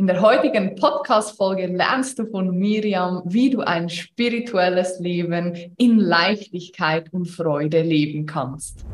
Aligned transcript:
In 0.00 0.06
der 0.06 0.22
heutigen 0.22 0.76
Podcast-Folge 0.76 1.66
lernst 1.66 2.18
du 2.18 2.24
von 2.24 2.58
Miriam, 2.58 3.20
wie 3.26 3.50
du 3.50 3.60
ein 3.60 3.90
spirituelles 3.90 4.98
Leben 4.98 5.74
in 5.76 5.98
Leichtigkeit 5.98 7.12
und 7.12 7.26
Freude 7.26 7.82
leben 7.82 8.24
kannst. 8.24 8.86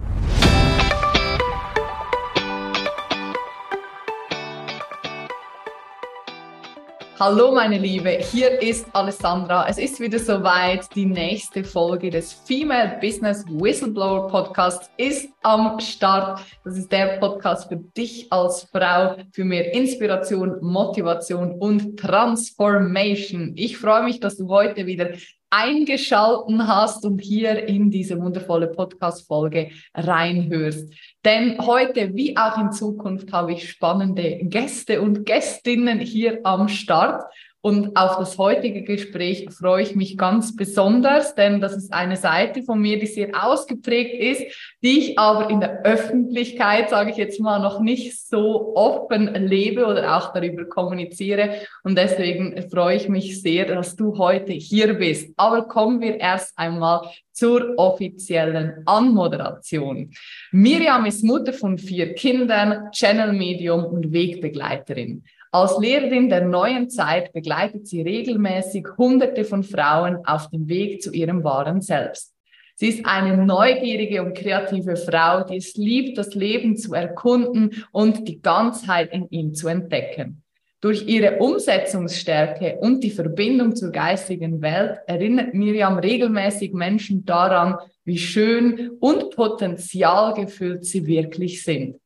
Hallo 7.19 7.51
meine 7.51 7.79
Liebe, 7.79 8.11
hier 8.11 8.61
ist 8.61 8.95
Alessandra. 8.95 9.67
Es 9.71 9.79
ist 9.79 9.99
wieder 10.01 10.19
soweit. 10.19 10.95
Die 10.95 11.07
nächste 11.07 11.65
Folge 11.65 12.11
des 12.11 12.35
Female 12.35 12.99
Business 13.01 13.43
Whistleblower 13.49 14.29
Podcasts 14.29 14.91
ist 14.99 15.31
am 15.43 15.81
Start. 15.81 16.41
Das 16.63 16.77
ist 16.77 16.93
der 16.93 17.17
Podcast 17.19 17.71
für 17.71 17.77
dich 17.77 18.31
als 18.31 18.69
Frau, 18.71 19.17
für 19.33 19.47
mehr 19.47 19.73
Inspiration, 19.73 20.59
Motivation 20.61 21.53
und 21.59 21.99
Transformation. 21.99 23.55
Ich 23.57 23.79
freue 23.79 24.03
mich, 24.03 24.21
dass 24.21 24.37
du 24.37 24.49
heute 24.49 24.85
wieder 24.85 25.09
eingeschalten 25.57 26.69
hast 26.69 27.07
und 27.07 27.19
hier 27.19 27.67
in 27.67 27.91
diese 27.91 28.21
wundervolle 28.21 28.67
Podcast-Folge 28.67 29.71
reinhörst. 29.95 30.93
Denn 31.25 31.57
heute, 31.65 32.15
wie 32.15 32.37
auch 32.37 32.59
in 32.59 32.73
Zukunft, 32.73 33.33
habe 33.33 33.55
ich 33.55 33.71
spannende 33.71 34.39
Gäste 34.43 35.01
und 35.01 35.25
Gästinnen 35.25 35.99
hier 35.99 36.41
am 36.45 36.69
Start. 36.69 37.25
Und 37.67 37.97
auf 37.97 38.17
das 38.17 38.39
heutige 38.39 38.85
Gespräch 38.85 39.49
freue 39.51 39.83
ich 39.83 39.97
mich 39.97 40.17
ganz 40.17 40.55
besonders, 40.55 41.35
denn 41.35 41.61
das 41.61 41.77
ist 41.77 41.93
eine 41.93 42.17
Seite 42.17 42.63
von 42.63 42.81
mir, 42.81 42.97
die 43.01 43.09
sehr 43.09 43.31
ausgeprägt 43.45 44.15
ist, 44.21 44.77
die 44.85 45.01
ich 45.01 45.19
aber 45.19 45.51
in 45.51 45.59
der 45.59 45.83
Öffentlichkeit, 45.83 46.91
sage 46.91 47.11
ich 47.11 47.17
jetzt 47.17 47.41
mal, 47.41 47.59
noch 47.59 47.81
nicht 47.81 48.25
so 48.25 48.77
offen 48.77 49.35
lebe 49.35 49.85
oder 49.85 50.17
auch 50.17 50.33
darüber 50.33 50.65
kommuniziere. 50.67 51.57
Und 51.83 51.99
deswegen 51.99 52.71
freue 52.71 52.99
ich 52.99 53.09
mich 53.09 53.43
sehr, 53.43 53.65
dass 53.65 53.97
du 53.97 54.17
heute 54.17 54.53
hier 54.53 54.95
bist. 54.95 55.35
Aber 55.37 55.67
kommen 55.67 56.01
wir 56.01 56.21
erst 56.21 56.57
einmal 56.57 57.01
zur 57.37 57.75
offiziellen 57.77 58.83
Anmoderation. 58.87 60.11
Miriam 60.53 61.05
ist 61.05 61.23
Mutter 61.23 61.53
von 61.53 61.77
vier 61.77 62.15
Kindern, 62.15 62.91
Channel 62.93 63.35
Medium 63.35 63.85
und 63.85 64.11
Wegbegleiterin. 64.11 65.23
Als 65.53 65.79
Lehrerin 65.79 66.31
der 66.31 66.47
neuen 66.47 66.89
Zeit 66.89 67.35
begleitet 67.35 67.87
sie 67.87 68.01
regelmäßig 68.01 68.87
Hunderte 68.97 69.45
von 69.45 69.63
Frauen 69.63 70.25
auf 70.25 70.49
dem 70.49 70.67
Weg 70.67 71.03
zu 71.03 71.13
ihrem 71.13 71.45
wahren 71.45 71.83
Selbst. 71.83 72.35
Sie 72.75 72.89
ist 72.89 73.05
eine 73.05 73.37
neugierige 73.37 74.23
und 74.23 74.35
kreative 74.35 74.97
Frau, 74.97 75.45
die 75.45 75.57
es 75.57 75.75
liebt, 75.77 76.17
das 76.17 76.35
Leben 76.35 76.77
zu 76.77 76.95
erkunden 76.95 77.85
und 77.93 78.29
die 78.29 78.41
Ganzheit 78.41 79.13
in 79.13 79.29
ihm 79.29 79.55
zu 79.55 79.69
entdecken. 79.69 80.43
Durch 80.81 81.07
ihre 81.07 81.39
Umsetzungsstärke 81.39 82.79
und 82.81 83.03
die 83.03 83.11
Verbindung 83.11 83.75
zur 83.75 83.91
geistigen 83.91 84.61
Welt 84.61 84.99
erinnert 85.07 85.55
Miriam 85.55 85.99
regelmäßig 85.99 86.75
Menschen 86.75 87.25
daran, 87.25 87.77
wie 88.05 88.19
schön 88.19 88.91
und 89.01 89.35
potenzialgefüllt 89.35 90.85
sie 90.85 91.07
wirklich 91.07 91.65
sind. 91.65 91.97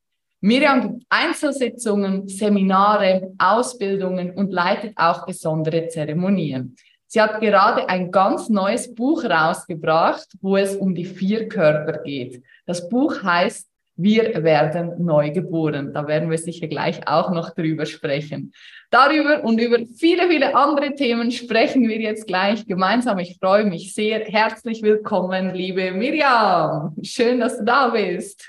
Miriam 0.41 0.81
gibt 0.81 1.05
Einzelsitzungen, 1.11 2.29
Seminare, 2.29 3.33
Ausbildungen 3.39 4.31
und 4.31 4.53
leitet 4.53 4.97
auch 4.97 5.27
besondere 5.27 5.89
Zeremonien. 5.89 6.77
Sie 7.07 7.21
hat 7.21 7.41
gerade 7.41 7.89
ein 7.89 8.13
ganz 8.13 8.49
neues 8.49 8.95
Buch 8.95 9.25
rausgebracht, 9.25 10.29
wo 10.41 10.57
es 10.57 10.77
um 10.77 10.95
die 10.95 11.05
vier 11.05 11.49
Körper 11.49 11.99
geht. 11.99 12.43
Das 12.67 12.89
Buch 12.89 13.23
heißt 13.23 13.70
Wir 14.03 14.43
werden 14.43 15.05
neu 15.05 15.31
geboren. 15.31 15.93
Da 15.93 16.07
werden 16.07 16.31
wir 16.31 16.39
sicher 16.39 16.69
gleich 16.69 17.07
auch 17.07 17.31
noch 17.31 17.51
drüber 17.51 17.85
sprechen. 17.85 18.55
Darüber 18.89 19.45
und 19.45 19.61
über 19.61 19.77
viele, 19.95 20.27
viele 20.29 20.55
andere 20.55 20.95
Themen 20.95 21.31
sprechen 21.31 21.87
wir 21.87 22.01
jetzt 22.01 22.27
gleich 22.27 22.67
gemeinsam. 22.67 23.19
Ich 23.19 23.37
freue 23.39 23.67
mich 23.67 23.93
sehr. 23.93 24.21
Herzlich 24.21 24.81
willkommen, 24.83 25.55
liebe 25.55 25.93
Miriam. 25.93 26.97
Schön, 27.03 27.41
dass 27.41 27.59
du 27.59 27.65
da 27.65 27.89
bist. 27.89 28.49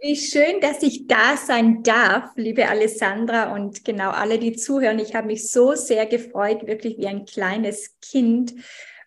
Wie 0.00 0.16
schön, 0.16 0.58
dass 0.62 0.82
ich 0.82 1.06
da 1.06 1.36
sein 1.36 1.82
darf, 1.82 2.30
liebe 2.36 2.66
Alessandra 2.66 3.52
und 3.54 3.84
genau 3.84 4.10
alle, 4.10 4.38
die 4.38 4.52
zuhören. 4.52 5.00
Ich 5.00 5.14
habe 5.14 5.26
mich 5.26 5.50
so 5.50 5.74
sehr 5.74 6.06
gefreut, 6.06 6.66
wirklich 6.66 6.96
wie 6.96 7.08
ein 7.08 7.26
kleines 7.26 7.98
Kind, 8.00 8.54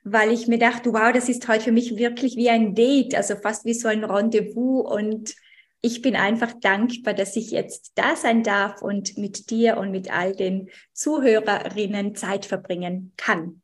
weil 0.03 0.31
ich 0.31 0.47
mir 0.47 0.59
dachte, 0.59 0.94
wow, 0.94 1.11
das 1.11 1.27
ist 1.27 1.47
heute 1.47 1.63
für 1.63 1.72
mich 1.72 1.97
wirklich 1.97 2.35
wie 2.35 2.51
ein 2.51 2.75
Date, 2.75 3.16
also 3.16 3.35
fast 3.35 3.66
wie 3.66 3.73
so 3.73 3.88
ein 3.88 4.03
Rendezvous 4.03 4.85
und 4.85 5.33
ich 5.81 6.02
bin 6.02 6.16
einfach 6.16 6.53
dankbar, 6.62 7.14
dass 7.14 7.36
ich 7.36 7.52
jetzt 7.52 7.94
da 7.96 8.16
sein 8.16 8.44
darf 8.44 8.81
und 8.81 9.18
mit 9.18 9.50
dir 9.50 9.78
und 9.78 9.92
mit 9.92 10.14
all 10.16 10.36
den 10.36 10.69
Zuhörerinnen 10.94 12.16
Zeit 12.16 12.46
verbringen 12.46 13.14
kann. 13.18 13.62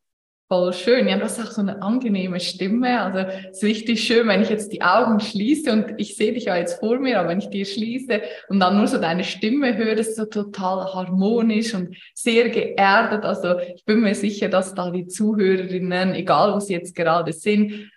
Voll 0.50 0.72
schön. 0.72 1.06
Ja, 1.06 1.18
du 1.18 1.24
hast 1.24 1.38
auch 1.38 1.50
so 1.50 1.60
eine 1.60 1.82
angenehme 1.82 2.40
Stimme. 2.40 3.02
Also 3.02 3.18
es 3.18 3.58
ist 3.58 3.64
richtig 3.64 4.02
schön, 4.02 4.26
wenn 4.28 4.40
ich 4.40 4.48
jetzt 4.48 4.72
die 4.72 4.80
Augen 4.80 5.20
schließe 5.20 5.70
und 5.70 5.92
ich 5.98 6.16
sehe 6.16 6.32
dich 6.32 6.46
ja 6.46 6.56
jetzt 6.56 6.80
vor 6.80 6.98
mir, 6.98 7.20
aber 7.20 7.28
wenn 7.28 7.38
ich 7.38 7.50
die 7.50 7.66
schließe 7.66 8.22
und 8.48 8.58
dann 8.58 8.78
nur 8.78 8.86
so 8.86 8.96
deine 8.96 9.24
Stimme 9.24 9.76
höre, 9.76 9.98
ist 9.98 10.16
so 10.16 10.24
total 10.24 10.94
harmonisch 10.94 11.74
und 11.74 11.94
sehr 12.14 12.48
geerdet. 12.48 13.24
Also 13.24 13.58
ich 13.58 13.84
bin 13.84 14.00
mir 14.00 14.14
sicher, 14.14 14.48
dass 14.48 14.74
da 14.74 14.90
die 14.90 15.06
Zuhörerinnen, 15.06 16.14
egal 16.14 16.54
wo 16.54 16.60
sie 16.60 16.72
jetzt 16.72 16.96
gerade 16.96 17.34
sind, 17.34 17.90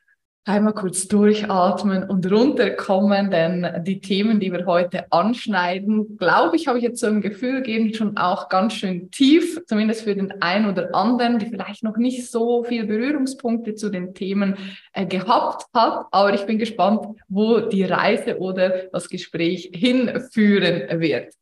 einmal 0.44 0.74
kurz 0.74 1.08
durchatmen 1.08 2.04
und 2.04 2.30
runterkommen, 2.32 3.30
denn 3.30 3.84
die 3.84 4.02
Themen, 4.02 4.40
die 4.40 4.52
wir 4.52 4.66
heute 4.66 5.12
anschneiden, 5.12 6.18
glaube 6.18 6.56
ich, 6.56 6.68
habe 6.68 6.80
ich 6.80 6.84
jetzt 6.84 7.00
so 7.00 7.08
ein 7.08 7.22
Gefühl, 7.22 7.62
gehen 7.62 7.94
schon 7.94 8.18
auch 8.18 8.50
ganz 8.50 8.74
schön 8.74 9.12
tief, 9.12 9.62
zumindest 9.68 10.02
für 10.02 10.16
den 10.16 10.42
einen 10.42 10.68
oder 10.68 10.96
anderen, 10.96 11.38
die 11.38 11.46
vielleicht 11.46 11.84
noch 11.84 11.98
nicht 11.98 12.30
so 12.30 12.64
viel 12.64 12.88
Berührungspunkte 12.88 13.76
zu 13.76 13.90
den 13.90 14.16
Themen 14.16 14.56
äh, 14.94 15.06
gehabt 15.06 15.66
hat. 15.76 16.08
Aber 16.12 16.34
ich 16.34 16.46
bin 16.46 16.58
gespannt, 16.58 17.06
wo 17.28 17.60
die 17.60 17.84
Reise 17.84 18.40
oder 18.40 18.88
das 18.92 19.10
Gespräch 19.10 19.70
hinführen 19.74 21.00
wird. 21.00 21.36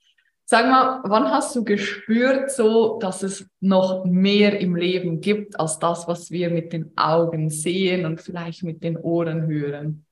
Sag 0.52 0.66
mal, 0.66 1.02
wann 1.04 1.30
hast 1.30 1.56
du 1.56 1.64
gespürt, 1.64 2.50
so, 2.50 2.98
dass 2.98 3.22
es 3.22 3.46
noch 3.60 4.04
mehr 4.06 4.60
im 4.60 4.76
Leben 4.76 5.22
gibt 5.22 5.60
als 5.60 5.78
das, 5.78 6.08
was 6.08 6.32
wir 6.32 6.50
mit 6.50 6.74
den 6.74 6.92
Augen 6.98 7.52
sehen 7.52 8.08
und 8.08 8.20
vielleicht 8.20 8.64
mit 8.64 8.84
den 8.84 8.98
Ohren 8.98 9.46
hören? 9.46 10.08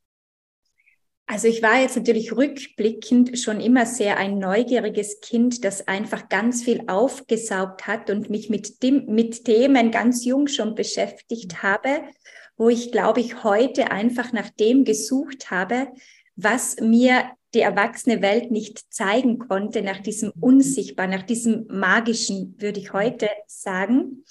Also 1.26 1.48
ich 1.48 1.64
war 1.64 1.82
jetzt 1.82 1.98
natürlich 1.98 2.34
rückblickend 2.34 3.40
schon 3.40 3.60
immer 3.60 3.88
sehr 3.88 4.18
ein 4.18 4.38
neugieriges 4.38 5.22
Kind, 5.22 5.66
das 5.66 5.88
einfach 5.88 6.30
ganz 6.30 6.62
viel 6.62 6.84
aufgesaugt 6.86 7.88
hat 7.88 8.12
und 8.12 8.30
mich 8.30 8.52
mit, 8.52 8.84
dem, 8.84 9.08
mit 9.08 9.44
Themen 9.44 9.90
ganz 9.90 10.24
jung 10.24 10.46
schon 10.46 10.76
beschäftigt 10.76 11.64
habe, 11.64 12.04
wo 12.58 12.70
ich 12.70 12.92
glaube 12.92 13.22
ich 13.22 13.44
heute 13.44 13.90
einfach 13.90 14.34
nach 14.34 14.52
dem 14.52 14.86
gesucht 14.86 15.50
habe, 15.50 15.88
was 16.36 16.80
mir 16.80 17.24
die 17.58 17.64
erwachsene 17.64 18.22
Welt 18.22 18.52
nicht 18.52 18.94
zeigen 18.94 19.40
konnte, 19.40 19.82
nach 19.82 19.98
diesem 19.98 20.32
Unsichtbaren, 20.40 21.10
nach 21.10 21.24
diesem 21.24 21.66
Magischen, 21.70 22.56
würde 22.60 22.80
ich 22.80 22.94
heute 22.94 23.28
sagen. 23.48 24.24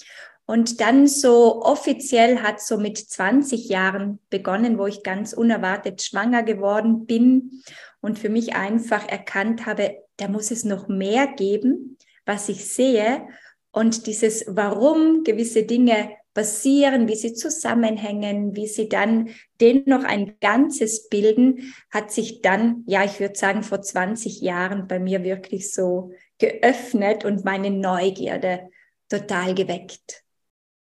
Und 0.45 0.79
dann 0.79 1.07
so 1.07 1.61
offiziell 1.61 2.39
hat 2.39 2.61
so 2.61 2.77
mit 2.77 2.97
20 2.97 3.67
Jahren 3.67 4.19
begonnen, 4.29 4.77
wo 4.77 4.87
ich 4.87 5.03
ganz 5.03 5.33
unerwartet 5.33 6.01
schwanger 6.01 6.41
geworden 6.43 7.05
bin 7.05 7.63
und 7.99 8.17
für 8.17 8.29
mich 8.29 8.55
einfach 8.55 9.05
erkannt 9.09 9.65
habe, 9.65 9.97
da 10.15 10.29
muss 10.29 10.49
es 10.49 10.63
noch 10.63 10.87
mehr 10.87 11.27
geben, 11.27 11.97
was 12.25 12.47
ich 12.47 12.65
sehe. 12.65 13.27
Und 13.71 14.07
dieses 14.07 14.45
Warum 14.47 15.25
gewisse 15.25 15.63
Dinge 15.63 16.11
passieren, 16.37 17.07
wie 17.07 17.15
sie 17.15 17.33
zusammenhängen, 17.33 18.55
wie 18.55 18.67
sie 18.67 18.87
dann 18.87 19.29
dennoch 19.59 20.03
ein 20.03 20.35
Ganzes 20.39 21.09
bilden, 21.09 21.73
hat 21.89 22.11
sich 22.11 22.43
dann, 22.43 22.83
ja, 22.85 23.03
ich 23.03 23.19
würde 23.19 23.33
sagen, 23.33 23.63
vor 23.63 23.81
20 23.81 24.41
Jahren 24.41 24.87
bei 24.87 24.99
mir 24.99 25.23
wirklich 25.23 25.73
so 25.73 26.11
geöffnet 26.37 27.25
und 27.25 27.43
meine 27.43 27.71
Neugierde 27.71 28.69
total 29.09 29.55
geweckt. 29.55 30.21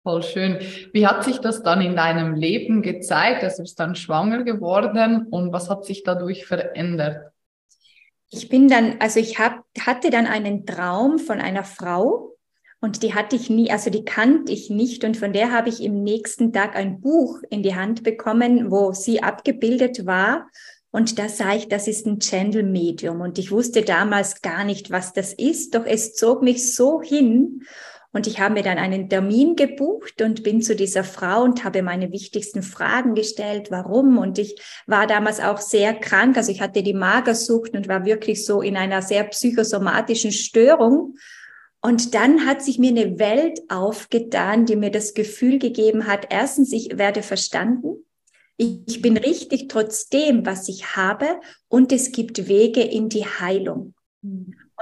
Voll 0.02 0.24
schön. 0.24 0.58
Wie 0.92 1.06
hat 1.06 1.22
sich 1.22 1.38
das 1.38 1.62
dann 1.62 1.82
in 1.82 1.94
deinem 1.94 2.34
Leben 2.34 2.82
gezeigt? 2.82 3.44
Also 3.44 3.62
bist 3.62 3.78
dann 3.78 3.94
schwanger 3.94 4.42
geworden 4.42 5.28
und 5.30 5.52
was 5.52 5.70
hat 5.70 5.84
sich 5.84 6.02
dadurch 6.02 6.46
verändert? 6.46 7.30
Ich 8.30 8.48
bin 8.48 8.66
dann, 8.66 8.96
also 8.98 9.20
ich 9.20 9.38
hab, 9.38 9.62
hatte 9.78 10.10
dann 10.10 10.26
einen 10.26 10.66
Traum 10.66 11.20
von 11.20 11.40
einer 11.40 11.62
Frau, 11.62 12.37
und 12.80 13.02
die 13.02 13.14
hatte 13.14 13.34
ich 13.34 13.50
nie, 13.50 13.70
also 13.70 13.90
die 13.90 14.04
kannte 14.04 14.52
ich 14.52 14.70
nicht. 14.70 15.04
Und 15.04 15.16
von 15.16 15.32
der 15.32 15.50
habe 15.50 15.68
ich 15.68 15.82
im 15.82 16.02
nächsten 16.04 16.52
Tag 16.52 16.76
ein 16.76 17.00
Buch 17.00 17.40
in 17.50 17.62
die 17.62 17.74
Hand 17.74 18.04
bekommen, 18.04 18.70
wo 18.70 18.92
sie 18.92 19.20
abgebildet 19.22 20.06
war. 20.06 20.48
Und 20.90 21.18
da 21.18 21.28
sah 21.28 21.54
ich, 21.54 21.68
das 21.68 21.88
ist 21.88 22.06
ein 22.06 22.20
Channel 22.20 22.62
Medium. 22.62 23.20
Und 23.20 23.38
ich 23.38 23.50
wusste 23.50 23.82
damals 23.82 24.42
gar 24.42 24.64
nicht, 24.64 24.90
was 24.90 25.12
das 25.12 25.32
ist. 25.32 25.74
Doch 25.74 25.86
es 25.86 26.14
zog 26.14 26.42
mich 26.42 26.72
so 26.74 27.02
hin. 27.02 27.62
Und 28.12 28.26
ich 28.26 28.40
habe 28.40 28.54
mir 28.54 28.62
dann 28.62 28.78
einen 28.78 29.08
Termin 29.08 29.54
gebucht 29.54 30.22
und 30.22 30.42
bin 30.42 30.62
zu 30.62 30.74
dieser 30.74 31.04
Frau 31.04 31.42
und 31.42 31.64
habe 31.64 31.82
meine 31.82 32.10
wichtigsten 32.12 32.62
Fragen 32.62 33.14
gestellt, 33.14 33.70
warum. 33.70 34.18
Und 34.18 34.38
ich 34.38 34.54
war 34.86 35.08
damals 35.08 35.40
auch 35.40 35.58
sehr 35.58 35.94
krank. 35.94 36.36
Also 36.36 36.52
ich 36.52 36.60
hatte 36.60 36.84
die 36.84 36.94
Magersucht 36.94 37.74
und 37.74 37.88
war 37.88 38.04
wirklich 38.04 38.46
so 38.46 38.62
in 38.62 38.76
einer 38.76 39.02
sehr 39.02 39.24
psychosomatischen 39.24 40.32
Störung 40.32 41.16
Und 41.80 42.14
dann 42.14 42.44
hat 42.44 42.62
sich 42.62 42.78
mir 42.78 42.90
eine 42.90 43.18
Welt 43.18 43.60
aufgetan, 43.68 44.66
die 44.66 44.76
mir 44.76 44.90
das 44.90 45.14
Gefühl 45.14 45.58
gegeben 45.58 46.06
hat, 46.06 46.26
erstens, 46.30 46.72
ich 46.72 46.98
werde 46.98 47.22
verstanden, 47.22 48.04
ich 48.56 49.00
bin 49.00 49.16
richtig 49.16 49.68
trotz 49.68 50.08
dem, 50.08 50.44
was 50.44 50.68
ich 50.68 50.96
habe 50.96 51.40
und 51.68 51.92
es 51.92 52.10
gibt 52.10 52.48
Wege 52.48 52.82
in 52.82 53.08
die 53.08 53.24
Heilung. 53.24 53.94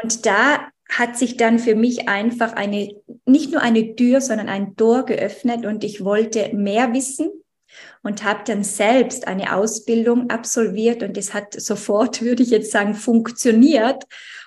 Und 0.02 0.24
da 0.24 0.68
hat 0.88 1.18
sich 1.18 1.36
dann 1.36 1.58
für 1.58 1.74
mich 1.74 2.08
einfach 2.08 2.54
eine, 2.54 2.94
nicht 3.26 3.52
nur 3.52 3.60
eine 3.60 3.94
Tür, 3.94 4.20
sondern 4.22 4.48
ein 4.48 4.76
Tor 4.76 5.04
geöffnet 5.04 5.66
und 5.66 5.84
ich 5.84 6.04
wollte 6.04 6.54
mehr 6.54 6.94
wissen 6.94 7.30
und 8.02 8.24
habe 8.24 8.44
dann 8.46 8.62
selbst 8.64 9.26
eine 9.26 9.54
Ausbildung 9.54 10.30
absolviert 10.30 11.02
und 11.02 11.18
es 11.18 11.34
hat 11.34 11.60
sofort, 11.60 12.22
würde 12.22 12.42
ich 12.42 12.50
jetzt 12.50 12.70
sagen, 12.70 12.94
funktioniert. 12.94 14.04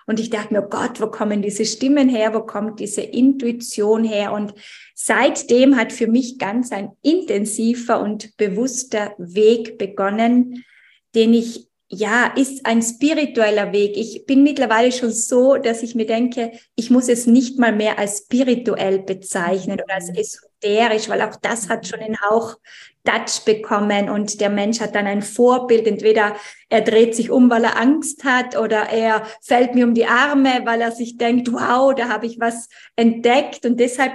Und 0.10 0.20
ich 0.20 0.32
dachte 0.32 0.56
mir, 0.56 0.64
Gott, 0.64 1.00
wo 1.00 1.06
kommen 1.06 1.44
diese 1.44 1.66
Stimmen 1.66 2.10
her? 2.10 2.34
Wo 2.34 2.40
kommt 2.40 2.80
diese 2.80 3.02
Intuition 3.02 4.04
her? 4.04 4.34
Und 4.34 4.56
seitdem 4.96 5.76
hat 5.76 5.94
für 5.94 6.08
mich 6.08 6.40
ganz 6.40 6.72
ein 6.72 6.90
intensiver 7.04 8.02
und 8.02 8.36
bewusster 8.36 9.14
Weg 9.20 9.78
begonnen, 9.78 10.66
den 11.14 11.36
ich 11.36 11.69
ja, 11.92 12.28
ist 12.36 12.68
ein 12.68 12.84
spiritueller 12.84 13.72
Weg. 13.72 13.98
Ich 13.98 14.26
bin 14.28 14.44
mittlerweile 14.44 14.92
schon 14.92 15.12
so, 15.12 15.56
dass 15.56 15.82
ich 15.82 15.96
mir 15.96 16.06
denke, 16.06 16.52
ich 16.76 16.92
muss 16.92 17.10
es 17.10 17.26
nicht 17.26 17.58
mal 17.58 17.76
mehr 17.76 17.98
als 17.98 18.20
spirituell 18.20 19.00
bezeichnen 19.00 19.80
oder 19.82 19.96
als 19.96 20.10
esoterisch, 20.10 21.10
weil 21.10 21.24
auch 21.24 21.36
das 21.38 21.68
hat 21.68 21.88
schon 21.88 22.00
einen 22.00 22.22
Hauch 22.22 22.58
Touch 23.04 23.44
bekommen 23.44 24.08
und 24.10 24.40
der 24.40 24.52
Mensch 24.52 24.82
hat 24.82 24.94
dann 24.94 25.08
ein 25.08 25.24
Vorbild. 25.24 25.88
Entweder 25.88 26.36
er 26.70 26.82
dreht 26.82 27.16
sich 27.16 27.32
um, 27.32 27.50
weil 27.50 27.64
er 27.64 27.80
Angst 27.80 28.24
hat 28.24 28.56
oder 28.56 28.90
er 28.90 29.26
fällt 29.42 29.74
mir 29.74 29.86
um 29.86 29.96
die 29.96 30.06
Arme, 30.06 30.62
weil 30.66 30.82
er 30.82 30.92
sich 30.92 31.18
denkt, 31.18 31.52
wow, 31.52 31.96
da 31.96 32.08
habe 32.08 32.28
ich 32.28 32.40
was 32.40 32.70
entdeckt. 32.96 33.66
Und 33.66 33.80
deshalb 33.80 34.14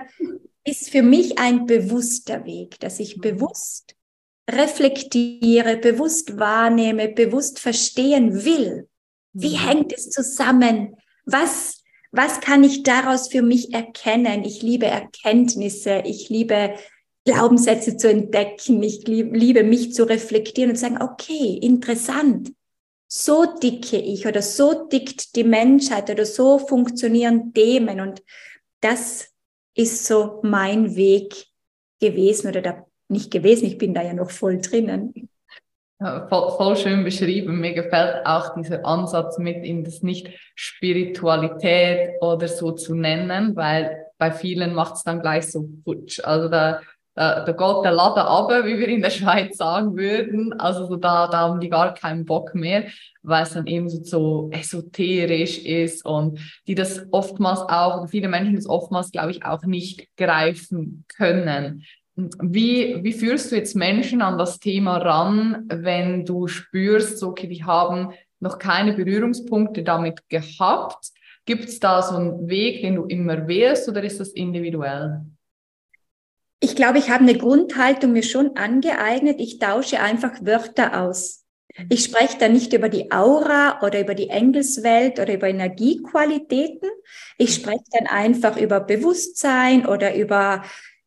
ist 0.65 0.91
für 0.91 1.03
mich 1.03 1.39
ein 1.41 1.67
bewusster 1.67 2.45
Weg, 2.45 2.79
dass 2.79 3.01
ich 3.01 3.19
bewusst 3.19 3.94
reflektiere, 4.51 5.77
bewusst 5.79 6.39
wahrnehme, 6.39 7.09
bewusst 7.09 7.59
verstehen 7.59 8.45
will. 8.45 8.89
Wie 9.33 9.57
mhm. 9.57 9.69
hängt 9.69 9.93
es 9.93 10.11
zusammen? 10.11 10.97
Was, 11.25 11.83
was 12.13 12.41
kann 12.41 12.63
ich 12.63 12.83
daraus 12.83 13.29
für 13.29 13.43
mich 13.43 13.73
erkennen? 13.73 14.45
Ich 14.45 14.63
liebe 14.63 14.87
Erkenntnisse, 14.87 16.03
ich 16.05 16.29
liebe 16.29 16.75
Glaubenssätze 17.25 17.97
zu 17.97 18.11
entdecken, 18.11 18.83
ich 18.83 19.07
liebe 19.07 19.65
mich 19.65 19.95
zu 19.95 20.05
reflektieren 20.05 20.71
und 20.71 20.77
zu 20.77 20.83
sagen, 20.83 21.03
okay, 21.03 21.59
interessant. 21.63 22.53
So 23.09 23.47
dicke 23.47 23.97
ich 23.97 24.27
oder 24.27 24.43
so 24.43 24.89
dickt 24.89 25.37
die 25.37 25.45
Menschheit 25.45 26.11
oder 26.11 26.27
so 26.27 26.59
funktionieren 26.59 27.55
Themen 27.55 28.01
und 28.01 28.23
das 28.81 29.29
ist 29.75 30.05
so 30.05 30.41
mein 30.43 30.97
Weg 30.97 31.47
gewesen 32.01 32.49
oder 32.49 32.61
der 32.61 32.87
nicht 33.09 33.31
gewesen. 33.31 33.67
Ich 33.67 33.79
bin 33.79 33.95
da 33.95 34.03
ja 34.03 34.15
noch 34.15 34.31
voll 34.31 34.61
drinnen. 34.61 35.29
Ja, 36.01 36.27
voll, 36.29 36.51
voll, 36.57 36.77
schön 36.77 37.05
beschrieben. 37.05 37.61
Mir 37.61 37.73
gefällt 37.73 38.27
auch 38.27 38.55
dieser 38.55 38.85
Ansatz 38.85 39.39
mit 39.39 39.65
in 39.65 39.85
das 39.85 40.03
nicht 40.03 40.29
Spiritualität 40.55 42.21
oder 42.21 42.49
so 42.49 42.73
zu 42.73 42.95
nennen, 42.95 43.55
weil 43.57 44.05
bei 44.19 44.33
vielen 44.33 44.75
macht 44.75 44.97
es 44.97 45.05
dann 45.05 45.21
gleich 45.21 45.51
so 45.51 45.69
futsch. 45.85 46.21
Also 46.23 46.49
da, 46.49 46.81
da, 47.15 47.45
da 47.45 47.53
geht 47.53 47.85
der 47.85 47.93
Laden 47.93 48.23
ab, 48.23 48.51
wie 48.65 48.79
wir 48.79 48.89
in 48.89 49.03
der 49.03 49.11
Schweiz 49.11 49.57
sagen 49.57 49.97
würden. 49.97 50.53
Also 50.59 50.87
so 50.87 50.97
da, 50.97 51.29
da 51.29 51.39
haben 51.39 51.61
die 51.61 51.69
gar 51.69 51.95
keinen 51.95 52.25
Bock 52.25 52.55
mehr, 52.55 52.87
weil 53.23 53.45
es 53.45 53.53
dann 53.53 53.67
eben 53.67 53.89
so, 53.89 54.03
so 54.03 54.51
esoterisch 54.53 55.59
ist 55.59 56.05
und 56.05 56.41
die 56.67 56.75
das 56.75 57.07
oftmals 57.13 57.61
auch, 57.61 58.09
viele 58.09 58.29
Menschen 58.29 58.57
das 58.57 58.69
oftmals, 58.69 59.13
glaube 59.13 59.31
ich, 59.31 59.45
auch 59.45 59.63
nicht 59.63 60.09
greifen 60.17 61.05
können. 61.17 61.85
Wie, 62.17 63.03
wie 63.03 63.13
führst 63.13 63.51
du 63.51 63.57
jetzt 63.57 63.75
Menschen 63.75 64.23
an 64.23 64.39
das 64.39 64.61
Thema 64.61 64.99
ran, 64.99 65.65
wenn 65.69 66.25
du 66.25 66.47
spürst, 66.47 67.23
okay, 67.23 67.49
die 67.49 67.65
haben 67.65 68.13
noch 68.39 68.59
keine 68.59 68.93
Berührungspunkte 68.93 69.83
damit 69.83 70.29
gehabt? 70.29 71.11
Gibt 71.45 71.65
es 71.65 71.81
da 71.81 72.03
so 72.03 72.17
einen 72.17 72.49
Weg, 72.49 72.83
den 72.83 72.97
du 72.97 73.05
immer 73.07 73.49
wählst 73.49 73.89
oder 73.89 74.03
ist 74.03 74.21
das 74.21 74.29
individuell? 74.29 75.23
Ich 76.61 76.77
glaube, 76.77 76.99
ich 76.99 77.11
habe 77.11 77.25
eine 77.25 77.37
Grundhaltung 77.37 78.13
mir 78.13 78.23
schon 78.23 78.57
angeeignet. 78.57 79.41
Ich 79.41 79.59
tausche 79.59 80.01
einfach 80.01 80.33
Wörter 80.41 81.03
aus. 81.03 81.45
Ich 81.91 82.05
spreche 82.05 82.39
da 82.39 82.49
nicht 82.49 82.73
über 82.73 82.89
die 82.89 83.11
Aura 83.11 83.83
oder 83.83 84.01
über 84.01 84.15
die 84.15 84.29
Engelswelt 84.31 85.19
oder 85.19 85.35
über 85.35 85.49
Energiequalitäten. 85.49 86.89
Ich 87.37 87.55
spreche 87.55 87.83
dann 87.93 88.07
einfach 88.07 88.57
über 88.57 88.81
Bewusstsein 88.81 89.85
oder 89.85 90.15
über 90.15 90.63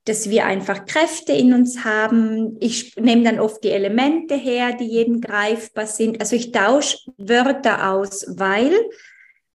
dass 0.07 0.29
wir 0.29 0.45
einfach 0.45 0.85
Kräfte 0.85 1.33
in 1.33 1.53
uns 1.53 1.83
haben. 1.83 2.55
Ich 2.59 2.95
nehme 2.95 3.23
dann 3.23 3.39
oft 3.39 3.63
die 3.63 3.71
Elemente 3.71 4.35
her, 4.35 4.73
die 4.73 4.85
jedem 4.85 5.19
greifbar 5.19 5.85
sind. 5.85 6.21
Also 6.21 6.35
ich 6.35 6.51
tausche 6.51 6.97
Wörter 7.17 7.91
aus, 7.91 8.25
weil 8.29 8.73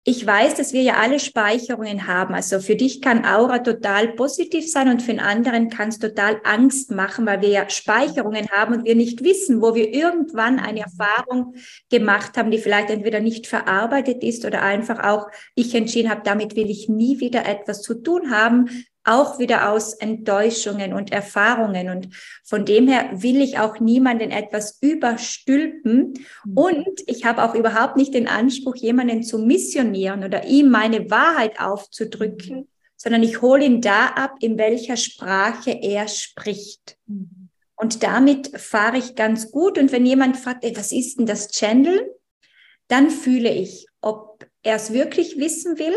ich 0.09 0.25
weiß, 0.25 0.55
dass 0.55 0.71
wir 0.71 0.83
ja 0.83 0.93
alle 0.93 1.19
Speicherungen 1.19 2.07
haben. 2.07 2.33
Also 2.33 2.61
für 2.61 2.77
dich 2.77 3.01
kann 3.01 3.25
Aura 3.25 3.59
total 3.59 4.13
positiv 4.13 4.71
sein 4.71 4.87
und 4.87 5.01
für 5.01 5.11
den 5.11 5.19
anderen 5.19 5.69
kann 5.69 5.89
es 5.89 5.99
total 5.99 6.39
Angst 6.45 6.91
machen, 6.91 7.25
weil 7.25 7.41
wir 7.41 7.49
ja 7.49 7.69
Speicherungen 7.69 8.47
haben 8.49 8.73
und 8.73 8.85
wir 8.85 8.95
nicht 8.95 9.21
wissen, 9.25 9.61
wo 9.61 9.75
wir 9.75 9.93
irgendwann 9.93 10.59
eine 10.59 10.79
Erfahrung 10.79 11.55
gemacht 11.89 12.37
haben, 12.37 12.51
die 12.51 12.57
vielleicht 12.57 12.89
entweder 12.89 13.19
nicht 13.19 13.47
verarbeitet 13.47 14.23
ist 14.23 14.45
oder 14.45 14.61
einfach 14.61 15.03
auch 15.03 15.27
ich 15.55 15.75
entschieden 15.75 16.09
habe, 16.09 16.21
damit 16.23 16.55
will 16.55 16.69
ich 16.69 16.87
nie 16.87 17.19
wieder 17.19 17.45
etwas 17.45 17.81
zu 17.81 17.95
tun 17.95 18.31
haben, 18.31 18.69
auch 19.07 19.39
wieder 19.39 19.71
aus 19.71 19.93
Enttäuschungen 19.93 20.93
und 20.93 21.11
Erfahrungen. 21.11 21.89
Und 21.89 22.09
von 22.43 22.65
dem 22.65 22.87
her 22.87 23.09
will 23.13 23.41
ich 23.41 23.57
auch 23.57 23.79
niemanden 23.79 24.31
etwas 24.31 24.77
überstülpen. 24.81 26.13
Mhm. 26.45 26.57
Und 26.57 27.01
ich 27.07 27.25
habe 27.25 27.43
auch 27.43 27.55
überhaupt 27.55 27.95
nicht 27.95 28.13
den 28.13 28.27
Anspruch, 28.27 28.75
jemanden 28.75 29.23
zu 29.23 29.39
missionieren 29.39 30.23
oder 30.23 30.45
ihm 30.45 30.69
meine 30.69 31.09
Wahrheit 31.09 31.59
aufzudrücken, 31.59 32.55
mhm. 32.55 32.67
sondern 32.95 33.23
ich 33.23 33.41
hole 33.41 33.65
ihn 33.65 33.81
da 33.81 34.07
ab, 34.07 34.35
in 34.41 34.57
welcher 34.57 34.97
Sprache 34.97 35.71
er 35.71 36.07
spricht. 36.07 36.97
Mhm. 37.07 37.49
Und 37.75 38.03
damit 38.03 38.59
fahre 38.59 38.97
ich 38.97 39.15
ganz 39.15 39.51
gut. 39.51 39.77
Und 39.77 39.91
wenn 39.91 40.05
jemand 40.05 40.35
fragt, 40.35 40.65
ey, 40.65 40.75
was 40.75 40.91
ist 40.91 41.19
denn 41.19 41.27
das 41.27 41.49
Channel? 41.49 42.11
Dann 42.87 43.09
fühle 43.11 43.53
ich, 43.53 43.85
ob 44.01 44.45
er 44.63 44.75
es 44.75 44.91
wirklich 44.91 45.37
wissen 45.37 45.77
will. 45.77 45.95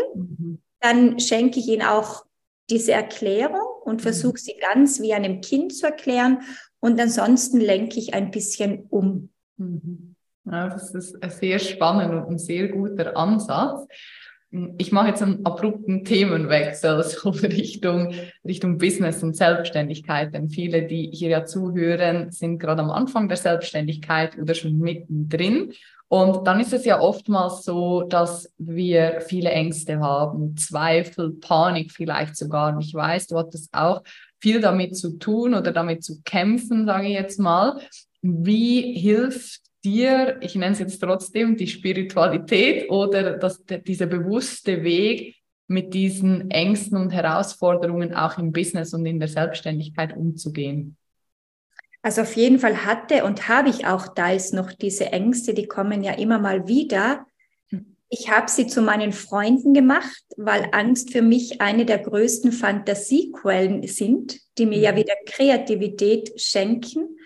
Dann 0.79 1.19
schenke 1.19 1.59
ich 1.59 1.67
ihn 1.67 1.81
auch 1.81 2.25
diese 2.71 2.93
Erklärung 2.93 3.67
und 3.83 3.97
mhm. 3.97 3.99
versuche 3.99 4.37
sie 4.37 4.55
ganz 4.59 5.01
wie 5.01 5.13
einem 5.13 5.41
Kind 5.41 5.75
zu 5.75 5.85
erklären 5.85 6.39
und 6.79 6.99
ansonsten 6.99 7.59
lenke 7.59 7.99
ich 7.99 8.13
ein 8.13 8.31
bisschen 8.31 8.87
um. 8.89 9.29
Mhm. 9.57 10.15
Ja, 10.45 10.69
das 10.69 10.95
ist 10.95 11.17
sehr 11.39 11.59
spannend 11.59 12.13
und 12.13 12.31
ein 12.31 12.39
sehr 12.39 12.69
guter 12.69 13.15
Ansatz. 13.15 13.85
Ich 14.77 14.91
mache 14.91 15.09
jetzt 15.09 15.21
einen 15.21 15.45
abrupten 15.45 16.03
Themenwechsel 16.03 17.03
so 17.03 17.29
Richtung, 17.29 18.13
Richtung 18.43 18.77
Business 18.77 19.21
und 19.23 19.35
Selbstständigkeit, 19.35 20.33
denn 20.33 20.49
viele, 20.49 20.87
die 20.87 21.11
hier 21.13 21.29
ja 21.29 21.45
zuhören, 21.45 22.31
sind 22.31 22.57
gerade 22.57 22.81
am 22.81 22.89
Anfang 22.89 23.27
der 23.27 23.37
Selbstständigkeit 23.37 24.37
oder 24.39 24.55
schon 24.55 24.79
mittendrin 24.79 25.73
und 26.11 26.45
dann 26.45 26.59
ist 26.59 26.73
es 26.73 26.83
ja 26.83 26.99
oftmals 26.99 27.63
so, 27.63 28.01
dass 28.01 28.53
wir 28.57 29.21
viele 29.21 29.49
Ängste 29.49 30.01
haben, 30.01 30.57
Zweifel, 30.57 31.31
Panik 31.39 31.93
vielleicht 31.93 32.35
sogar. 32.35 32.77
Ich 32.79 32.93
weiß, 32.93 33.27
du 33.27 33.37
hattest 33.37 33.73
auch 33.73 34.03
viel 34.41 34.59
damit 34.59 34.97
zu 34.97 35.17
tun 35.19 35.53
oder 35.53 35.71
damit 35.71 36.03
zu 36.03 36.21
kämpfen, 36.25 36.85
sage 36.85 37.07
ich 37.07 37.13
jetzt 37.13 37.39
mal. 37.39 37.79
Wie 38.21 38.99
hilft 38.99 39.61
dir, 39.85 40.37
ich 40.41 40.55
nenne 40.55 40.73
es 40.73 40.79
jetzt 40.79 40.99
trotzdem, 40.99 41.55
die 41.55 41.67
Spiritualität 41.67 42.89
oder 42.89 43.37
das, 43.37 43.63
dieser 43.63 44.07
bewusste 44.07 44.83
Weg, 44.83 45.37
mit 45.67 45.93
diesen 45.93 46.51
Ängsten 46.51 46.97
und 46.97 47.11
Herausforderungen 47.11 48.13
auch 48.13 48.37
im 48.37 48.51
Business 48.51 48.93
und 48.93 49.05
in 49.05 49.19
der 49.19 49.29
Selbstständigkeit 49.29 50.17
umzugehen? 50.17 50.97
Also 52.01 52.21
auf 52.21 52.35
jeden 52.35 52.59
Fall 52.59 52.85
hatte 52.85 53.23
und 53.25 53.47
habe 53.47 53.69
ich 53.69 53.85
auch 53.85 54.13
teils 54.15 54.53
noch 54.53 54.71
diese 54.73 55.11
Ängste, 55.11 55.53
die 55.53 55.67
kommen 55.67 56.03
ja 56.03 56.13
immer 56.13 56.39
mal 56.39 56.67
wieder. 56.67 57.25
Ich 58.09 58.29
habe 58.29 58.49
sie 58.49 58.67
zu 58.67 58.81
meinen 58.81 59.13
Freunden 59.13 59.73
gemacht, 59.73 60.23
weil 60.35 60.67
Angst 60.73 61.11
für 61.11 61.21
mich 61.21 61.61
eine 61.61 61.85
der 61.85 61.99
größten 61.99 62.51
Fantasiequellen 62.51 63.87
sind, 63.87 64.37
die 64.57 64.65
mir 64.65 64.79
ja 64.79 64.91
mhm. 64.91 64.97
wieder 64.97 65.13
Kreativität 65.25 66.33
schenken. 66.41 67.17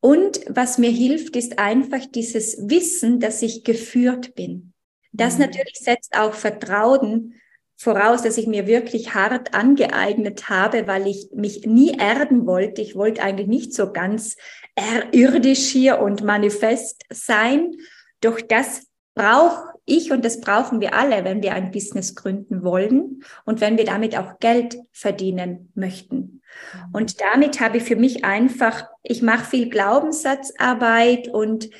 Und 0.00 0.40
was 0.48 0.78
mir 0.78 0.90
hilft, 0.90 1.34
ist 1.34 1.58
einfach 1.58 2.06
dieses 2.06 2.56
Wissen, 2.68 3.20
dass 3.20 3.42
ich 3.42 3.64
geführt 3.64 4.34
bin. 4.34 4.72
Das 5.12 5.34
mhm. 5.34 5.46
natürlich 5.46 5.78
setzt 5.80 6.16
auch 6.16 6.34
Vertrauen 6.34 7.34
voraus, 7.80 8.20
dass 8.20 8.36
ich 8.36 8.46
mir 8.46 8.66
wirklich 8.66 9.14
hart 9.14 9.54
angeeignet 9.54 10.50
habe, 10.50 10.86
weil 10.86 11.06
ich 11.06 11.30
mich 11.32 11.64
nie 11.64 11.96
erden 11.96 12.46
wollte. 12.46 12.82
Ich 12.82 12.94
wollte 12.94 13.22
eigentlich 13.22 13.48
nicht 13.48 13.72
so 13.72 13.90
ganz 13.90 14.36
erirdisch 14.74 15.68
hier 15.68 15.98
und 16.00 16.22
manifest 16.22 17.04
sein. 17.08 17.74
Doch 18.20 18.38
das 18.42 18.86
braucht 19.14 19.62
ich 19.86 20.12
und 20.12 20.26
das 20.26 20.42
brauchen 20.42 20.82
wir 20.82 20.94
alle, 20.94 21.24
wenn 21.24 21.42
wir 21.42 21.54
ein 21.54 21.70
Business 21.70 22.14
gründen 22.14 22.62
wollen 22.62 23.24
und 23.46 23.62
wenn 23.62 23.78
wir 23.78 23.86
damit 23.86 24.16
auch 24.16 24.38
Geld 24.40 24.76
verdienen 24.92 25.72
möchten. 25.74 26.14
Mhm. 26.14 26.90
Und 26.92 27.20
damit 27.22 27.60
habe 27.60 27.78
ich 27.78 27.84
für 27.84 27.96
mich 27.96 28.26
einfach, 28.26 28.90
ich 29.02 29.22
mache 29.22 29.46
viel 29.46 29.70
Glaubenssatzarbeit 29.70 31.28
und 31.28 31.70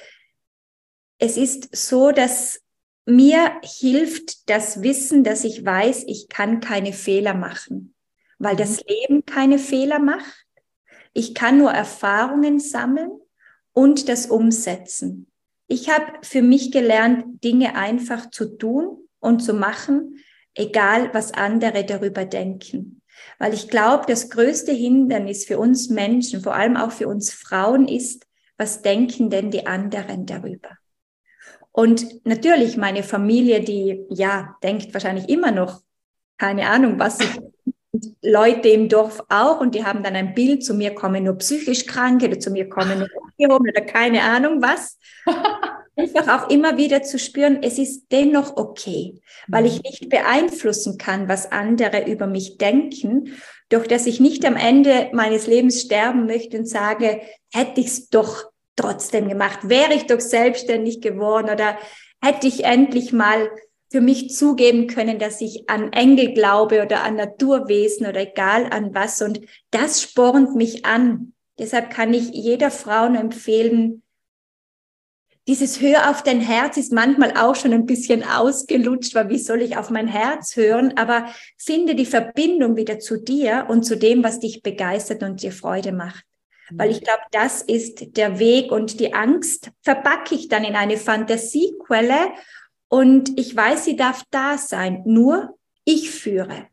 es 1.18 1.36
ist 1.36 1.76
so, 1.76 2.10
dass 2.10 2.62
mir 3.10 3.52
hilft 3.62 4.48
das 4.48 4.82
Wissen, 4.82 5.24
dass 5.24 5.44
ich 5.44 5.64
weiß, 5.64 6.04
ich 6.06 6.28
kann 6.28 6.60
keine 6.60 6.92
Fehler 6.92 7.34
machen, 7.34 7.94
weil 8.38 8.56
das 8.56 8.78
mhm. 8.78 8.84
Leben 8.88 9.26
keine 9.26 9.58
Fehler 9.58 9.98
macht. 9.98 10.46
Ich 11.12 11.34
kann 11.34 11.58
nur 11.58 11.70
Erfahrungen 11.72 12.60
sammeln 12.60 13.10
und 13.72 14.08
das 14.08 14.26
umsetzen. 14.26 15.26
Ich 15.66 15.88
habe 15.88 16.12
für 16.22 16.42
mich 16.42 16.72
gelernt, 16.72 17.44
Dinge 17.44 17.76
einfach 17.76 18.30
zu 18.30 18.56
tun 18.56 19.08
und 19.20 19.40
zu 19.40 19.54
machen, 19.54 20.18
egal 20.54 21.14
was 21.14 21.32
andere 21.32 21.84
darüber 21.84 22.24
denken. 22.24 23.02
Weil 23.38 23.54
ich 23.54 23.68
glaube, 23.68 24.04
das 24.06 24.30
größte 24.30 24.72
Hindernis 24.72 25.44
für 25.44 25.58
uns 25.58 25.88
Menschen, 25.88 26.40
vor 26.40 26.54
allem 26.54 26.76
auch 26.76 26.90
für 26.90 27.06
uns 27.06 27.32
Frauen, 27.32 27.86
ist, 27.86 28.26
was 28.56 28.82
denken 28.82 29.30
denn 29.30 29.50
die 29.50 29.66
anderen 29.66 30.26
darüber? 30.26 30.79
Und 31.72 32.26
natürlich 32.26 32.76
meine 32.76 33.02
Familie, 33.02 33.60
die 33.60 34.04
ja 34.10 34.56
denkt 34.62 34.92
wahrscheinlich 34.92 35.28
immer 35.28 35.52
noch, 35.52 35.80
keine 36.38 36.68
Ahnung, 36.68 36.98
was 36.98 37.20
ich 37.20 37.40
Leute 38.22 38.68
im 38.68 38.88
Dorf 38.88 39.22
auch 39.28 39.60
und 39.60 39.74
die 39.74 39.84
haben 39.84 40.02
dann 40.02 40.14
ein 40.14 40.34
Bild, 40.34 40.64
zu 40.64 40.74
mir 40.74 40.94
kommen 40.94 41.24
nur 41.24 41.34
psychisch 41.38 41.86
Kranke 41.86 42.26
oder 42.26 42.38
zu 42.38 42.50
mir 42.50 42.68
kommen 42.68 42.98
nur 42.98 43.08
abgehoben 43.24 43.68
oder 43.68 43.82
keine 43.82 44.22
Ahnung 44.22 44.62
was. 44.62 44.98
Einfach 45.96 46.44
auch 46.44 46.50
immer 46.50 46.78
wieder 46.78 47.02
zu 47.02 47.18
spüren, 47.18 47.62
es 47.62 47.78
ist 47.78 48.06
dennoch 48.10 48.56
okay, 48.56 49.20
weil 49.48 49.66
ich 49.66 49.82
nicht 49.82 50.08
beeinflussen 50.08 50.96
kann, 50.96 51.28
was 51.28 51.50
andere 51.52 52.10
über 52.10 52.26
mich 52.26 52.56
denken, 52.56 53.34
doch 53.68 53.86
dass 53.86 54.06
ich 54.06 54.18
nicht 54.18 54.46
am 54.46 54.56
Ende 54.56 55.10
meines 55.12 55.46
Lebens 55.46 55.82
sterben 55.82 56.26
möchte 56.26 56.58
und 56.58 56.66
sage, 56.66 57.20
hätte 57.52 57.80
ich 57.80 57.88
es 57.88 58.08
doch 58.08 58.49
trotzdem 58.80 59.28
gemacht, 59.28 59.60
wäre 59.62 59.94
ich 59.94 60.06
doch 60.06 60.20
selbstständig 60.20 61.00
geworden 61.00 61.50
oder 61.50 61.78
hätte 62.22 62.46
ich 62.46 62.64
endlich 62.64 63.12
mal 63.12 63.50
für 63.90 64.00
mich 64.00 64.30
zugeben 64.34 64.86
können, 64.86 65.18
dass 65.18 65.40
ich 65.40 65.68
an 65.68 65.92
Engel 65.92 66.32
glaube 66.32 66.82
oder 66.82 67.02
an 67.02 67.16
Naturwesen 67.16 68.06
oder 68.06 68.20
egal 68.20 68.66
an 68.70 68.94
was. 68.94 69.20
Und 69.20 69.40
das 69.70 70.00
spornt 70.00 70.54
mich 70.54 70.84
an. 70.84 71.32
Deshalb 71.58 71.90
kann 71.90 72.14
ich 72.14 72.30
jeder 72.30 72.70
Frau 72.70 73.08
nur 73.08 73.20
empfehlen, 73.20 74.02
dieses 75.48 75.80
Hör 75.80 76.10
auf 76.10 76.22
dein 76.22 76.40
Herz 76.40 76.76
ist 76.76 76.92
manchmal 76.92 77.36
auch 77.36 77.56
schon 77.56 77.72
ein 77.72 77.84
bisschen 77.84 78.22
ausgelutscht, 78.22 79.16
weil 79.16 79.30
wie 79.30 79.38
soll 79.38 79.62
ich 79.62 79.76
auf 79.76 79.90
mein 79.90 80.06
Herz 80.06 80.54
hören? 80.54 80.96
Aber 80.96 81.26
finde 81.56 81.96
die 81.96 82.06
Verbindung 82.06 82.76
wieder 82.76 83.00
zu 83.00 83.16
dir 83.16 83.66
und 83.68 83.82
zu 83.82 83.96
dem, 83.96 84.22
was 84.22 84.38
dich 84.38 84.62
begeistert 84.62 85.24
und 85.24 85.42
dir 85.42 85.50
Freude 85.50 85.90
macht. 85.90 86.24
Weil 86.74 86.90
ich 86.90 87.02
glaube, 87.02 87.22
das 87.32 87.62
ist 87.62 88.16
der 88.16 88.38
Weg 88.38 88.70
und 88.70 89.00
die 89.00 89.14
Angst 89.14 89.70
verbacke 89.82 90.34
ich 90.34 90.48
dann 90.48 90.64
in 90.64 90.76
eine 90.76 90.96
Fantasiequelle 90.96 92.32
und 92.88 93.38
ich 93.38 93.54
weiß, 93.54 93.84
sie 93.84 93.96
darf 93.96 94.24
da 94.30 94.58
sein. 94.58 95.02
Nur 95.06 95.56
ich 95.84 96.10
führe. 96.10 96.66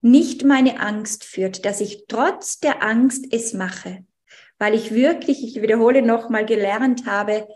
Nicht 0.00 0.44
meine 0.44 0.80
Angst 0.80 1.24
führt, 1.24 1.64
dass 1.64 1.80
ich 1.80 2.06
trotz 2.08 2.58
der 2.58 2.82
Angst 2.82 3.26
es 3.30 3.52
mache. 3.52 4.04
Weil 4.58 4.74
ich 4.74 4.94
wirklich, 4.94 5.44
ich 5.44 5.60
wiederhole 5.60 6.02
nochmal, 6.02 6.46
gelernt 6.46 7.06
habe, 7.06 7.46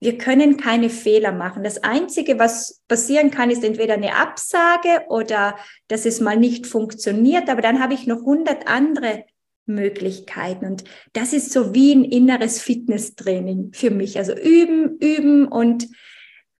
wir 0.00 0.18
können 0.18 0.56
keine 0.58 0.90
Fehler 0.90 1.32
machen. 1.32 1.62
Das 1.62 1.82
Einzige, 1.82 2.38
was 2.38 2.82
passieren 2.88 3.30
kann, 3.30 3.50
ist 3.50 3.64
entweder 3.64 3.94
eine 3.94 4.16
Absage 4.16 5.06
oder 5.08 5.56
dass 5.88 6.04
es 6.04 6.20
mal 6.20 6.36
nicht 6.36 6.66
funktioniert. 6.66 7.48
Aber 7.48 7.62
dann 7.62 7.82
habe 7.82 7.94
ich 7.94 8.06
noch 8.06 8.22
hundert 8.22 8.66
andere 8.66 9.24
Möglichkeiten. 9.66 10.66
Und 10.66 10.84
das 11.12 11.32
ist 11.32 11.52
so 11.52 11.74
wie 11.74 11.94
ein 11.94 12.04
inneres 12.04 12.60
Fitnesstraining 12.60 13.72
für 13.72 13.90
mich. 13.90 14.18
Also 14.18 14.34
üben, 14.34 14.98
üben 14.98 15.46
und 15.46 15.88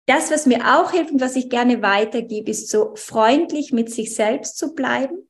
das, 0.06 0.30
was 0.30 0.46
mir 0.46 0.78
auch 0.78 0.92
hilft 0.92 1.12
und 1.12 1.20
was 1.20 1.36
ich 1.36 1.48
gerne 1.48 1.80
weitergebe, 1.82 2.50
ist 2.50 2.68
so 2.68 2.94
freundlich 2.94 3.72
mit 3.72 3.90
sich 3.90 4.14
selbst 4.14 4.58
zu 4.58 4.74
bleiben, 4.74 5.28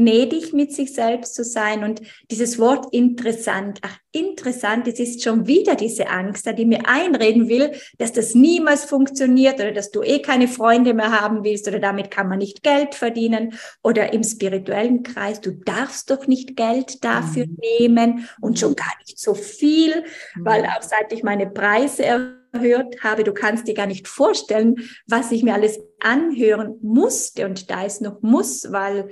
gnädig 0.00 0.52
mit 0.52 0.72
sich 0.72 0.94
selbst 0.94 1.34
zu 1.34 1.44
sein 1.44 1.84
und 1.84 2.00
dieses 2.30 2.58
Wort 2.58 2.92
interessant. 2.92 3.80
Ach, 3.82 3.98
interessant, 4.12 4.88
es 4.88 4.98
ist 4.98 5.22
schon 5.22 5.46
wieder 5.46 5.76
diese 5.76 6.08
Angst, 6.08 6.50
die 6.58 6.64
mir 6.64 6.80
einreden 6.86 7.48
will, 7.48 7.72
dass 7.98 8.12
das 8.12 8.34
niemals 8.34 8.84
funktioniert 8.84 9.60
oder 9.60 9.72
dass 9.72 9.90
du 9.90 10.02
eh 10.02 10.20
keine 10.20 10.48
Freunde 10.48 10.94
mehr 10.94 11.20
haben 11.20 11.44
willst 11.44 11.68
oder 11.68 11.78
damit 11.78 12.10
kann 12.10 12.28
man 12.28 12.38
nicht 12.38 12.62
Geld 12.62 12.94
verdienen 12.94 13.54
oder 13.82 14.12
im 14.12 14.24
spirituellen 14.24 15.02
Kreis, 15.02 15.40
du 15.40 15.52
darfst 15.52 16.10
doch 16.10 16.26
nicht 16.26 16.56
Geld 16.56 17.04
dafür 17.04 17.46
mhm. 17.46 17.58
nehmen 17.78 18.28
und 18.40 18.58
schon 18.58 18.74
gar 18.74 18.92
nicht 19.06 19.18
so 19.18 19.34
viel, 19.34 20.04
mhm. 20.34 20.44
weil 20.44 20.64
auch 20.64 20.82
seit 20.82 21.12
ich 21.12 21.22
meine 21.22 21.48
Preise 21.48 22.36
gehört 22.52 23.02
habe, 23.02 23.22
du 23.22 23.32
kannst 23.32 23.68
dir 23.68 23.74
gar 23.74 23.86
nicht 23.86 24.08
vorstellen, 24.08 24.76
was 25.06 25.30
ich 25.30 25.42
mir 25.42 25.54
alles 25.54 25.78
anhören 26.00 26.78
musste. 26.82 27.46
Und 27.46 27.70
da 27.70 27.84
ist 27.84 28.00
noch 28.00 28.22
muss, 28.22 28.72
weil 28.72 29.10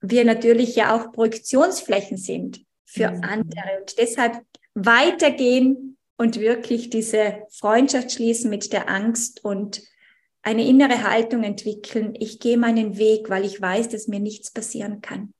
wir 0.00 0.24
natürlich 0.24 0.76
ja 0.76 0.96
auch 0.96 1.12
Projektionsflächen 1.12 2.16
sind 2.16 2.64
für 2.84 3.10
mhm. 3.10 3.22
andere. 3.22 3.80
Und 3.80 3.98
deshalb 3.98 4.40
weitergehen 4.74 5.96
und 6.16 6.40
wirklich 6.40 6.90
diese 6.90 7.42
Freundschaft 7.50 8.12
schließen 8.12 8.50
mit 8.50 8.72
der 8.72 8.88
Angst 8.88 9.44
und 9.44 9.82
eine 10.42 10.66
innere 10.66 11.02
Haltung 11.02 11.42
entwickeln. 11.42 12.14
Ich 12.18 12.38
gehe 12.38 12.56
meinen 12.56 12.96
Weg, 12.96 13.28
weil 13.28 13.44
ich 13.44 13.60
weiß, 13.60 13.88
dass 13.88 14.08
mir 14.08 14.20
nichts 14.20 14.52
passieren 14.52 15.00
kann 15.00 15.34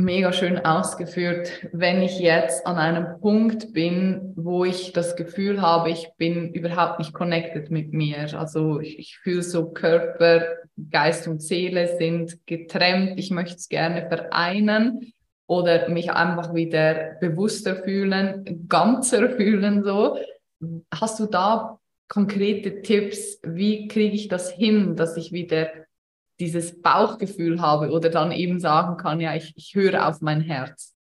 mega 0.00 0.32
schön 0.32 0.58
ausgeführt, 0.58 1.68
wenn 1.72 2.02
ich 2.02 2.18
jetzt 2.18 2.66
an 2.66 2.76
einem 2.76 3.20
Punkt 3.20 3.72
bin, 3.72 4.32
wo 4.34 4.64
ich 4.64 4.92
das 4.92 5.14
Gefühl 5.14 5.60
habe, 5.60 5.90
ich 5.90 6.08
bin 6.16 6.52
überhaupt 6.52 6.98
nicht 6.98 7.12
connected 7.12 7.70
mit 7.70 7.92
mir. 7.92 8.36
Also 8.38 8.80
ich, 8.80 8.98
ich 8.98 9.18
fühle 9.18 9.42
so 9.42 9.70
Körper, 9.70 10.42
Geist 10.90 11.28
und 11.28 11.42
Seele 11.42 11.96
sind 11.98 12.38
getrennt. 12.46 13.18
Ich 13.18 13.30
möchte 13.30 13.56
es 13.56 13.68
gerne 13.68 14.08
vereinen 14.08 15.12
oder 15.46 15.88
mich 15.88 16.10
einfach 16.12 16.54
wieder 16.54 17.16
bewusster 17.20 17.76
fühlen, 17.76 18.66
ganzer 18.68 19.30
fühlen 19.36 19.84
so. 19.84 20.16
Hast 20.92 21.20
du 21.20 21.26
da 21.26 21.78
konkrete 22.08 22.82
Tipps? 22.82 23.38
Wie 23.44 23.86
kriege 23.88 24.14
ich 24.14 24.28
das 24.28 24.50
hin, 24.50 24.96
dass 24.96 25.16
ich 25.16 25.32
wieder 25.32 25.68
dieses 26.40 26.80
Bauchgefühl 26.80 27.60
habe 27.60 27.90
oder 27.90 28.08
dann 28.08 28.32
eben 28.32 28.58
sagen 28.58 28.96
kann, 28.96 29.20
ja, 29.20 29.34
ich, 29.34 29.52
ich 29.56 29.74
höre 29.74 30.08
auf 30.08 30.20
mein 30.20 30.40
Herz? 30.40 30.94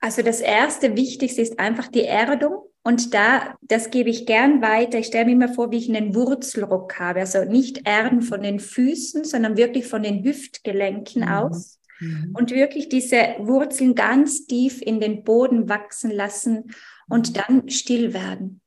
Also 0.00 0.22
das 0.22 0.40
erste 0.40 0.96
Wichtigste 0.96 1.42
ist 1.42 1.58
einfach 1.58 1.88
die 1.88 2.04
Erdung. 2.04 2.62
Und 2.82 3.14
da, 3.14 3.56
das 3.62 3.90
gebe 3.90 4.10
ich 4.10 4.26
gern 4.26 4.62
weiter. 4.62 4.98
Ich 4.98 5.06
stelle 5.06 5.24
mir 5.26 5.32
immer 5.32 5.52
vor, 5.52 5.72
wie 5.72 5.78
ich 5.78 5.88
einen 5.88 6.14
Wurzelrock 6.14 7.00
habe. 7.00 7.20
Also 7.20 7.44
nicht 7.44 7.86
Erden 7.86 8.22
von 8.22 8.42
den 8.42 8.60
Füßen, 8.60 9.24
sondern 9.24 9.56
wirklich 9.56 9.86
von 9.86 10.04
den 10.04 10.22
Hüftgelenken 10.22 11.22
mhm. 11.22 11.28
aus. 11.28 11.80
Mhm. 11.98 12.30
Und 12.38 12.52
wirklich 12.52 12.88
diese 12.88 13.16
Wurzeln 13.40 13.96
ganz 13.96 14.46
tief 14.46 14.80
in 14.80 15.00
den 15.00 15.24
Boden 15.24 15.68
wachsen 15.68 16.12
lassen 16.12 16.74
und 17.08 17.36
dann 17.36 17.68
still 17.68 18.14
werden 18.14 18.60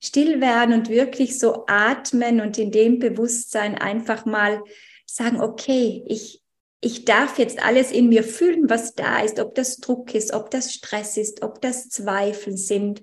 still 0.00 0.40
werden 0.40 0.74
und 0.74 0.88
wirklich 0.88 1.38
so 1.38 1.64
atmen 1.66 2.40
und 2.40 2.58
in 2.58 2.70
dem 2.70 2.98
Bewusstsein 2.98 3.76
einfach 3.76 4.24
mal 4.24 4.62
sagen, 5.06 5.40
okay, 5.40 6.04
ich, 6.06 6.42
ich 6.80 7.04
darf 7.04 7.38
jetzt 7.38 7.64
alles 7.64 7.90
in 7.90 8.08
mir 8.08 8.22
fühlen, 8.22 8.70
was 8.70 8.94
da 8.94 9.20
ist, 9.20 9.40
ob 9.40 9.54
das 9.54 9.78
Druck 9.78 10.14
ist, 10.14 10.32
ob 10.32 10.50
das 10.50 10.72
Stress 10.72 11.16
ist, 11.16 11.42
ob 11.42 11.60
das 11.60 11.88
Zweifel 11.88 12.56
sind. 12.56 13.02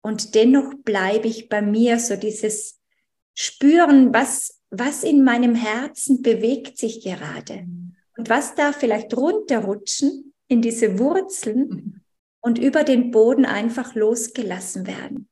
Und 0.00 0.34
dennoch 0.34 0.74
bleibe 0.84 1.26
ich 1.26 1.48
bei 1.48 1.60
mir, 1.60 1.98
so 1.98 2.16
dieses 2.16 2.78
Spüren, 3.34 4.14
was, 4.14 4.60
was 4.70 5.02
in 5.02 5.24
meinem 5.24 5.54
Herzen 5.54 6.22
bewegt 6.22 6.78
sich 6.78 7.02
gerade. 7.02 7.66
Und 8.16 8.28
was 8.28 8.54
darf 8.54 8.76
vielleicht 8.76 9.16
runterrutschen 9.16 10.34
in 10.48 10.62
diese 10.62 10.98
Wurzeln 10.98 11.68
mhm. 11.68 12.00
und 12.40 12.58
über 12.58 12.84
den 12.84 13.10
Boden 13.10 13.44
einfach 13.44 13.94
losgelassen 13.94 14.86
werden. 14.86 15.28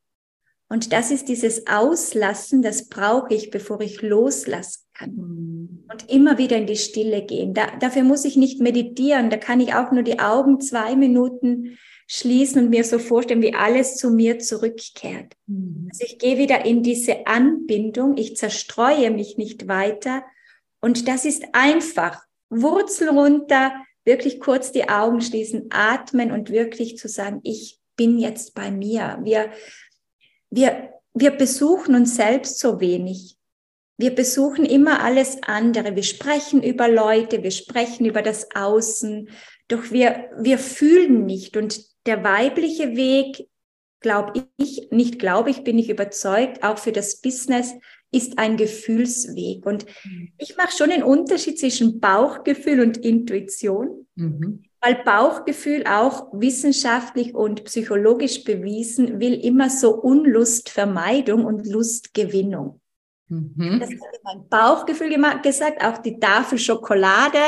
Und 0.68 0.92
das 0.92 1.10
ist 1.10 1.28
dieses 1.28 1.66
Auslassen, 1.68 2.60
das 2.60 2.88
brauche 2.88 3.32
ich, 3.32 3.50
bevor 3.50 3.80
ich 3.80 4.02
loslassen 4.02 4.82
kann. 4.94 5.14
Mhm. 5.14 5.84
Und 5.90 6.10
immer 6.10 6.38
wieder 6.38 6.56
in 6.56 6.66
die 6.66 6.76
Stille 6.76 7.24
gehen. 7.24 7.54
Da, 7.54 7.68
dafür 7.78 8.02
muss 8.02 8.24
ich 8.24 8.36
nicht 8.36 8.60
meditieren. 8.60 9.30
Da 9.30 9.36
kann 9.36 9.60
ich 9.60 9.74
auch 9.74 9.92
nur 9.92 10.02
die 10.02 10.18
Augen 10.18 10.60
zwei 10.60 10.96
Minuten 10.96 11.78
schließen 12.08 12.64
und 12.64 12.70
mir 12.70 12.84
so 12.84 12.98
vorstellen, 12.98 13.42
wie 13.42 13.54
alles 13.54 13.96
zu 13.96 14.10
mir 14.10 14.38
zurückkehrt. 14.38 15.34
Mhm. 15.46 15.88
Also 15.92 16.04
ich 16.04 16.18
gehe 16.18 16.38
wieder 16.38 16.64
in 16.64 16.82
diese 16.82 17.26
Anbindung. 17.26 18.16
Ich 18.16 18.36
zerstreue 18.36 19.10
mich 19.10 19.36
nicht 19.36 19.68
weiter. 19.68 20.24
Und 20.80 21.06
das 21.06 21.24
ist 21.24 21.44
einfach. 21.52 22.22
Wurzel 22.48 23.08
runter, 23.08 23.72
wirklich 24.04 24.40
kurz 24.40 24.70
die 24.70 24.88
Augen 24.88 25.20
schließen, 25.20 25.66
atmen 25.70 26.30
und 26.30 26.50
wirklich 26.50 26.96
zu 26.96 27.08
sagen, 27.08 27.40
ich 27.42 27.80
bin 27.96 28.18
jetzt 28.18 28.54
bei 28.54 28.70
mir. 28.70 29.18
Wir, 29.22 29.50
wir, 30.50 30.90
wir 31.14 31.30
besuchen 31.30 31.94
uns 31.94 32.16
selbst 32.16 32.58
so 32.58 32.80
wenig. 32.80 33.36
Wir 33.98 34.14
besuchen 34.14 34.64
immer 34.64 35.02
alles 35.02 35.42
andere. 35.42 35.96
Wir 35.96 36.02
sprechen 36.02 36.62
über 36.62 36.88
Leute, 36.88 37.42
wir 37.42 37.50
sprechen 37.50 38.04
über 38.04 38.22
das 38.22 38.48
Außen, 38.54 39.30
doch 39.68 39.90
wir, 39.90 40.30
wir 40.38 40.58
fühlen 40.58 41.24
nicht. 41.24 41.56
Und 41.56 41.80
der 42.04 42.22
weibliche 42.22 42.94
Weg, 42.96 43.48
glaube 44.00 44.46
ich, 44.58 44.88
nicht 44.90 45.18
glaube 45.18 45.50
ich, 45.50 45.64
bin 45.64 45.78
ich 45.78 45.88
überzeugt, 45.88 46.62
auch 46.62 46.78
für 46.78 46.92
das 46.92 47.20
Business, 47.20 47.72
ist 48.12 48.38
ein 48.38 48.56
Gefühlsweg. 48.56 49.66
Und 49.66 49.86
mhm. 50.04 50.32
ich 50.38 50.56
mache 50.56 50.76
schon 50.76 50.90
einen 50.90 51.02
Unterschied 51.02 51.58
zwischen 51.58 52.00
Bauchgefühl 52.00 52.80
und 52.80 52.98
Intuition. 52.98 54.06
Mhm. 54.14 54.65
Weil 54.80 55.02
Bauchgefühl 55.04 55.84
auch 55.86 56.28
wissenschaftlich 56.32 57.34
und 57.34 57.64
psychologisch 57.64 58.44
bewiesen 58.44 59.20
will 59.20 59.34
immer 59.34 59.70
so 59.70 59.94
Unlustvermeidung 59.94 61.44
und 61.44 61.66
Lustgewinnung. 61.66 62.80
Mhm. 63.28 63.80
Das 63.80 63.90
hat 63.90 64.20
mein 64.22 64.48
Bauchgefühl 64.48 65.16
gesagt, 65.42 65.82
auch 65.84 65.98
die 65.98 66.18
Tafel 66.20 66.58
Schokolade, 66.58 67.38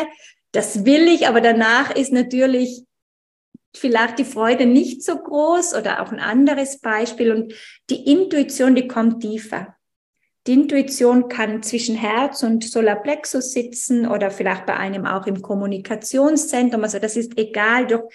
das 0.52 0.84
will 0.84 1.06
ich, 1.08 1.28
aber 1.28 1.40
danach 1.40 1.94
ist 1.94 2.12
natürlich 2.12 2.84
vielleicht 3.76 4.18
die 4.18 4.24
Freude 4.24 4.66
nicht 4.66 5.04
so 5.04 5.16
groß 5.16 5.74
oder 5.74 6.02
auch 6.02 6.10
ein 6.10 6.20
anderes 6.20 6.80
Beispiel. 6.80 7.32
Und 7.32 7.54
die 7.90 8.10
Intuition, 8.10 8.74
die 8.74 8.88
kommt 8.88 9.22
tiefer. 9.22 9.76
Die 10.48 10.54
Intuition 10.54 11.28
kann 11.28 11.62
zwischen 11.62 11.94
Herz 11.94 12.42
und 12.42 12.64
Solarplexus 12.64 13.52
sitzen 13.52 14.08
oder 14.08 14.30
vielleicht 14.30 14.64
bei 14.64 14.74
einem 14.74 15.04
auch 15.04 15.26
im 15.26 15.42
Kommunikationszentrum. 15.42 16.82
Also 16.84 16.98
das 16.98 17.18
ist 17.18 17.38
egal, 17.38 17.86
doch 17.86 18.08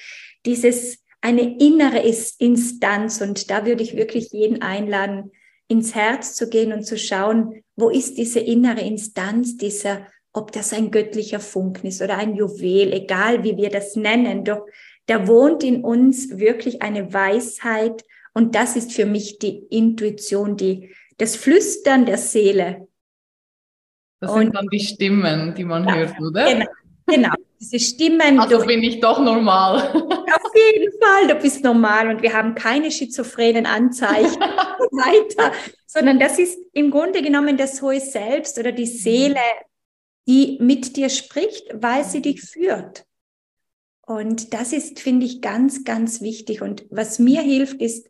dieses 0.44 0.98
eine 1.22 1.60
innere 1.60 2.00
Instanz. 2.40 3.22
Und 3.22 3.52
da 3.52 3.68
würde 3.68 3.84
ich 3.84 3.96
wirklich 3.96 4.32
jeden 4.32 4.64
einladen, 4.64 5.32
ins 5.68 5.94
Herz 5.94 6.34
zu 6.34 6.50
gehen 6.50 6.74
und 6.74 6.88
zu 6.88 6.98
schauen, 6.98 7.62
wo 7.76 7.90
ist 7.90 8.18
diese 8.18 8.40
innere 8.40 8.82
Instanz, 8.82 9.56
dieser, 9.58 10.08
ob 10.34 10.52
das 10.52 10.74
ein 10.74 10.90
göttlicher 10.90 11.40
Funken 11.40 11.86
ist 11.86 12.02
oder 12.02 12.18
ein 12.18 12.34
Juwel, 12.34 12.94
egal 12.94 13.44
wie 13.44 13.58
wir 13.58 13.70
das 13.70 13.96
nennen, 13.96 14.44
doch 14.44 14.66
da 15.06 15.28
wohnt 15.28 15.64
in 15.64 15.84
uns 15.84 16.40
wirklich 16.40 16.82
eine 16.82 17.14
Weisheit. 17.14 18.04
Und 18.34 18.56
das 18.56 18.76
ist 18.76 18.92
für 18.92 19.06
mich 19.06 19.38
die 19.38 19.68
Intuition, 19.70 20.58
die 20.58 20.90
das 21.18 21.36
Flüstern 21.36 22.06
der 22.06 22.18
Seele. 22.18 22.88
Das 24.20 24.32
und, 24.32 24.40
sind 24.40 24.56
dann 24.56 24.68
die 24.70 24.80
Stimmen, 24.80 25.54
die 25.56 25.64
man 25.64 25.88
ja, 25.88 25.96
hört, 25.96 26.20
oder? 26.22 26.50
Genau, 26.50 26.66
genau. 27.06 27.34
Diese 27.60 27.80
Stimmen. 27.80 28.40
Also 28.40 28.56
durch, 28.56 28.68
bin 28.68 28.84
ich 28.84 29.00
doch 29.00 29.20
normal. 29.20 29.78
Auf 29.94 30.52
jeden 30.56 30.92
Fall, 31.02 31.28
du 31.28 31.36
bist 31.36 31.64
normal 31.64 32.10
und 32.10 32.22
wir 32.22 32.34
haben 32.34 32.56
keine 32.56 32.92
schizophrenen 32.92 33.66
Anzeichen 33.66 34.40
weiter, 34.40 35.52
sondern 35.86 36.20
das 36.20 36.40
ist 36.40 36.58
im 36.74 36.92
Grunde 36.92 37.22
genommen 37.22 37.58
das 37.58 37.82
hohe 37.82 38.00
Selbst 38.00 38.58
oder 38.60 38.72
die 38.72 38.86
Seele, 38.86 39.40
die 40.28 40.58
mit 40.62 40.96
dir 40.96 41.10
spricht, 41.10 41.66
weil 41.74 42.04
sie 42.04 42.22
dich 42.22 42.42
führt. 42.42 43.06
Und 44.06 44.54
das 44.54 44.74
ist, 44.74 45.00
finde 45.00 45.26
ich, 45.26 45.42
ganz, 45.42 45.84
ganz 45.84 46.22
wichtig. 46.22 46.62
Und 46.62 46.86
was 46.90 47.20
mir 47.20 47.42
hilft, 47.42 47.82
ist, 47.82 48.10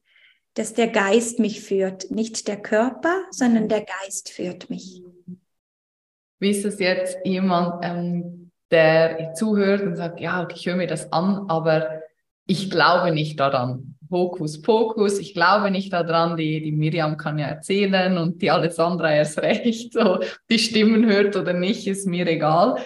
dass 0.56 0.74
der 0.74 0.88
Geist 0.88 1.40
mich 1.40 1.62
führt, 1.62 2.12
nicht 2.12 2.48
der 2.48 2.62
Körper, 2.62 3.24
sondern 3.32 3.70
der 3.70 3.86
Geist 3.86 4.30
führt 4.30 4.70
mich. 4.70 5.02
Wie 6.40 6.50
ist 6.50 6.66
es 6.66 6.80
jetzt 6.80 7.18
jemand, 7.24 7.84
ähm, 7.84 8.52
der 8.70 9.34
zuhört 9.34 9.82
und 9.84 9.96
sagt, 9.96 10.20
ja, 10.20 10.48
ich 10.54 10.66
höre 10.66 10.76
mir 10.76 10.88
das 10.88 11.12
an, 11.12 11.46
aber 11.48 12.02
ich 12.46 12.70
glaube 12.70 13.12
nicht 13.12 13.40
daran. 13.40 13.96
Hokus 14.12 14.62
Pokus, 14.62 15.18
ich 15.18 15.34
glaube 15.34 15.72
nicht 15.72 15.92
daran, 15.92 16.38
die, 16.38 16.62
die 16.62 16.72
Miriam 16.72 17.18
kann 17.18 17.40
ja 17.40 17.48
erzählen 17.48 18.18
und 18.18 18.42
die 18.42 18.52
Alessandra 18.52 19.12
erst 19.12 19.40
recht, 19.40 19.94
so 19.94 20.20
die 20.50 20.60
Stimmen 20.60 21.06
hört 21.06 21.36
oder 21.36 21.54
nicht, 21.54 21.88
ist 21.88 22.08
mir 22.08 22.28
egal. 22.28 22.78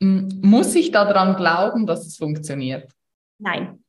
Muss 0.00 0.74
ich 0.74 0.90
daran 0.90 1.36
glauben, 1.36 1.86
dass 1.86 2.06
es 2.06 2.16
funktioniert? 2.16 2.90
Nein. 3.38 3.82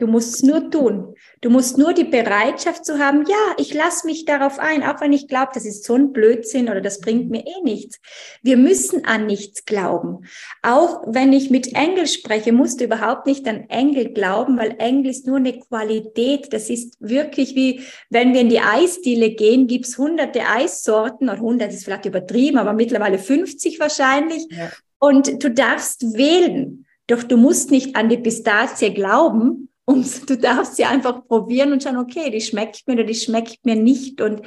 Du 0.00 0.06
musst 0.06 0.36
es 0.36 0.42
nur 0.42 0.70
tun. 0.70 1.14
Du 1.42 1.50
musst 1.50 1.76
nur 1.76 1.92
die 1.92 2.04
Bereitschaft 2.04 2.86
zu 2.86 2.98
haben, 2.98 3.26
ja, 3.28 3.54
ich 3.58 3.74
lasse 3.74 4.06
mich 4.06 4.24
darauf 4.24 4.58
ein, 4.58 4.82
auch 4.82 4.98
wenn 5.02 5.12
ich 5.12 5.28
glaube, 5.28 5.50
das 5.52 5.66
ist 5.66 5.84
so 5.84 5.94
ein 5.94 6.12
Blödsinn 6.12 6.70
oder 6.70 6.80
das 6.80 7.00
bringt 7.00 7.28
mir 7.28 7.46
eh 7.46 7.62
nichts. 7.62 7.98
Wir 8.42 8.56
müssen 8.56 9.04
an 9.04 9.26
nichts 9.26 9.66
glauben. 9.66 10.24
Auch 10.62 11.02
wenn 11.06 11.34
ich 11.34 11.50
mit 11.50 11.74
Engel 11.74 12.06
spreche, 12.06 12.52
musst 12.52 12.80
du 12.80 12.84
überhaupt 12.84 13.26
nicht 13.26 13.46
an 13.46 13.68
Engel 13.68 14.14
glauben, 14.14 14.56
weil 14.56 14.76
Engel 14.78 15.10
ist 15.10 15.26
nur 15.26 15.36
eine 15.36 15.58
Qualität. 15.58 16.50
Das 16.50 16.70
ist 16.70 16.96
wirklich 16.98 17.54
wie, 17.54 17.82
wenn 18.08 18.32
wir 18.32 18.40
in 18.40 18.48
die 18.48 18.60
Eisdiele 18.60 19.30
gehen, 19.30 19.66
gibt's 19.66 19.98
hunderte 19.98 20.46
Eissorten, 20.46 21.28
oder 21.28 21.40
hundert 21.40 21.74
ist 21.74 21.84
vielleicht 21.84 22.06
übertrieben, 22.06 22.56
aber 22.56 22.72
mittlerweile 22.72 23.18
50 23.18 23.78
wahrscheinlich. 23.78 24.46
Ja. 24.50 24.70
Und 24.98 25.44
du 25.44 25.50
darfst 25.50 26.14
wählen. 26.16 26.86
Doch 27.06 27.22
du 27.22 27.36
musst 27.36 27.70
nicht 27.70 27.96
an 27.96 28.08
die 28.08 28.18
Pistazie 28.18 28.94
glauben, 28.94 29.69
und 29.90 30.30
du 30.30 30.36
darfst 30.36 30.76
sie 30.76 30.84
einfach 30.84 31.26
probieren 31.26 31.72
und 31.72 31.82
schauen, 31.82 31.96
okay, 31.96 32.30
die 32.30 32.40
schmeckt 32.40 32.86
mir 32.86 32.94
oder 32.94 33.04
die 33.04 33.14
schmeckt 33.14 33.64
mir 33.64 33.76
nicht. 33.76 34.20
Und 34.20 34.42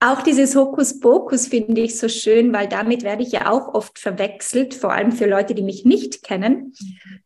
auch 0.00 0.22
dieses 0.22 0.54
Hokuspokus 0.54 1.48
finde 1.48 1.80
ich 1.80 1.98
so 1.98 2.08
schön, 2.08 2.52
weil 2.52 2.68
damit 2.68 3.02
werde 3.02 3.22
ich 3.22 3.32
ja 3.32 3.50
auch 3.50 3.74
oft 3.74 3.98
verwechselt, 3.98 4.74
vor 4.74 4.92
allem 4.92 5.10
für 5.10 5.26
Leute, 5.26 5.54
die 5.54 5.62
mich 5.62 5.84
nicht 5.84 6.22
kennen. 6.22 6.74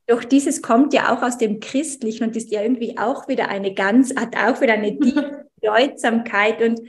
Doch 0.07 0.25
dieses 0.25 0.63
kommt 0.63 0.95
ja 0.95 1.15
auch 1.15 1.23
aus 1.23 1.37
dem 1.37 1.61
Christlichen 1.61 2.25
und 2.25 2.37
ist 2.37 2.51
ja 2.51 2.63
irgendwie 2.63 2.97
auch 2.97 3.29
wieder 3.29 3.49
eine 3.49 3.75
ganz, 3.75 4.15
hat 4.15 4.37
auch 4.37 4.61
wieder 4.61 4.75
eine 4.75 4.99
tiefe 4.99 5.47
Bedeutsamkeit 5.61 6.63
und 6.63 6.81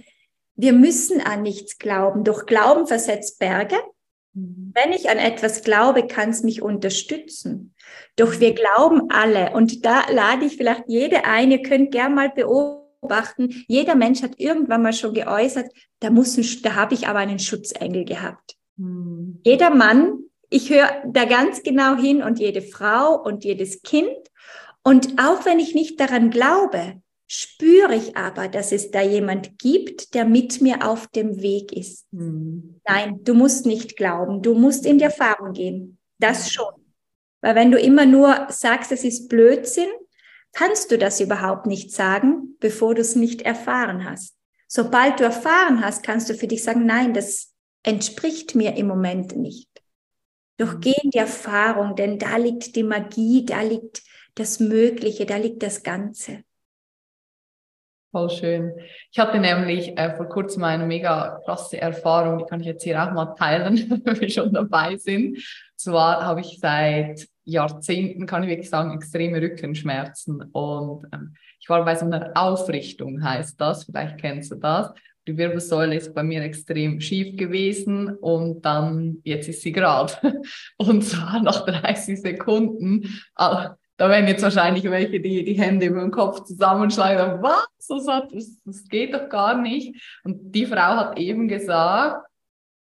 wir 0.55 0.73
müssen 0.73 1.19
an 1.19 1.41
nichts 1.41 1.79
glauben. 1.79 2.23
Doch 2.23 2.45
Glauben 2.45 2.85
versetzt 2.85 3.39
Berge. 3.39 3.75
Mhm. 4.33 4.71
Wenn 4.73 4.93
ich 4.93 5.09
an 5.09 5.17
etwas 5.17 5.63
glaube, 5.63 6.07
kann 6.07 6.29
es 6.29 6.43
mich 6.43 6.61
unterstützen. 6.61 7.72
Doch 8.15 8.39
wir 8.39 8.53
glauben 8.53 9.09
alle, 9.09 9.51
und 9.53 9.85
da 9.85 10.09
lade 10.11 10.45
ich 10.45 10.57
vielleicht 10.57 10.83
jede 10.87 11.25
ein, 11.25 11.51
ihr 11.51 11.61
könnt 11.61 11.91
gern 11.91 12.13
mal 12.13 12.29
beobachten, 12.29 13.63
jeder 13.67 13.95
Mensch 13.95 14.21
hat 14.21 14.39
irgendwann 14.39 14.83
mal 14.83 14.93
schon 14.93 15.13
geäußert, 15.13 15.71
da 15.99 16.09
muss 16.09 16.37
ein, 16.37 16.61
da 16.61 16.75
habe 16.75 16.93
ich 16.93 17.07
aber 17.07 17.19
einen 17.19 17.39
Schutzengel 17.39 18.05
gehabt. 18.05 18.55
Hm. 18.77 19.39
Jeder 19.43 19.69
Mann, 19.69 20.19
ich 20.49 20.69
höre 20.69 20.89
da 21.07 21.25
ganz 21.25 21.63
genau 21.63 21.95
hin 21.95 22.21
und 22.21 22.39
jede 22.39 22.61
Frau 22.61 23.19
und 23.21 23.43
jedes 23.43 23.81
Kind. 23.81 24.15
Und 24.83 25.19
auch 25.19 25.45
wenn 25.45 25.59
ich 25.59 25.73
nicht 25.73 25.99
daran 25.99 26.29
glaube, 26.29 27.01
spüre 27.27 27.95
ich 27.95 28.15
aber, 28.15 28.47
dass 28.47 28.71
es 28.71 28.91
da 28.91 29.01
jemand 29.01 29.57
gibt, 29.57 30.13
der 30.13 30.25
mit 30.25 30.61
mir 30.61 30.87
auf 30.87 31.07
dem 31.07 31.41
Weg 31.41 31.71
ist. 31.71 32.05
Hm. 32.11 32.79
Nein, 32.87 33.23
du 33.23 33.33
musst 33.33 33.65
nicht 33.65 33.97
glauben, 33.97 34.41
du 34.41 34.53
musst 34.53 34.85
in 34.85 34.99
die 34.99 35.05
Erfahrung 35.05 35.53
gehen. 35.53 35.97
Das 36.19 36.51
schon. 36.51 36.82
Weil 37.43 37.55
wenn 37.55 37.71
du 37.71 37.77
immer 37.77 38.05
nur 38.05 38.47
sagst, 38.49 38.93
es 38.93 39.03
ist 39.03 39.27
Blödsinn, 39.27 39.89
kannst 40.53 40.91
du 40.91 40.97
das 40.97 41.19
überhaupt 41.19 41.65
nicht 41.65 41.91
sagen, 41.91 42.55
bevor 42.61 42.95
du 42.95 43.01
es 43.01 43.17
nicht 43.17 43.41
erfahren 43.41 44.09
hast. 44.09 44.37
Sobald 44.69 45.19
du 45.19 45.25
erfahren 45.25 45.83
hast, 45.83 46.03
kannst 46.03 46.29
du 46.29 46.35
für 46.35 46.47
dich 46.47 46.63
sagen, 46.63 46.85
nein, 46.85 47.13
das 47.13 47.53
entspricht 47.83 48.55
mir 48.55 48.77
im 48.77 48.87
Moment 48.87 49.35
nicht. 49.35 49.69
Doch 50.57 50.79
geh 50.79 50.95
in 51.03 51.09
die 51.09 51.17
Erfahrung, 51.17 51.97
denn 51.97 52.17
da 52.17 52.37
liegt 52.37 52.77
die 52.77 52.83
Magie, 52.83 53.43
da 53.45 53.61
liegt 53.61 54.03
das 54.35 54.61
Mögliche, 54.61 55.25
da 55.25 55.35
liegt 55.35 55.63
das 55.63 55.83
Ganze. 55.83 56.43
Voll 58.11 58.29
schön. 58.29 58.73
Ich 59.11 59.19
hatte 59.19 59.39
nämlich 59.39 59.97
äh, 59.97 60.15
vor 60.15 60.29
kurzem 60.29 60.63
eine 60.63 60.85
mega 60.85 61.41
krasse 61.43 61.81
Erfahrung, 61.81 62.37
die 62.37 62.45
kann 62.45 62.61
ich 62.61 62.67
jetzt 62.67 62.83
hier 62.83 63.03
auch 63.03 63.11
mal 63.11 63.35
teilen, 63.35 64.01
wenn 64.05 64.21
wir 64.21 64.29
schon 64.29 64.53
dabei 64.53 64.95
sind. 64.95 65.39
Zwar 65.75 66.23
habe 66.23 66.39
ich 66.39 66.59
seit 66.61 67.27
Jahrzehnten, 67.45 68.25
kann 68.25 68.43
ich 68.43 68.49
wirklich 68.49 68.69
sagen, 68.69 68.95
extreme 68.95 69.41
Rückenschmerzen. 69.41 70.41
Und 70.51 71.05
ähm, 71.13 71.35
ich 71.59 71.69
war 71.69 71.83
bei 71.85 71.95
so 71.95 72.05
einer 72.05 72.31
Aufrichtung, 72.35 73.23
heißt 73.23 73.59
das, 73.59 73.85
vielleicht 73.85 74.19
kennst 74.19 74.51
du 74.51 74.55
das. 74.55 74.91
Die 75.27 75.37
Wirbelsäule 75.37 75.95
ist 75.95 76.13
bei 76.13 76.23
mir 76.23 76.41
extrem 76.43 76.99
schief 76.99 77.37
gewesen 77.37 78.09
und 78.17 78.61
dann, 78.65 79.19
jetzt 79.23 79.47
ist 79.47 79.61
sie 79.61 79.71
gerade. 79.71 80.13
Und 80.77 81.03
zwar 81.03 81.41
nach 81.41 81.65
30 81.65 82.19
Sekunden. 82.19 83.07
Ah, 83.35 83.75
da 83.95 84.09
werden 84.09 84.27
jetzt 84.27 84.43
wahrscheinlich 84.43 84.83
welche, 84.83 85.21
die 85.21 85.45
die 85.45 85.53
Hände 85.53 85.85
über 85.85 86.01
den 86.01 86.11
Kopf 86.11 86.43
zusammenschlagen. 86.43 87.41
Was? 87.41 87.67
Das, 87.87 88.59
das 88.65 88.83
geht 88.89 89.13
doch 89.13 89.29
gar 89.29 89.61
nicht. 89.61 89.95
Und 90.25 90.51
die 90.53 90.65
Frau 90.65 90.97
hat 90.97 91.17
eben 91.17 91.47
gesagt, 91.47 92.27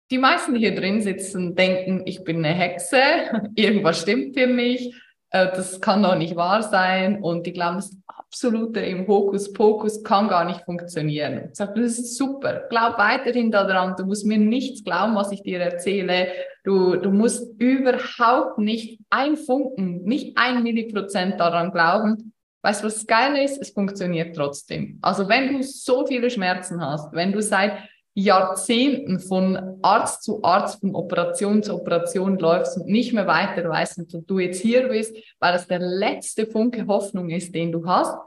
die 0.09 0.17
meisten, 0.17 0.55
hier 0.55 0.75
drin 0.75 1.01
sitzen, 1.01 1.55
denken, 1.55 2.03
ich 2.05 2.23
bin 2.23 2.37
eine 2.37 2.53
Hexe, 2.53 2.97
irgendwas 3.55 4.01
stimmt 4.01 4.35
hier 4.35 4.47
nicht, 4.47 4.93
äh, 5.31 5.47
das 5.47 5.81
kann 5.81 6.03
doch 6.03 6.15
nicht 6.15 6.35
wahr 6.35 6.63
sein 6.63 7.21
und 7.21 7.45
die 7.45 7.53
glauben, 7.53 7.77
das 7.77 7.95
absolute 8.07 8.81
im 8.81 9.07
Hokuspokus 9.07 10.03
kann 10.03 10.27
gar 10.27 10.45
nicht 10.45 10.61
funktionieren. 10.61 11.49
Ich 11.49 11.55
sage, 11.55 11.81
das 11.81 11.99
ist 11.99 12.17
super, 12.17 12.63
glaub 12.69 12.97
weiterhin 12.97 13.51
daran, 13.51 13.95
du 13.97 14.05
musst 14.05 14.25
mir 14.25 14.37
nichts 14.37 14.83
glauben, 14.83 15.15
was 15.15 15.31
ich 15.31 15.43
dir 15.43 15.59
erzähle, 15.59 16.27
du, 16.63 16.95
du 16.95 17.11
musst 17.11 17.59
überhaupt 17.59 18.57
nicht 18.57 18.99
ein 19.09 19.37
Funken, 19.37 20.03
nicht 20.03 20.37
ein 20.37 20.63
Milliprozent 20.63 21.39
daran 21.39 21.71
glauben, 21.71 22.33
Weißt 22.63 22.81
du, 22.81 22.87
was 22.87 22.95
das 22.95 23.07
Geile 23.07 23.43
ist? 23.43 23.61
Es 23.61 23.69
funktioniert 23.69 24.35
trotzdem. 24.35 24.99
Also 25.01 25.29
wenn 25.29 25.53
du 25.53 25.63
so 25.63 26.05
viele 26.05 26.29
Schmerzen 26.29 26.81
hast, 26.81 27.13
wenn 27.13 27.31
du 27.31 27.41
seit 27.41 27.77
Jahrzehnten 28.19 29.19
von 29.19 29.77
Arzt 29.83 30.23
zu 30.23 30.43
Arzt, 30.43 30.79
von 30.79 30.95
Operation 30.95 31.61
zu 31.61 31.75
Operation 31.75 32.39
läufst 32.39 32.75
und 32.75 32.87
nicht 32.87 33.13
mehr 33.13 33.27
weiter 33.27 33.69
weißt 33.69 34.11
und 34.11 34.27
du 34.27 34.39
jetzt 34.39 34.59
hier 34.59 34.87
bist, 34.87 35.15
weil 35.39 35.53
es 35.53 35.67
der 35.67 35.77
letzte 35.77 36.47
Funke 36.47 36.87
Hoffnung 36.87 37.29
ist, 37.29 37.53
den 37.53 37.71
du 37.71 37.85
hast, 37.85 38.17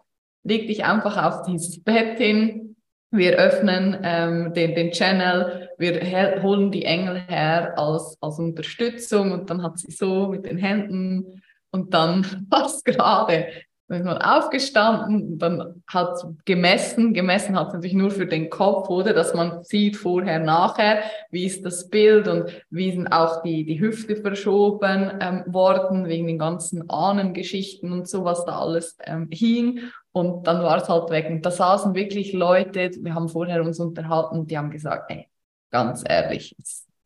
leg 0.44 0.68
dich 0.68 0.84
einfach 0.84 1.20
auf 1.20 1.42
dieses 1.42 1.82
Bett 1.82 2.18
hin. 2.18 2.76
Wir 3.10 3.32
öffnen 3.32 3.98
ähm, 4.04 4.54
den, 4.54 4.76
den 4.76 4.92
Channel, 4.92 5.70
wir 5.76 6.40
holen 6.40 6.70
die 6.70 6.84
Engel 6.84 7.22
her 7.26 7.76
als, 7.76 8.16
als 8.20 8.38
Unterstützung 8.38 9.32
und 9.32 9.50
dann 9.50 9.60
hat 9.64 9.80
sie 9.80 9.90
so 9.90 10.28
mit 10.28 10.46
den 10.46 10.58
Händen 10.58 11.42
und 11.72 11.92
dann 11.92 12.46
was 12.48 12.84
gerade 12.84 13.48
dann 13.90 13.98
ist 13.98 14.06
man 14.06 14.18
aufgestanden, 14.18 15.36
dann 15.36 15.82
hat 15.88 16.24
gemessen, 16.44 17.12
gemessen 17.12 17.58
hat 17.58 17.72
natürlich 17.72 17.92
nur 17.92 18.12
für 18.12 18.26
den 18.26 18.48
Kopf, 18.48 18.88
oder, 18.88 19.12
dass 19.12 19.34
man 19.34 19.64
sieht 19.64 19.96
vorher, 19.96 20.38
nachher, 20.38 21.02
wie 21.32 21.44
ist 21.44 21.66
das 21.66 21.88
Bild 21.88 22.28
und 22.28 22.52
wie 22.70 22.92
sind 22.92 23.08
auch 23.08 23.42
die, 23.42 23.64
die 23.64 23.80
Hüfte 23.80 24.14
verschoben 24.14 25.10
ähm, 25.20 25.42
worden, 25.48 26.06
wegen 26.06 26.28
den 26.28 26.38
ganzen 26.38 26.88
Ahnengeschichten 26.88 27.90
und 27.90 28.08
so, 28.08 28.24
was 28.24 28.44
da 28.44 28.60
alles 28.60 28.96
ähm, 29.04 29.28
hing. 29.32 29.80
Und 30.12 30.46
dann 30.46 30.62
war 30.62 30.76
es 30.76 30.88
halt 30.88 31.10
weg. 31.10 31.26
Und 31.28 31.44
da 31.44 31.50
saßen 31.50 31.92
wirklich 31.96 32.32
Leute, 32.32 32.92
wir 33.00 33.14
haben 33.16 33.28
vorher 33.28 33.60
uns 33.60 33.80
unterhalten, 33.80 34.46
die 34.46 34.56
haben 34.56 34.70
gesagt, 34.70 35.10
ey, 35.10 35.26
ganz 35.72 36.04
ehrlich, 36.08 36.54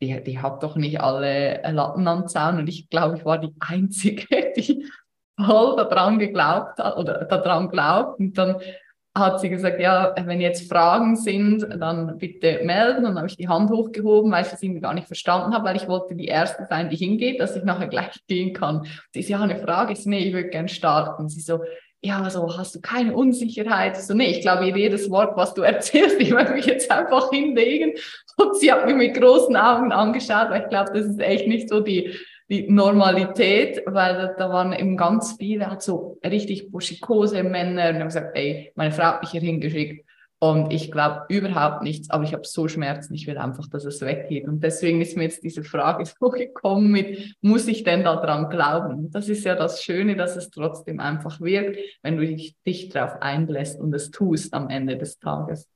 die, 0.03 0.23
die 0.23 0.38
hat 0.38 0.62
doch 0.62 0.77
nicht 0.77 1.01
alle 1.01 1.62
Latten 1.73 2.07
am 2.07 2.29
Zaun. 2.29 2.59
Und 2.59 2.68
ich 2.68 2.90
glaube, 2.90 3.16
ich 3.16 3.25
war 3.25 3.38
die 3.38 3.55
Einzige, 3.59 4.53
die 4.59 4.85
voll 5.37 5.77
daran 5.77 6.18
geglaubt 6.18 6.79
hat 6.79 6.97
oder 6.97 7.25
daran 7.25 7.68
glaubt. 7.68 8.20
Und 8.20 8.37
dann 8.38 8.57
hat 9.16 9.40
sie 9.40 9.49
gesagt, 9.49 9.79
ja, 9.81 10.12
wenn 10.25 10.40
jetzt 10.40 10.68
Fragen 10.68 11.14
sind, 11.14 11.62
dann 11.62 12.18
bitte 12.18 12.61
melden. 12.64 12.99
Und 12.99 13.05
dann 13.05 13.18
habe 13.18 13.29
ich 13.29 13.37
die 13.37 13.49
Hand 13.49 13.70
hochgehoben, 13.70 14.33
weil 14.33 14.44
ich 14.44 14.51
das 14.51 14.62
irgendwie 14.62 14.81
gar 14.81 14.92
nicht 14.92 15.07
verstanden 15.07 15.55
habe, 15.55 15.66
weil 15.66 15.77
ich 15.77 15.87
wollte 15.87 16.16
die 16.16 16.27
Erste 16.27 16.66
sein, 16.68 16.90
die 16.90 16.97
hingeht, 16.97 17.40
dass 17.40 17.55
ich 17.55 17.62
nachher 17.62 17.87
gleich 17.87 18.18
gehen 18.27 18.53
kann. 18.53 18.87
Sie 19.12 19.20
ist 19.20 19.29
ja 19.29 19.40
eine 19.40 19.57
Frage, 19.57 19.92
ist, 19.92 20.07
nee, 20.07 20.18
ich 20.18 20.33
würde 20.33 20.49
gern 20.49 20.66
starten. 20.66 21.29
Sie 21.29 21.40
so, 21.40 21.61
ja, 22.03 22.29
so 22.29 22.59
hast 22.59 22.75
du 22.75 22.81
keine 22.81 23.14
Unsicherheit. 23.14 23.97
So, 23.97 24.14
nee, 24.14 24.33
ich 24.33 24.40
glaube, 24.40 24.66
jedes 24.66 25.09
Wort, 25.11 25.37
was 25.37 25.55
du 25.55 25.62
erzählst, 25.62 26.20
ich 26.20 26.33
möchte 26.33 26.53
mich 26.53 26.66
jetzt 26.66 26.90
einfach 26.90 27.31
hinlegen. 27.31 27.92
Und 28.37 28.57
sie 28.57 28.73
hat 28.73 28.85
mich 28.85 28.97
mit 28.97 29.14
großen 29.14 29.57
Augen 29.57 29.92
angeschaut, 29.92 30.51
weil 30.51 30.62
ich 30.62 30.68
glaube, 30.68 30.90
das 30.92 31.07
ist 31.07 31.20
echt 31.20 31.47
nicht 31.47 31.68
so 31.68 31.81
die 31.81 32.14
die 32.49 32.71
Normalität, 32.71 33.83
weil 33.87 34.35
da 34.37 34.51
waren 34.51 34.73
eben 34.73 34.97
ganz 34.97 35.37
viele, 35.39 35.71
hat 35.71 35.83
so 35.83 36.19
richtig 36.25 36.71
buschikose 36.71 37.43
Männer 37.43 37.91
und 37.91 37.97
haben 37.97 38.09
gesagt, 38.09 38.37
ey, 38.37 38.73
meine 38.75 38.93
Frau 38.93 39.05
hat 39.05 39.23
mich 39.23 39.31
hier 39.31 39.41
hingeschickt 39.41 40.05
und 40.45 40.75
ich 40.75 40.93
glaube 40.93 41.25
überhaupt 41.31 41.83
nichts, 41.83 42.11
aber 42.11 42.25
ich 42.25 42.35
habe 42.35 42.43
so 42.45 42.69
Schmerzen, 42.69 43.15
ich 43.15 43.27
will 43.27 43.39
einfach, 43.39 43.67
dass 43.69 43.87
es 43.87 44.03
weggeht. 44.03 44.47
Und 44.47 44.63
deswegen 44.63 45.01
ist 45.01 45.17
mir 45.17 45.23
jetzt 45.23 45.43
diese 45.43 45.65
Frage 45.65 46.05
so 46.21 46.29
gekommen 46.29 46.91
mit, 46.91 47.35
muss 47.41 47.67
ich 47.67 47.83
denn 47.83 48.05
daran 48.05 48.51
glauben? 48.51 49.11
Das 49.11 49.31
ist 49.31 49.45
ja 49.45 49.55
das 49.55 49.83
Schöne, 49.83 50.17
dass 50.17 50.37
es 50.37 50.51
trotzdem 50.51 51.01
einfach 51.01 51.41
wirkt, 51.41 51.79
wenn 52.03 52.19
du 52.19 52.27
dich, 52.27 52.57
dich 52.67 52.91
darauf 52.91 53.23
einlässt 53.23 53.81
und 53.81 53.95
es 53.95 54.11
tust 54.11 54.53
am 54.53 54.69
Ende 54.69 54.99
des 54.99 55.19
Tages. 55.19 55.67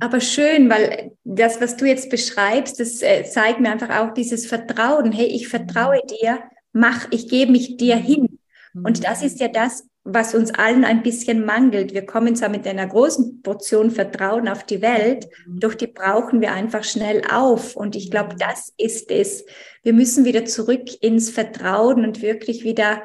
Aber 0.00 0.20
schön, 0.20 0.68
weil 0.68 1.12
das, 1.24 1.60
was 1.60 1.76
du 1.76 1.86
jetzt 1.86 2.10
beschreibst, 2.10 2.80
das 2.80 3.02
äh, 3.02 3.24
zeigt 3.24 3.60
mir 3.60 3.70
einfach 3.70 3.98
auch 3.98 4.12
dieses 4.12 4.46
Vertrauen. 4.46 5.12
Hey, 5.12 5.26
ich 5.26 5.48
vertraue 5.48 6.00
mhm. 6.02 6.08
dir, 6.08 6.38
mach, 6.72 7.08
ich 7.10 7.28
gebe 7.28 7.52
mich 7.52 7.76
dir 7.76 7.96
hin. 7.96 8.38
Und 8.82 9.04
das 9.04 9.22
ist 9.22 9.40
ja 9.40 9.48
das, 9.48 9.88
was 10.04 10.34
uns 10.34 10.52
allen 10.54 10.84
ein 10.84 11.02
bisschen 11.02 11.44
mangelt. 11.44 11.92
Wir 11.92 12.06
kommen 12.06 12.36
zwar 12.36 12.48
mit 12.48 12.66
einer 12.66 12.86
großen 12.86 13.42
Portion 13.42 13.90
Vertrauen 13.90 14.48
auf 14.48 14.64
die 14.64 14.82
Welt, 14.82 15.28
mhm. 15.46 15.60
doch 15.60 15.74
die 15.74 15.88
brauchen 15.88 16.40
wir 16.40 16.52
einfach 16.52 16.84
schnell 16.84 17.22
auf. 17.30 17.74
Und 17.74 17.96
ich 17.96 18.10
glaube, 18.10 18.36
das 18.38 18.72
ist 18.76 19.10
es. 19.10 19.44
Wir 19.82 19.92
müssen 19.92 20.24
wieder 20.24 20.44
zurück 20.44 21.02
ins 21.02 21.30
Vertrauen 21.30 22.04
und 22.04 22.22
wirklich 22.22 22.64
wieder 22.64 23.02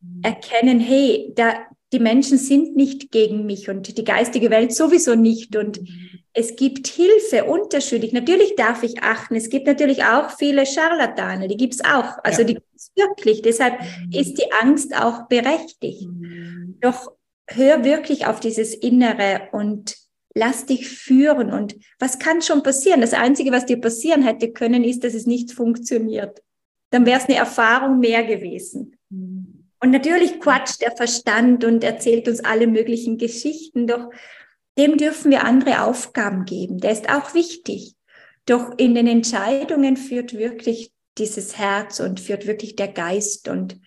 mhm. 0.00 0.20
erkennen, 0.24 0.80
hey, 0.80 1.32
da, 1.34 1.54
die 1.92 2.00
Menschen 2.00 2.36
sind 2.36 2.76
nicht 2.76 3.10
gegen 3.12 3.46
mich 3.46 3.70
und 3.70 3.96
die 3.96 4.04
geistige 4.04 4.50
Welt 4.50 4.74
sowieso 4.74 5.14
nicht. 5.14 5.56
Und 5.56 5.80
es 6.34 6.56
gibt 6.56 6.86
Hilfe 6.86 7.44
unterschiedlich. 7.44 8.12
Natürlich 8.12 8.56
darf 8.56 8.82
ich 8.82 9.02
achten. 9.02 9.36
Es 9.36 9.50
gibt 9.50 9.66
natürlich 9.66 10.04
auch 10.04 10.30
viele 10.30 10.64
Scharlatane, 10.64 11.46
die 11.48 11.56
gibt 11.56 11.74
es 11.74 11.84
auch. 11.84 12.18
Also 12.22 12.40
ja. 12.40 12.48
die 12.48 12.54
gibt 12.54 12.74
es 12.74 12.90
wirklich. 12.96 13.42
Deshalb 13.42 13.80
mhm. 13.80 14.12
ist 14.12 14.34
die 14.34 14.50
Angst 14.60 14.96
auch 14.96 15.28
berechtigt. 15.28 16.08
Mhm. 16.08 16.78
Doch 16.80 17.12
hör 17.48 17.84
wirklich 17.84 18.26
auf 18.26 18.40
dieses 18.40 18.74
Innere 18.74 19.48
und 19.52 19.96
lass 20.34 20.64
dich 20.64 20.88
führen. 20.88 21.52
Und 21.52 21.76
was 21.98 22.18
kann 22.18 22.40
schon 22.40 22.62
passieren? 22.62 23.02
Das 23.02 23.12
Einzige, 23.12 23.52
was 23.52 23.66
dir 23.66 23.80
passieren 23.80 24.22
hätte 24.22 24.52
können, 24.52 24.84
ist, 24.84 25.04
dass 25.04 25.14
es 25.14 25.26
nicht 25.26 25.52
funktioniert. 25.52 26.42
Dann 26.90 27.04
wäre 27.04 27.20
es 27.20 27.26
eine 27.26 27.36
Erfahrung 27.36 27.98
mehr 27.98 28.24
gewesen. 28.24 28.96
Mhm. 29.10 29.68
Und 29.80 29.90
natürlich 29.90 30.40
quatscht 30.40 30.80
der 30.80 30.92
Verstand 30.92 31.64
und 31.64 31.82
erzählt 31.82 32.28
uns 32.28 32.42
alle 32.44 32.68
möglichen 32.68 33.18
Geschichten. 33.18 33.86
Doch 33.86 34.10
dem 34.78 34.96
dürfen 34.96 35.30
wir 35.30 35.44
andere 35.44 35.82
Aufgaben 35.82 36.44
geben. 36.44 36.78
Der 36.78 36.92
ist 36.92 37.08
auch 37.08 37.34
wichtig. 37.34 37.94
Doch 38.46 38.76
in 38.76 38.94
den 38.94 39.06
Entscheidungen 39.06 39.96
führt 39.96 40.34
wirklich 40.34 40.92
dieses 41.18 41.58
Herz 41.58 42.00
und 42.00 42.20
führt 42.20 42.46
wirklich 42.46 42.74
der 42.76 42.88
Geist 42.88 43.48
und 43.48 43.78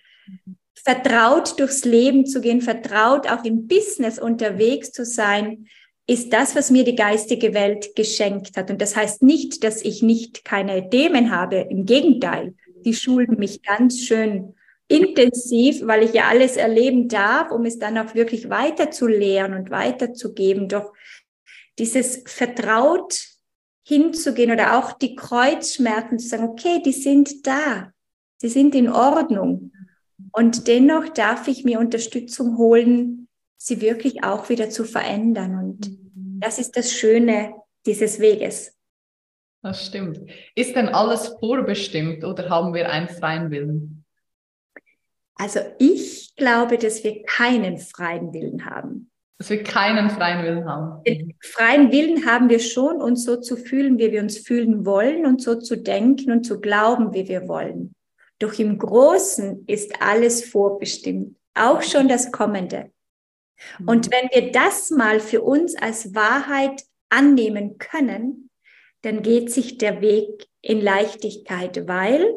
vertraut 0.74 1.58
durchs 1.58 1.84
Leben 1.84 2.26
zu 2.26 2.40
gehen, 2.40 2.60
vertraut 2.60 3.28
auch 3.28 3.44
im 3.44 3.66
Business 3.66 4.18
unterwegs 4.18 4.92
zu 4.92 5.04
sein, 5.04 5.66
ist 6.06 6.32
das, 6.32 6.54
was 6.54 6.70
mir 6.70 6.84
die 6.84 6.94
geistige 6.94 7.52
Welt 7.52 7.96
geschenkt 7.96 8.56
hat. 8.56 8.70
Und 8.70 8.80
das 8.80 8.94
heißt 8.94 9.22
nicht, 9.22 9.64
dass 9.64 9.82
ich 9.82 10.02
nicht 10.02 10.44
keine 10.44 10.88
Themen 10.88 11.32
habe. 11.32 11.66
Im 11.68 11.84
Gegenteil, 11.84 12.54
die 12.84 12.94
schulen 12.94 13.36
mich 13.38 13.62
ganz 13.62 14.00
schön 14.00 14.54
intensiv, 14.88 15.86
weil 15.86 16.04
ich 16.04 16.12
ja 16.12 16.28
alles 16.28 16.56
erleben 16.56 17.08
darf, 17.08 17.50
um 17.50 17.64
es 17.64 17.78
dann 17.78 17.98
auch 17.98 18.14
wirklich 18.14 18.48
weiter 18.48 18.90
zu 18.90 19.06
lehren 19.06 19.54
und 19.54 19.70
weiterzugeben. 19.70 20.68
Doch 20.68 20.92
dieses 21.78 22.22
vertraut 22.26 23.18
hinzugehen 23.86 24.50
oder 24.50 24.78
auch 24.78 24.92
die 24.92 25.14
Kreuzschmerzen 25.14 26.18
zu 26.18 26.28
sagen, 26.28 26.44
okay, 26.44 26.82
die 26.84 26.92
sind 26.92 27.46
da, 27.46 27.92
sie 28.38 28.48
sind 28.48 28.74
in 28.74 28.88
Ordnung. 28.88 29.72
Und 30.32 30.66
dennoch 30.66 31.08
darf 31.10 31.46
ich 31.48 31.64
mir 31.64 31.78
Unterstützung 31.78 32.56
holen, 32.56 33.28
sie 33.56 33.80
wirklich 33.80 34.24
auch 34.24 34.48
wieder 34.48 34.70
zu 34.70 34.84
verändern. 34.84 35.58
Und 35.58 35.98
das 36.40 36.58
ist 36.58 36.76
das 36.76 36.92
Schöne 36.92 37.54
dieses 37.86 38.18
Weges. 38.18 38.76
Das 39.62 39.86
stimmt. 39.86 40.20
Ist 40.54 40.76
denn 40.76 40.88
alles 40.88 41.28
vorbestimmt 41.40 42.24
oder 42.24 42.48
haben 42.48 42.74
wir 42.74 42.90
einen 42.90 43.08
freien 43.08 43.50
Willen? 43.50 44.05
Also 45.36 45.60
ich 45.78 46.34
glaube, 46.36 46.78
dass 46.78 47.04
wir 47.04 47.22
keinen 47.22 47.78
freien 47.78 48.32
Willen 48.32 48.64
haben. 48.64 49.10
Dass 49.38 49.50
wir 49.50 49.62
keinen 49.62 50.08
freien 50.10 50.44
Willen 50.44 50.64
haben. 50.64 51.04
Den 51.04 51.34
freien 51.42 51.92
Willen 51.92 52.24
haben 52.24 52.48
wir 52.48 52.58
schon, 52.58 53.02
uns 53.02 53.24
so 53.24 53.36
zu 53.36 53.56
fühlen, 53.56 53.98
wie 53.98 54.10
wir 54.10 54.22
uns 54.22 54.38
fühlen 54.38 54.86
wollen 54.86 55.26
und 55.26 55.42
so 55.42 55.56
zu 55.56 55.76
denken 55.76 56.32
und 56.32 56.44
zu 56.44 56.58
glauben, 56.60 57.12
wie 57.12 57.28
wir 57.28 57.46
wollen. 57.46 57.94
Doch 58.38 58.58
im 58.58 58.78
Großen 58.78 59.64
ist 59.66 60.00
alles 60.00 60.44
vorbestimmt, 60.44 61.36
auch 61.54 61.82
schon 61.82 62.08
das 62.08 62.32
Kommende. 62.32 62.90
Und 63.86 64.06
mhm. 64.06 64.12
wenn 64.12 64.30
wir 64.32 64.52
das 64.52 64.90
mal 64.90 65.20
für 65.20 65.42
uns 65.42 65.76
als 65.76 66.14
Wahrheit 66.14 66.84
annehmen 67.08 67.78
können, 67.78 68.50
dann 69.02 69.22
geht 69.22 69.52
sich 69.52 69.78
der 69.78 70.00
Weg 70.00 70.46
in 70.62 70.80
Leichtigkeit, 70.80 71.86
weil 71.86 72.34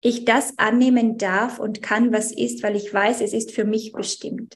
ich 0.00 0.24
das 0.24 0.58
annehmen 0.58 1.18
darf 1.18 1.58
und 1.58 1.82
kann, 1.82 2.12
was 2.12 2.32
ist, 2.32 2.62
weil 2.62 2.76
ich 2.76 2.92
weiß, 2.92 3.20
es 3.20 3.32
ist 3.32 3.52
für 3.52 3.64
mich 3.64 3.92
bestimmt. 3.92 4.54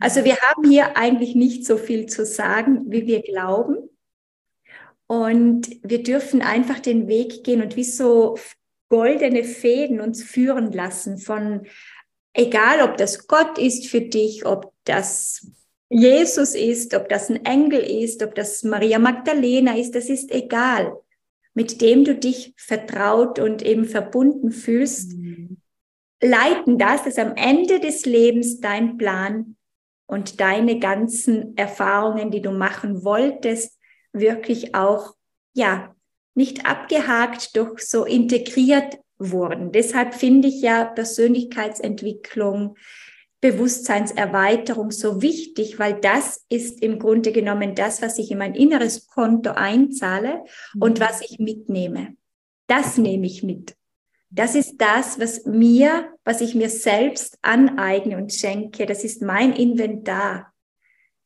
Also 0.00 0.24
wir 0.24 0.36
haben 0.36 0.68
hier 0.68 0.96
eigentlich 0.96 1.34
nicht 1.34 1.64
so 1.64 1.76
viel 1.76 2.06
zu 2.06 2.26
sagen, 2.26 2.90
wie 2.90 3.06
wir 3.06 3.22
glauben. 3.22 3.76
Und 5.06 5.70
wir 5.82 6.02
dürfen 6.02 6.42
einfach 6.42 6.80
den 6.80 7.08
Weg 7.08 7.44
gehen 7.44 7.62
und 7.62 7.76
wie 7.76 7.84
so 7.84 8.36
goldene 8.90 9.44
Fäden 9.44 10.00
uns 10.00 10.22
führen 10.22 10.72
lassen 10.72 11.18
von, 11.18 11.66
egal 12.34 12.82
ob 12.82 12.96
das 12.96 13.26
Gott 13.26 13.58
ist 13.58 13.86
für 13.86 14.00
dich, 14.00 14.44
ob 14.44 14.72
das 14.84 15.46
Jesus 15.90 16.54
ist, 16.54 16.94
ob 16.94 17.08
das 17.08 17.30
ein 17.30 17.44
Engel 17.46 17.80
ist, 17.80 18.22
ob 18.22 18.34
das 18.34 18.62
Maria 18.64 18.98
Magdalena 18.98 19.76
ist, 19.76 19.94
das 19.94 20.10
ist 20.10 20.30
egal 20.30 20.92
mit 21.58 21.80
dem 21.80 22.04
du 22.04 22.14
dich 22.14 22.54
vertraut 22.56 23.40
und 23.40 23.62
eben 23.62 23.84
verbunden 23.84 24.52
fühlst, 24.52 25.14
mhm. 25.14 25.60
leiten 26.22 26.78
das, 26.78 27.02
dass 27.02 27.18
am 27.18 27.34
Ende 27.34 27.80
des 27.80 28.06
Lebens 28.06 28.60
dein 28.60 28.96
Plan 28.96 29.56
und 30.06 30.38
deine 30.38 30.78
ganzen 30.78 31.56
Erfahrungen, 31.56 32.30
die 32.30 32.42
du 32.42 32.52
machen 32.52 33.02
wolltest, 33.02 33.76
wirklich 34.12 34.76
auch, 34.76 35.16
ja, 35.52 35.96
nicht 36.36 36.64
abgehakt, 36.64 37.56
doch 37.56 37.76
so 37.80 38.04
integriert 38.04 38.96
wurden. 39.18 39.72
Deshalb 39.72 40.14
finde 40.14 40.46
ich 40.46 40.62
ja 40.62 40.84
Persönlichkeitsentwicklung, 40.84 42.76
Bewusstseinserweiterung 43.40 44.90
so 44.90 45.22
wichtig, 45.22 45.78
weil 45.78 46.00
das 46.00 46.44
ist 46.48 46.82
im 46.82 46.98
Grunde 46.98 47.30
genommen 47.30 47.74
das, 47.74 48.02
was 48.02 48.18
ich 48.18 48.30
in 48.30 48.38
mein 48.38 48.54
inneres 48.54 49.06
Konto 49.06 49.50
einzahle 49.50 50.42
mhm. 50.74 50.82
und 50.82 51.00
was 51.00 51.22
ich 51.22 51.38
mitnehme. 51.38 52.16
Das 52.66 52.98
nehme 52.98 53.26
ich 53.26 53.42
mit. 53.42 53.76
Das 54.30 54.54
ist 54.54 54.76
das, 54.78 55.18
was 55.18 55.46
mir, 55.46 56.12
was 56.24 56.40
ich 56.40 56.54
mir 56.54 56.68
selbst 56.68 57.38
aneigne 57.40 58.18
und 58.18 58.32
schenke. 58.32 58.84
Das 58.84 59.04
ist 59.04 59.22
mein 59.22 59.54
Inventar. 59.54 60.52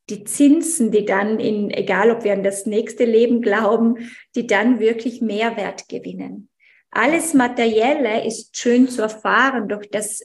Die 0.09 0.23
Zinsen, 0.23 0.91
die 0.91 1.05
dann 1.05 1.39
in, 1.39 1.69
egal 1.69 2.11
ob 2.11 2.23
wir 2.23 2.33
an 2.33 2.43
das 2.43 2.65
nächste 2.65 3.05
Leben 3.05 3.41
glauben, 3.41 4.09
die 4.35 4.47
dann 4.47 4.79
wirklich 4.79 5.21
Mehrwert 5.21 5.89
gewinnen. 5.89 6.49
Alles 6.91 7.33
Materielle 7.33 8.25
ist 8.25 8.55
schön 8.55 8.87
zu 8.87 9.01
erfahren, 9.01 9.67
doch 9.67 9.83
das, 9.91 10.21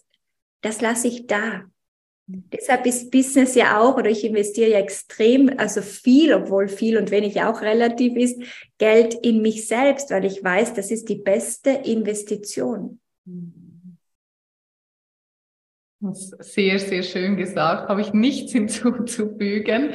das 0.61 0.81
lasse 0.81 1.09
ich 1.09 1.27
da. 1.27 1.65
Deshalb 2.31 2.85
ist 2.85 3.11
Business 3.11 3.55
ja 3.55 3.81
auch, 3.81 3.97
oder 3.97 4.11
ich 4.11 4.23
investiere 4.23 4.71
ja 4.71 4.79
extrem, 4.79 5.51
also 5.57 5.81
viel, 5.81 6.35
obwohl 6.35 6.69
viel 6.69 6.99
und 6.99 7.11
wenig 7.11 7.41
auch 7.41 7.63
relativ 7.63 8.17
ist, 8.17 8.43
Geld 8.77 9.15
in 9.15 9.41
mich 9.41 9.67
selbst, 9.67 10.11
weil 10.11 10.27
ich 10.27 10.45
weiß, 10.45 10.75
das 10.75 10.91
ist 10.91 11.09
die 11.09 11.15
beste 11.15 11.71
Investition. 11.71 13.01
Sehr, 16.01 16.79
sehr 16.79 17.03
schön 17.03 17.39
gesagt. 17.39 17.89
Habe 17.89 18.03
ich 18.03 18.13
nichts 18.13 18.53
hinzuzufügen. 18.53 19.95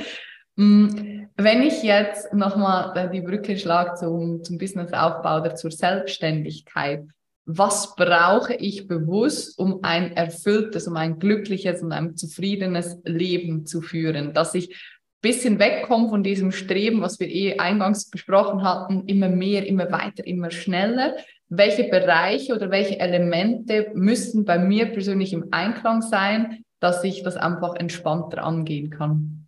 Hm, 0.57 1.29
wenn 1.37 1.61
ich 1.61 1.83
jetzt 1.83 2.33
nochmal 2.33 3.11
die 3.11 3.21
Brücke 3.21 3.57
schlage 3.57 3.93
zum, 3.93 4.43
zum 4.43 4.57
Businessaufbau 4.57 5.39
oder 5.39 5.53
zur 5.53 5.69
Selbstständigkeit, 5.69 7.05
was 7.45 7.95
brauche 7.95 8.53
ich 8.53 8.87
bewusst, 8.87 9.59
um 9.59 9.79
ein 9.83 10.15
erfülltes, 10.15 10.87
um 10.87 10.95
ein 10.95 11.19
glückliches 11.19 11.81
und 11.81 11.91
ein 11.91 12.15
zufriedenes 12.15 12.99
Leben 13.03 13.65
zu 13.65 13.81
führen, 13.81 14.33
dass 14.33 14.55
ich 14.55 14.75
bisschen 15.23 15.57
wegkomme 15.57 16.09
von 16.09 16.21
diesem 16.21 16.51
Streben, 16.51 17.01
was 17.01 17.19
wir 17.19 17.29
eh 17.29 17.57
eingangs 17.57 18.09
besprochen 18.09 18.61
hatten, 18.61 19.07
immer 19.07 19.29
mehr, 19.29 19.65
immer 19.65 19.89
weiter, 19.89 20.27
immer 20.27 20.51
schneller. 20.51 21.15
Welche 21.47 21.85
Bereiche 21.85 22.53
oder 22.53 22.69
welche 22.69 22.99
Elemente 22.99 23.91
müssen 23.93 24.43
bei 24.43 24.59
mir 24.59 24.87
persönlich 24.87 25.31
im 25.31 25.47
Einklang 25.51 26.01
sein, 26.01 26.65
dass 26.81 27.03
ich 27.05 27.23
das 27.23 27.37
einfach 27.37 27.75
entspannter 27.75 28.43
angehen 28.43 28.89
kann? 28.89 29.42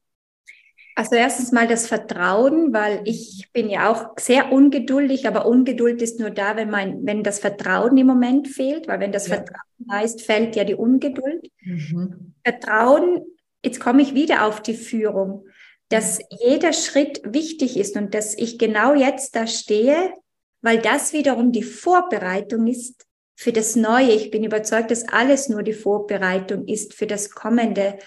Also 0.97 1.15
erstens 1.15 1.51
mal 1.51 1.67
das 1.67 1.87
Vertrauen, 1.87 2.71
weil 2.71 3.01
ich 3.03 3.49
bin 3.51 3.69
ja 3.69 3.91
auch 3.91 4.17
sehr 4.17 4.53
ungeduldig, 4.53 5.27
aber 5.27 5.45
Ungeduld 5.45 6.01
ist 6.01 6.21
nur 6.21 6.29
da, 6.29 6.55
wenn 6.55 6.69
mein, 6.69 7.05
wenn 7.05 7.21
das 7.21 7.39
Vertrauen 7.39 7.97
im 7.97 8.07
Moment 8.07 8.47
fehlt, 8.47 8.87
weil 8.87 9.01
wenn 9.01 9.11
das 9.11 9.27
ja. 9.27 9.35
Vertrauen 9.35 9.91
heißt, 9.91 10.21
fällt 10.21 10.55
ja 10.55 10.63
die 10.63 10.73
Ungeduld. 10.73 11.51
Mhm. 11.61 12.33
Vertrauen, 12.45 13.25
jetzt 13.63 13.81
komme 13.81 14.01
ich 14.01 14.13
wieder 14.13 14.45
auf 14.45 14.61
die 14.61 14.73
Führung, 14.73 15.45
dass 15.89 16.19
jeder 16.29 16.71
Schritt 16.71 17.21
wichtig 17.25 17.77
ist 17.77 17.97
und 17.97 18.13
dass 18.13 18.33
ich 18.37 18.57
genau 18.57 18.95
jetzt 18.95 19.35
da 19.35 19.47
stehe, 19.47 20.13
weil 20.61 20.79
das 20.79 21.11
wiederum 21.11 21.51
die 21.51 21.63
Vorbereitung 21.63 22.67
ist 22.67 23.05
für 23.35 23.51
das 23.51 23.75
Neue. 23.75 24.11
Ich 24.11 24.31
bin 24.31 24.45
überzeugt, 24.45 24.91
dass 24.91 25.07
alles 25.09 25.49
nur 25.49 25.61
die 25.61 25.73
Vorbereitung 25.73 26.65
ist 26.67 26.93
für 26.93 27.05
das 27.05 27.31
Kommende 27.31 27.99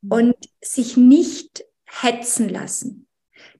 mhm. 0.00 0.12
und 0.12 0.36
sich 0.62 0.96
nicht 0.96 1.64
hetzen 1.90 2.48
lassen. 2.48 3.06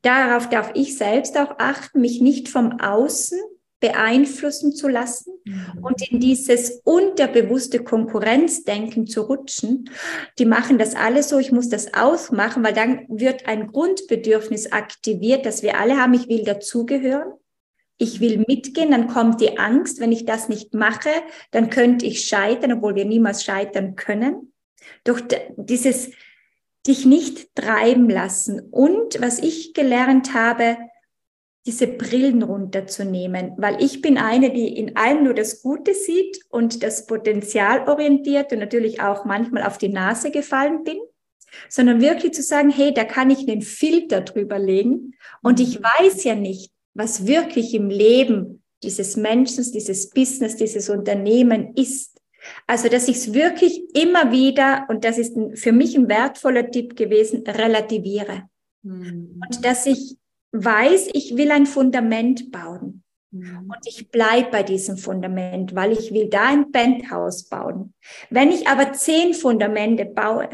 Darauf 0.03 0.49
darf 0.49 0.71
ich 0.75 0.97
selbst 0.97 1.37
auch 1.37 1.57
achten, 1.59 2.01
mich 2.01 2.21
nicht 2.21 2.49
vom 2.49 2.81
Außen 2.81 3.39
beeinflussen 3.81 4.75
zu 4.75 4.89
lassen 4.89 5.33
mhm. 5.45 5.79
und 5.83 6.11
in 6.11 6.21
dieses 6.21 6.83
unterbewusste 6.85 7.83
Konkurrenzdenken 7.83 9.07
zu 9.07 9.23
rutschen. 9.23 9.91
Die 10.39 10.45
machen 10.45 10.79
das 10.79 10.95
alles 10.95 11.31
so, 11.31 11.39
ich 11.39 11.51
muss 11.51 11.71
das 11.71 11.95
ausmachen, 11.95 12.63
weil 12.63 12.75
dann 12.75 13.07
wird 13.09 13.47
ein 13.47 13.69
Grundbedürfnis 13.69 14.71
aktiviert, 14.71 15.47
dass 15.47 15.63
wir 15.63 15.79
alle 15.79 15.97
haben, 15.97 16.15
ich 16.15 16.29
will 16.29 16.45
dazugehören. 16.45 17.33
Ich 18.03 18.21
will 18.21 18.45
mitgehen, 18.47 18.93
dann 18.93 19.09
kommt 19.09 19.43
die 19.43 19.59
Angst, 19.59 20.01
wenn 20.01 20.13
ich 20.13 20.25
das 20.25 20.49
nicht 20.49 20.73
mache, 20.73 21.11
dann 21.51 21.69
könnte 21.69 22.07
ich 22.07 22.25
scheitern, 22.25 22.73
obwohl 22.73 22.95
wir 22.95 23.05
niemals 23.05 23.45
scheitern 23.45 23.95
können. 23.95 24.53
Doch 25.05 25.21
dieses, 25.57 26.11
dich 26.87 27.05
nicht 27.07 27.55
treiben 27.55 28.09
lassen. 28.09 28.61
Und 28.71 29.21
was 29.21 29.39
ich 29.39 29.75
gelernt 29.75 30.35
habe, 30.35 30.79
diese 31.67 31.87
Brillen 31.87 32.43
runterzunehmen, 32.43 33.53
weil 33.59 33.83
ich 33.83 34.01
bin 34.01 34.17
eine, 34.17 34.51
die 34.51 34.77
in 34.79 34.97
allem 34.97 35.25
nur 35.25 35.35
das 35.35 35.63
Gute 35.63 35.93
sieht 35.93 36.41
und 36.49 36.83
das 36.83 37.07
Potenzial 37.07 37.87
orientiert 37.87 38.53
und 38.53 38.61
natürlich 38.61 39.03
auch 39.03 39.27
manchmal 39.27 39.65
auf 39.65 39.77
die 39.77 39.91
Nase 39.91 40.31
gefallen 40.31 40.85
bin, 40.85 40.99
sondern 41.69 42.01
wirklich 42.01 42.33
zu 42.33 42.43
sagen, 42.43 42.71
hey, 42.71 42.95
da 42.95 43.05
kann 43.05 43.29
ich 43.29 43.47
einen 43.47 43.61
Filter 43.61 44.23
drüber 44.23 44.59
legen 44.59 45.15
und 45.43 45.61
ich 45.61 45.81
mhm. 45.81 45.85
weiß 45.85 46.25
ja 46.25 46.35
nicht, 46.35 46.73
was 46.95 47.27
wirklich 47.27 47.75
im 47.75 47.91
Leben 47.91 48.63
dieses 48.83 49.17
Menschen, 49.17 49.71
dieses 49.71 50.11
Business, 50.11 50.57
dieses 50.57 50.89
Unternehmen 50.89 51.75
ist. 51.77 52.10
Also, 52.67 52.89
dass 52.89 53.09
ich 53.09 53.17
es 53.17 53.35
wirklich 53.35 53.83
immer 53.95 54.33
wieder, 54.33 54.87
und 54.89 55.05
das 55.05 55.19
ist 55.19 55.37
für 55.55 55.73
mich 55.73 55.97
ein 55.97 56.09
wertvoller 56.09 56.71
Tipp 56.71 56.97
gewesen, 56.97 57.45
relativiere. 57.47 58.49
Mhm. 58.83 59.41
Und 59.43 59.65
dass 59.65 59.87
ich 59.87 60.17
weiß, 60.53 61.11
ich 61.13 61.37
will 61.37 61.51
ein 61.51 61.67
Fundament 61.67 62.51
bauen. 62.51 63.03
Mhm. 63.31 63.71
Und 63.71 63.87
ich 63.87 64.11
bleibe 64.11 64.51
bei 64.51 64.63
diesem 64.63 64.97
Fundament, 64.97 65.75
weil 65.75 65.93
ich 65.93 66.13
will 66.13 66.29
da 66.29 66.49
ein 66.49 66.73
Penthouse 66.73 67.45
bauen. 67.45 67.95
Wenn 68.31 68.51
ich 68.51 68.67
aber 68.67 68.93
zehn 68.93 69.35
Fundamente 69.35 70.05
baue 70.05 70.49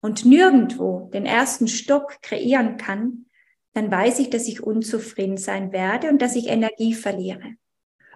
und 0.00 0.24
nirgendwo 0.24 1.10
den 1.12 1.26
ersten 1.26 1.68
Stock 1.68 2.22
kreieren 2.22 2.76
kann, 2.76 3.26
dann 3.74 3.90
weiß 3.90 4.18
ich, 4.18 4.30
dass 4.30 4.48
ich 4.48 4.62
unzufrieden 4.62 5.36
sein 5.36 5.72
werde 5.72 6.08
und 6.08 6.20
dass 6.22 6.36
ich 6.36 6.48
Energie 6.48 6.94
verliere. 6.94 7.54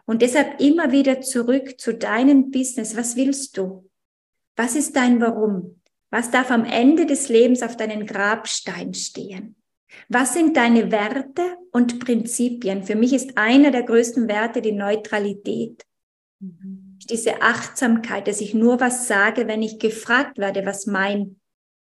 Und 0.07 0.23
deshalb 0.23 0.61
immer 0.61 0.93
wieder 0.93 1.21
zurück 1.21 1.81
zu 1.81 1.95
deinem 1.95 2.51
Business. 2.51 2.97
Was 2.97 3.17
willst 3.17 3.57
du? 3.57 3.89
Was 4.57 4.77
ist 4.77 4.95
dein 4.97 5.21
Warum? 5.21 5.81
Was 6.11 6.31
darf 6.31 6.51
am 6.51 6.65
Ende 6.65 7.07
des 7.07 7.29
Lebens 7.29 7.63
auf 7.63 7.77
deinen 7.77 8.07
Grabstein 8.07 8.95
stehen? 8.95 9.57
Was 10.09 10.35
sind 10.35 10.57
deine 10.57 10.91
Werte 10.91 11.57
und 11.73 12.01
Prinzipien? 12.01 12.85
Für 12.85 12.95
mich 12.95 13.13
ist 13.13 13.37
einer 13.37 13.71
der 13.71 13.85
größten 13.85 14.29
Werte 14.29 14.61
die 14.61 14.73
Neutralität. 14.73 15.85
Mhm. 16.41 16.99
Diese 17.11 17.43
Achtsamkeit, 17.43 18.29
dass 18.29 18.41
ich 18.41 18.55
nur 18.55 18.81
was 18.81 19.09
sage, 19.09 19.47
wenn 19.47 19.63
ich 19.63 19.79
gefragt 19.79 20.39
werde, 20.39 20.65
was 20.67 20.87
mein, 20.87 21.41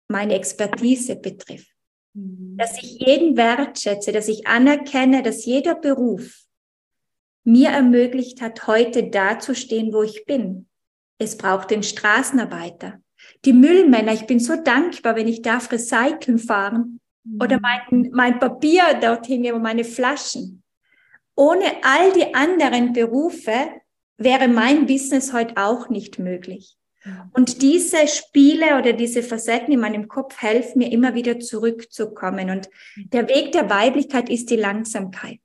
meine 0.07 0.35
Expertise 0.35 1.15
betrifft. 1.15 1.73
Mhm. 2.13 2.57
Dass 2.57 2.81
ich 2.81 2.99
jeden 2.99 3.37
wertschätze, 3.37 4.11
dass 4.11 4.27
ich 4.27 4.47
anerkenne, 4.47 5.23
dass 5.23 5.45
jeder 5.45 5.75
Beruf 5.75 6.48
mir 7.43 7.69
ermöglicht 7.69 8.41
hat, 8.41 8.67
heute 8.67 9.09
dazustehen, 9.09 9.93
wo 9.93 10.03
ich 10.03 10.25
bin. 10.25 10.67
Es 11.17 11.37
braucht 11.37 11.71
den 11.71 11.83
Straßenarbeiter, 11.83 13.01
die 13.45 13.53
Müllmänner. 13.53 14.13
Ich 14.13 14.27
bin 14.27 14.39
so 14.39 14.55
dankbar, 14.55 15.15
wenn 15.15 15.27
ich 15.27 15.41
darf 15.41 15.71
recyceln 15.71 16.39
fahren 16.39 16.99
oder 17.39 17.57
mhm. 17.57 17.61
mein, 17.61 18.09
mein 18.13 18.39
Papier 18.39 18.83
dorthin 19.01 19.43
geben, 19.43 19.61
meine 19.61 19.83
Flaschen. 19.83 20.63
Ohne 21.35 21.65
all 21.83 22.11
die 22.13 22.33
anderen 22.33 22.93
Berufe 22.93 23.69
wäre 24.17 24.47
mein 24.47 24.85
Business 24.85 25.33
heute 25.33 25.55
auch 25.57 25.89
nicht 25.89 26.19
möglich. 26.19 26.75
Mhm. 27.03 27.31
Und 27.33 27.61
diese 27.61 28.07
Spiele 28.07 28.77
oder 28.77 28.93
diese 28.93 29.23
Facetten 29.23 29.73
in 29.73 29.79
meinem 29.79 30.07
Kopf 30.07 30.41
helfen 30.41 30.79
mir 30.79 30.91
immer 30.91 31.15
wieder 31.15 31.39
zurückzukommen. 31.39 32.49
Und 32.49 32.69
mhm. 32.95 33.09
der 33.09 33.29
Weg 33.29 33.51
der 33.51 33.69
Weiblichkeit 33.69 34.29
ist 34.29 34.49
die 34.49 34.57
Langsamkeit. 34.57 35.39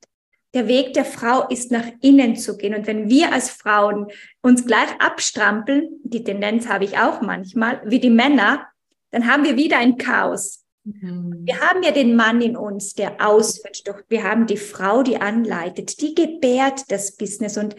Der 0.54 0.68
Weg 0.68 0.94
der 0.94 1.04
Frau 1.04 1.48
ist 1.48 1.72
nach 1.72 1.86
innen 2.00 2.36
zu 2.36 2.56
gehen. 2.56 2.74
Und 2.74 2.86
wenn 2.86 3.10
wir 3.10 3.32
als 3.32 3.50
Frauen 3.50 4.06
uns 4.40 4.64
gleich 4.64 4.88
abstrampeln, 5.00 6.00
die 6.04 6.22
Tendenz 6.22 6.68
habe 6.68 6.84
ich 6.84 6.96
auch 6.96 7.20
manchmal, 7.20 7.82
wie 7.84 7.98
die 7.98 8.10
Männer, 8.10 8.66
dann 9.10 9.26
haben 9.26 9.44
wir 9.44 9.56
wieder 9.56 9.78
ein 9.78 9.98
Chaos. 9.98 10.64
Mhm. 10.84 11.42
Wir 11.44 11.60
haben 11.60 11.82
ja 11.82 11.90
den 11.90 12.14
Mann 12.14 12.40
in 12.40 12.56
uns, 12.56 12.94
der 12.94 13.26
ausführt, 13.26 13.88
doch 13.88 14.00
wir 14.08 14.22
haben 14.22 14.46
die 14.46 14.56
Frau, 14.56 15.02
die 15.02 15.20
anleitet, 15.20 16.00
die 16.00 16.14
gebärt 16.14 16.90
das 16.90 17.16
Business. 17.16 17.56
Und 17.58 17.74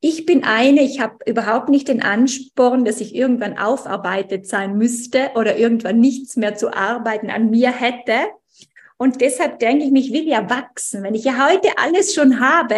ich 0.00 0.24
bin 0.24 0.44
eine, 0.44 0.82
ich 0.82 0.98
habe 0.98 1.18
überhaupt 1.26 1.68
nicht 1.68 1.88
den 1.88 2.02
Ansporn, 2.02 2.84
dass 2.84 3.00
ich 3.00 3.14
irgendwann 3.14 3.58
aufarbeitet 3.58 4.46
sein 4.46 4.78
müsste 4.78 5.30
oder 5.34 5.58
irgendwann 5.58 6.00
nichts 6.00 6.36
mehr 6.36 6.54
zu 6.54 6.72
arbeiten 6.72 7.30
an 7.30 7.50
mir 7.50 7.70
hätte, 7.70 8.14
und 9.00 9.22
deshalb 9.22 9.60
denke 9.60 9.86
ich, 9.86 9.92
mich 9.92 10.12
will 10.12 10.28
ja 10.28 10.50
wachsen. 10.50 11.02
Wenn 11.02 11.14
ich 11.14 11.24
ja 11.24 11.48
heute 11.48 11.70
alles 11.78 12.12
schon 12.14 12.38
habe, 12.38 12.76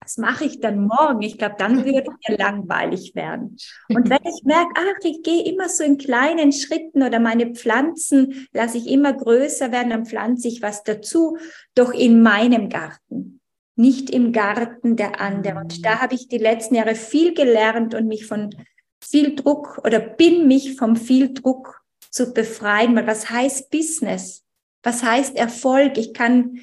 was 0.00 0.16
mache 0.16 0.46
ich 0.46 0.60
dann 0.60 0.86
morgen? 0.86 1.20
Ich 1.20 1.36
glaube, 1.36 1.56
dann 1.58 1.76
würde 1.84 2.10
mir 2.26 2.38
langweilig 2.38 3.14
werden. 3.14 3.58
Und 3.90 4.08
wenn 4.08 4.24
ich 4.24 4.44
merke, 4.44 4.72
ach, 4.76 5.04
ich 5.04 5.22
gehe 5.22 5.44
immer 5.44 5.68
so 5.68 5.84
in 5.84 5.98
kleinen 5.98 6.52
Schritten 6.52 7.02
oder 7.02 7.20
meine 7.20 7.54
Pflanzen 7.54 8.48
lasse 8.54 8.78
ich 8.78 8.86
immer 8.86 9.12
größer 9.12 9.70
werden, 9.72 9.90
dann 9.90 10.06
pflanze 10.06 10.48
ich 10.48 10.62
was 10.62 10.84
dazu, 10.84 11.36
doch 11.74 11.92
in 11.92 12.22
meinem 12.22 12.70
Garten, 12.70 13.40
nicht 13.76 14.08
im 14.08 14.32
Garten 14.32 14.96
der 14.96 15.20
anderen. 15.20 15.64
Und 15.64 15.84
da 15.84 16.00
habe 16.00 16.14
ich 16.14 16.28
die 16.28 16.38
letzten 16.38 16.76
Jahre 16.76 16.94
viel 16.94 17.34
gelernt 17.34 17.94
und 17.94 18.08
mich 18.08 18.24
von 18.24 18.56
viel 19.04 19.36
Druck 19.36 19.82
oder 19.84 20.00
bin 20.00 20.48
mich 20.48 20.76
vom 20.76 20.96
viel 20.96 21.34
Druck 21.34 21.82
zu 22.08 22.32
befreien. 22.32 22.96
Weil 22.96 23.06
was 23.06 23.28
heißt 23.28 23.70
Business? 23.70 24.42
Was 24.82 25.02
heißt 25.02 25.36
Erfolg? 25.36 25.98
Ich 25.98 26.12
kann 26.12 26.60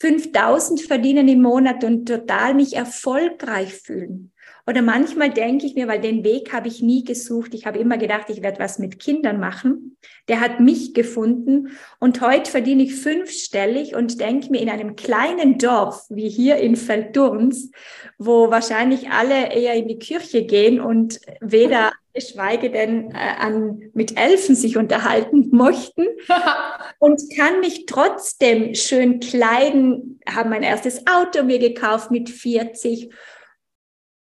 5000 0.00 0.80
verdienen 0.82 1.28
im 1.28 1.42
Monat 1.42 1.82
und 1.82 2.06
total 2.06 2.54
mich 2.54 2.76
erfolgreich 2.76 3.74
fühlen. 3.74 4.32
Oder 4.68 4.82
manchmal 4.82 5.30
denke 5.30 5.64
ich 5.64 5.74
mir, 5.74 5.88
weil 5.88 6.00
den 6.00 6.24
Weg 6.24 6.52
habe 6.52 6.68
ich 6.68 6.82
nie 6.82 7.02
gesucht. 7.02 7.54
Ich 7.54 7.64
habe 7.64 7.78
immer 7.78 7.96
gedacht, 7.96 8.28
ich 8.28 8.42
werde 8.42 8.60
was 8.60 8.78
mit 8.78 9.00
Kindern 9.00 9.40
machen. 9.40 9.96
Der 10.28 10.40
hat 10.40 10.60
mich 10.60 10.92
gefunden 10.92 11.70
und 11.98 12.20
heute 12.20 12.50
verdiene 12.50 12.82
ich 12.82 12.94
fünfstellig 12.94 13.96
und 13.96 14.20
denke 14.20 14.50
mir 14.50 14.60
in 14.60 14.68
einem 14.68 14.94
kleinen 14.94 15.56
Dorf 15.56 16.04
wie 16.10 16.28
hier 16.28 16.56
in 16.56 16.76
Feldturns, 16.76 17.70
wo 18.18 18.50
wahrscheinlich 18.50 19.10
alle 19.10 19.54
eher 19.54 19.74
in 19.74 19.88
die 19.88 19.98
Kirche 19.98 20.44
gehen 20.44 20.80
und 20.80 21.18
weder 21.40 21.92
geschweige 22.14 22.70
denn 22.70 23.10
äh, 23.12 23.14
an, 23.14 23.90
mit 23.94 24.18
Elfen 24.18 24.54
sich 24.54 24.76
unterhalten 24.76 25.48
möchten 25.52 26.06
und 26.98 27.22
kann 27.36 27.60
mich 27.60 27.86
trotzdem 27.86 28.74
schön 28.74 29.20
kleiden, 29.20 30.20
habe 30.28 30.48
mein 30.48 30.62
erstes 30.62 31.06
Auto 31.06 31.42
mir 31.42 31.58
gekauft 31.58 32.10
mit 32.10 32.30
40 32.30 33.12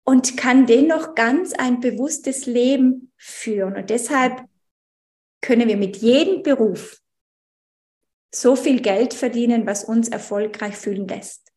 und 0.04 0.37
kann 0.37 0.66
dennoch 0.66 1.14
ganz 1.14 1.52
ein 1.52 1.81
bewusstes 1.81 2.46
Leben 2.46 3.12
führen. 3.16 3.76
Und 3.76 3.90
deshalb 3.90 4.44
können 5.40 5.68
wir 5.68 5.76
mit 5.76 5.98
jedem 5.98 6.42
Beruf 6.42 6.98
so 8.35 8.57
viel 8.57 8.81
Geld 8.81 9.14
verdienen, 9.14 9.66
was 9.66 9.85
uns 9.85 10.09
erfolgreich 10.09 10.76
fühlen 10.76 11.07
lässt. 11.09 11.52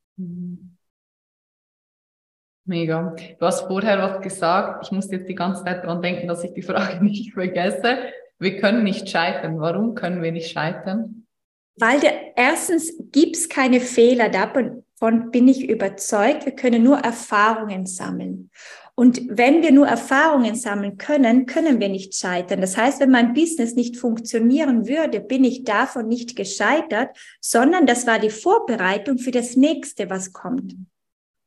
Mega. 2.66 3.16
Du 3.40 3.46
hast 3.46 3.62
vorher 3.62 3.98
was 4.00 4.22
gesagt. 4.22 4.86
Ich 4.86 4.92
muss 4.92 5.12
jetzt 5.12 5.28
die 5.28 5.36
ganze 5.36 5.64
Zeit 5.64 5.84
daran 5.84 6.02
denken, 6.02 6.28
dass 6.28 6.44
ich 6.44 6.54
die 6.54 6.62
Frage 6.62 7.02
nicht 7.04 7.34
vergesse. 7.34 7.98
Wir 8.40 8.58
können 8.58 8.84
nicht 8.84 9.10
scheitern. 9.10 9.60
Warum 9.60 9.96
können 9.96 10.22
wir 10.22 10.32
nicht 10.32 10.52
scheitern? 10.52 11.28
Weil 11.76 12.00
der, 12.00 12.38
erstens 12.38 12.94
gibt 13.12 13.36
es 13.36 13.50
keine 13.50 13.80
Fehler. 13.80 14.30
Davon 14.30 14.84
von 14.96 15.32
bin 15.32 15.48
ich 15.48 15.68
überzeugt, 15.68 16.46
wir 16.46 16.54
können 16.54 16.84
nur 16.84 17.00
Erfahrungen 17.00 17.88
sammeln. 17.88 18.52
Und 18.94 19.22
wenn 19.30 19.64
wir 19.64 19.72
nur 19.72 19.88
Erfahrungen 19.88 20.54
sammeln 20.54 20.98
können, 20.98 21.48
können 21.48 21.80
wir 21.80 21.90
nicht 21.90 22.16
scheitern. 22.16 22.62
Das 22.62 22.78
heißt, 22.78 23.00
wenn 23.00 23.10
mein 23.10 23.34
Business 23.34 23.74
nicht 23.74 23.98
funktionieren 23.98 24.88
würde, 24.88 25.20
bin 25.20 25.44
ich 25.44 25.64
davon 25.64 26.08
nicht 26.08 26.36
gescheitert, 26.36 27.18
sondern 27.40 27.88
das 27.88 28.06
war 28.06 28.20
die 28.20 28.30
Vorbereitung 28.30 29.18
für 29.18 29.32
das 29.32 29.56
nächste, 29.56 30.10
was 30.12 30.34
kommt. 30.34 30.76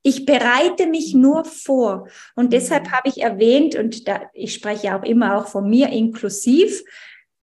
Ich 0.06 0.26
bereite 0.26 0.86
mich 0.86 1.14
nur 1.14 1.46
vor. 1.46 2.08
Und 2.36 2.52
deshalb 2.52 2.90
habe 2.92 3.08
ich 3.08 3.22
erwähnt, 3.22 3.74
und 3.74 4.06
da, 4.06 4.20
ich 4.34 4.52
spreche 4.52 4.94
auch 4.94 5.02
immer 5.02 5.38
auch 5.38 5.48
von 5.48 5.68
mir 5.68 5.88
inklusiv, 5.88 6.84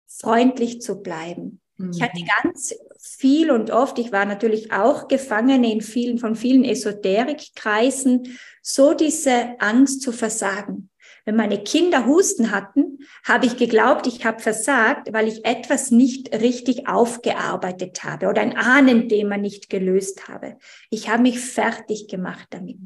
freundlich 0.08 0.82
zu 0.82 1.02
bleiben. 1.02 1.60
Ich 1.92 2.02
hatte 2.02 2.22
mhm. 2.22 2.30
ganz 2.42 2.74
viel 2.98 3.52
und 3.52 3.70
oft, 3.70 4.00
ich 4.00 4.14
war 4.14 4.26
natürlich 4.26 4.72
auch 4.72 5.10
Gefangene 5.10 5.70
in 5.70 5.82
vielen, 5.82 6.18
von 6.18 6.36
vielen 6.36 6.64
Esoterikkreisen, 6.64 8.38
so 8.62 8.94
diese 8.94 9.60
Angst 9.60 10.02
zu 10.02 10.14
versagen. 10.14 10.90
Wenn 11.26 11.36
meine 11.36 11.64
Kinder 11.64 12.06
Husten 12.06 12.52
hatten, 12.52 13.00
habe 13.24 13.48
ich 13.48 13.58
geglaubt, 13.58 14.06
ich 14.06 14.24
habe 14.26 14.40
versagt, 14.42 15.12
weil 15.12 15.28
ich 15.28 15.44
etwas 15.44 15.90
nicht 15.90 16.32
richtig 16.40 16.88
aufgearbeitet 16.88 18.04
habe 18.04 18.28
oder 18.28 18.42
ein 18.42 18.56
Ahnenthema 18.56 19.38
nicht 19.38 19.70
gelöst 19.70 20.28
habe. 20.28 20.58
Ich 20.92 21.10
habe 21.10 21.24
mich 21.24 21.40
fertig 21.40 22.08
gemacht 22.08 22.48
damit. 22.52 22.78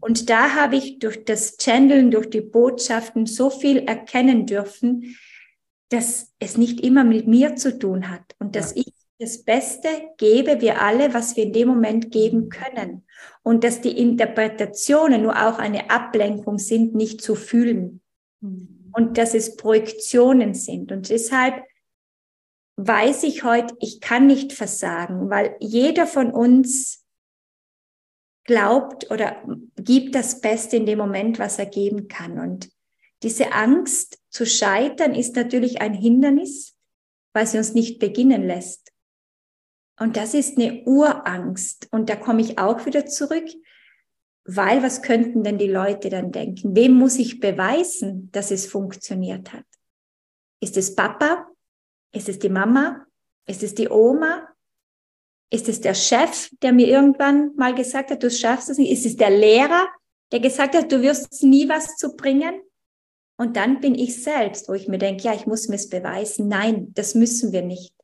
Und 0.00 0.30
da 0.30 0.54
habe 0.54 0.76
ich 0.76 0.98
durch 0.98 1.24
das 1.24 1.58
Channeln, 1.58 2.10
durch 2.10 2.30
die 2.30 2.40
Botschaften 2.40 3.26
so 3.26 3.50
viel 3.50 3.78
erkennen 3.78 4.46
dürfen, 4.46 5.16
dass 5.90 6.32
es 6.38 6.56
nicht 6.56 6.80
immer 6.80 7.04
mit 7.04 7.28
mir 7.28 7.56
zu 7.56 7.78
tun 7.78 8.10
hat 8.10 8.34
und 8.38 8.56
dass 8.56 8.74
ja. 8.74 8.82
ich 8.86 8.92
das 9.18 9.42
Beste 9.44 9.88
gebe, 10.18 10.60
wir 10.60 10.82
alle, 10.82 11.14
was 11.14 11.36
wir 11.36 11.44
in 11.44 11.52
dem 11.52 11.68
Moment 11.68 12.10
geben 12.10 12.48
können. 12.48 13.06
Und 13.42 13.64
dass 13.64 13.80
die 13.80 13.98
Interpretationen 13.98 15.22
nur 15.22 15.34
auch 15.46 15.58
eine 15.58 15.90
Ablenkung 15.90 16.58
sind, 16.58 16.94
nicht 16.94 17.22
zu 17.22 17.34
fühlen. 17.34 18.02
Und 18.92 19.18
dass 19.18 19.34
es 19.34 19.56
Projektionen 19.56 20.54
sind. 20.54 20.92
Und 20.92 21.08
deshalb 21.08 21.62
weiß 22.76 23.22
ich 23.22 23.42
heute, 23.42 23.74
ich 23.80 24.00
kann 24.00 24.26
nicht 24.26 24.52
versagen, 24.52 25.30
weil 25.30 25.56
jeder 25.60 26.06
von 26.06 26.30
uns 26.30 27.04
glaubt 28.44 29.10
oder 29.10 29.42
gibt 29.76 30.14
das 30.14 30.40
Beste 30.40 30.76
in 30.76 30.86
dem 30.86 30.98
Moment, 30.98 31.38
was 31.38 31.58
er 31.58 31.66
geben 31.66 32.08
kann. 32.08 32.38
Und 32.38 32.70
diese 33.22 33.52
Angst 33.52 34.18
zu 34.28 34.46
scheitern 34.46 35.14
ist 35.14 35.36
natürlich 35.36 35.80
ein 35.80 35.94
Hindernis, 35.94 36.76
weil 37.32 37.46
sie 37.46 37.58
uns 37.58 37.72
nicht 37.72 37.98
beginnen 37.98 38.46
lässt. 38.46 38.92
Und 39.98 40.16
das 40.16 40.34
ist 40.34 40.58
eine 40.58 40.82
Urangst. 40.84 41.88
Und 41.90 42.10
da 42.10 42.16
komme 42.16 42.42
ich 42.42 42.58
auch 42.58 42.84
wieder 42.86 43.06
zurück, 43.06 43.46
weil 44.44 44.82
was 44.82 45.02
könnten 45.02 45.42
denn 45.42 45.58
die 45.58 45.68
Leute 45.68 46.08
dann 46.08 46.32
denken? 46.32 46.76
Wem 46.76 46.92
muss 46.92 47.18
ich 47.18 47.40
beweisen, 47.40 48.30
dass 48.32 48.50
es 48.50 48.66
funktioniert 48.66 49.52
hat? 49.52 49.64
Ist 50.60 50.76
es 50.76 50.94
Papa? 50.94 51.48
Ist 52.12 52.28
es 52.28 52.38
die 52.38 52.48
Mama? 52.48 53.06
Ist 53.46 53.62
es 53.62 53.74
die 53.74 53.88
Oma? 53.88 54.48
Ist 55.50 55.68
es 55.68 55.80
der 55.80 55.94
Chef, 55.94 56.50
der 56.62 56.72
mir 56.72 56.88
irgendwann 56.88 57.54
mal 57.56 57.74
gesagt 57.74 58.10
hat, 58.10 58.22
du 58.22 58.30
schaffst 58.30 58.68
es 58.68 58.78
nicht? 58.78 58.90
Ist 58.90 59.06
es 59.06 59.16
der 59.16 59.30
Lehrer, 59.30 59.86
der 60.32 60.40
gesagt 60.40 60.74
hat, 60.74 60.90
du 60.90 61.02
wirst 61.02 61.42
nie 61.42 61.68
was 61.68 61.96
zu 61.96 62.16
bringen? 62.16 62.60
Und 63.38 63.56
dann 63.56 63.80
bin 63.80 63.94
ich 63.94 64.22
selbst, 64.22 64.68
wo 64.68 64.72
ich 64.74 64.88
mir 64.88 64.98
denke, 64.98 65.24
ja, 65.24 65.34
ich 65.34 65.46
muss 65.46 65.68
mir 65.68 65.76
es 65.76 65.88
beweisen. 65.88 66.48
Nein, 66.48 66.92
das 66.94 67.14
müssen 67.14 67.52
wir 67.52 67.62
nicht. 67.62 67.95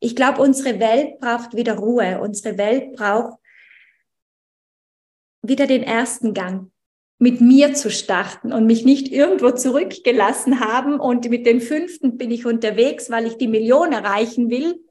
Ich 0.00 0.14
glaube, 0.14 0.42
unsere 0.42 0.78
Welt 0.78 1.18
braucht 1.20 1.56
wieder 1.56 1.74
Ruhe. 1.74 2.20
Unsere 2.20 2.56
Welt 2.56 2.92
braucht 2.92 3.38
wieder 5.42 5.66
den 5.66 5.82
ersten 5.82 6.34
Gang 6.34 6.70
mit 7.18 7.40
mir 7.40 7.74
zu 7.74 7.90
starten 7.90 8.52
und 8.52 8.66
mich 8.66 8.84
nicht 8.84 9.08
irgendwo 9.08 9.50
zurückgelassen 9.50 10.60
haben 10.60 11.00
und 11.00 11.28
mit 11.28 11.46
den 11.46 11.60
fünften 11.60 12.16
bin 12.16 12.30
ich 12.30 12.46
unterwegs, 12.46 13.10
weil 13.10 13.26
ich 13.26 13.36
die 13.38 13.48
Million 13.48 13.92
erreichen 13.92 14.50
will. 14.50 14.84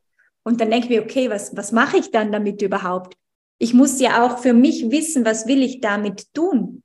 Und 0.44 0.60
dann 0.60 0.70
denke 0.70 0.88
ich 0.88 0.90
mir, 0.90 1.04
okay, 1.04 1.30
was, 1.30 1.56
was 1.56 1.72
mache 1.72 1.98
ich 1.98 2.12
dann 2.12 2.32
damit 2.32 2.62
überhaupt? 2.62 3.16
Ich 3.60 3.74
muss 3.74 4.00
ja 4.00 4.26
auch 4.26 4.40
für 4.40 4.54
mich 4.54 4.92
wissen, 4.92 5.26
was 5.26 5.48
will 5.48 5.64
ich 5.64 5.80
damit 5.80 6.34
tun? 6.34 6.84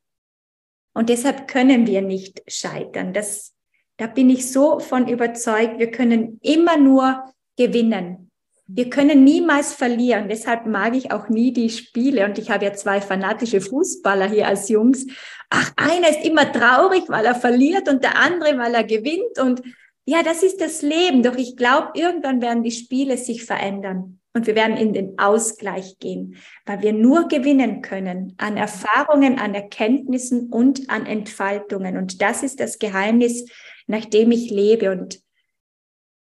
Und 0.95 1.09
deshalb 1.09 1.49
können 1.49 1.87
wir 1.87 2.03
nicht 2.03 2.43
scheitern. 2.47 3.13
Das, 3.13 3.53
da 3.97 4.07
bin 4.07 4.31
ich 4.31 4.51
so 4.51 4.79
von 4.79 5.09
überzeugt. 5.09 5.79
Wir 5.79 5.91
können 5.91 6.39
immer 6.43 6.77
nur 6.77 7.25
gewinnen. 7.57 8.31
Wir 8.67 8.89
können 8.89 9.25
niemals 9.25 9.75
verlieren. 9.75 10.29
Deshalb 10.29 10.67
mag 10.67 10.95
ich 10.95 11.11
auch 11.11 11.29
nie 11.29 11.53
die 11.53 11.69
Spiele. 11.69 12.25
Und 12.25 12.39
ich 12.39 12.51
habe 12.51 12.65
ja 12.65 12.73
zwei 12.73 13.01
fanatische 13.01 13.61
Fußballer 13.61 14.29
hier 14.31 14.47
als 14.47 14.69
Jungs. 14.69 15.07
Ach, 15.51 15.73
einer 15.77 16.09
ist 16.09 16.25
immer 16.25 16.51
traurig, 16.51 17.03
weil 17.09 17.27
er 17.27 17.35
verliert 17.35 17.89
und 17.89 18.03
der 18.03 18.17
andere, 18.19 18.57
weil 18.59 18.75
er 18.75 18.85
gewinnt. 18.85 19.39
Und 19.39 19.63
ja, 20.07 20.23
das 20.23 20.43
ist 20.43 20.61
das 20.61 20.81
Leben. 20.81 21.23
Doch 21.23 21.37
ich 21.37 21.57
glaube, 21.57 21.91
irgendwann 21.95 22.41
werden 22.41 22.63
die 22.63 22.71
Spiele 22.71 23.19
sich 23.19 23.45
verändern. 23.45 24.21
Und 24.35 24.47
wir 24.47 24.55
werden 24.55 24.79
in 24.79 24.95
den 24.95 25.19
Ausgleich 25.19 25.99
gehen, 25.99 26.37
weil 26.65 26.81
wir 26.81 26.95
nur 26.95 27.29
gewinnen 27.29 27.83
können 27.83 28.35
an 28.39 28.57
Erfahrungen, 28.57 29.39
an 29.39 29.55
Erkenntnissen 29.55 30.49
und 30.49 30.89
an 30.89 31.05
Entfaltungen. 31.05 31.99
Und 31.99 32.23
das 32.23 32.43
ist 32.43 32.59
das 32.59 32.79
Geheimnis, 32.79 33.45
nach 33.87 34.07
dem 34.07 34.31
ich 34.31 34.51
lebe. 34.51 34.91
Und 34.91 35.21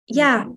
ja, 0.08 0.52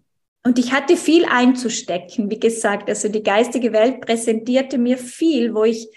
und 0.44 0.58
ich 0.58 0.72
hatte 0.72 0.96
viel 0.96 1.24
einzustecken, 1.24 2.30
wie 2.30 2.40
gesagt. 2.40 2.88
Also 2.88 3.08
die 3.08 3.22
geistige 3.22 3.72
Welt 3.72 4.00
präsentierte 4.00 4.78
mir 4.78 4.98
viel, 4.98 5.54
wo 5.54 5.64
ich 5.64 5.88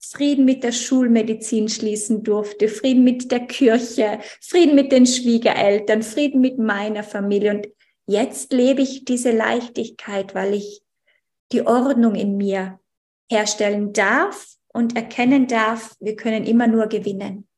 Frieden 0.00 0.44
mit 0.44 0.62
der 0.62 0.72
Schulmedizin 0.72 1.68
schließen 1.68 2.22
durfte, 2.22 2.68
Frieden 2.68 3.04
mit 3.04 3.30
der 3.30 3.40
Kirche, 3.40 4.20
Frieden 4.40 4.74
mit 4.74 4.92
den 4.92 5.06
Schwiegereltern, 5.06 6.02
Frieden 6.02 6.40
mit 6.40 6.58
meiner 6.58 7.02
Familie. 7.02 7.52
Und 7.52 7.68
Jetzt 8.06 8.52
lebe 8.52 8.82
ich 8.82 9.04
diese 9.04 9.32
Leichtigkeit, 9.32 10.34
weil 10.34 10.54
ich 10.54 10.82
die 11.50 11.66
Ordnung 11.66 12.14
in 12.14 12.36
mir 12.36 12.78
herstellen 13.28 13.92
darf 13.92 14.54
und 14.68 14.94
erkennen 14.94 15.48
darf, 15.48 15.96
wir 15.98 16.14
können 16.14 16.44
immer 16.44 16.68
nur 16.68 16.86
gewinnen. 16.86 17.48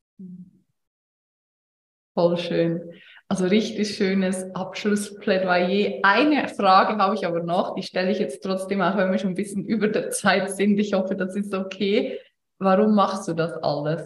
Voll 2.14 2.38
schön. 2.38 2.92
Also 3.30 3.44
richtig 3.44 3.94
schönes 3.94 4.54
Abschlussplädoyer. 4.54 6.00
Eine 6.02 6.48
Frage 6.48 6.96
habe 6.96 7.14
ich 7.14 7.26
aber 7.26 7.42
noch, 7.42 7.74
die 7.74 7.82
stelle 7.82 8.10
ich 8.10 8.18
jetzt 8.18 8.42
trotzdem, 8.42 8.80
auch 8.80 8.96
wenn 8.96 9.10
wir 9.10 9.18
schon 9.18 9.32
ein 9.32 9.34
bisschen 9.34 9.66
über 9.66 9.88
der 9.88 10.10
Zeit 10.10 10.50
sind. 10.50 10.78
Ich 10.78 10.94
hoffe, 10.94 11.14
das 11.14 11.36
ist 11.36 11.52
okay. 11.52 12.18
Warum 12.58 12.94
machst 12.94 13.28
du 13.28 13.34
das 13.34 13.52
alles? 13.62 14.02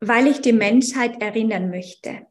Weil 0.00 0.26
ich 0.26 0.40
die 0.40 0.52
Menschheit 0.52 1.22
erinnern 1.22 1.70
möchte. 1.70 2.26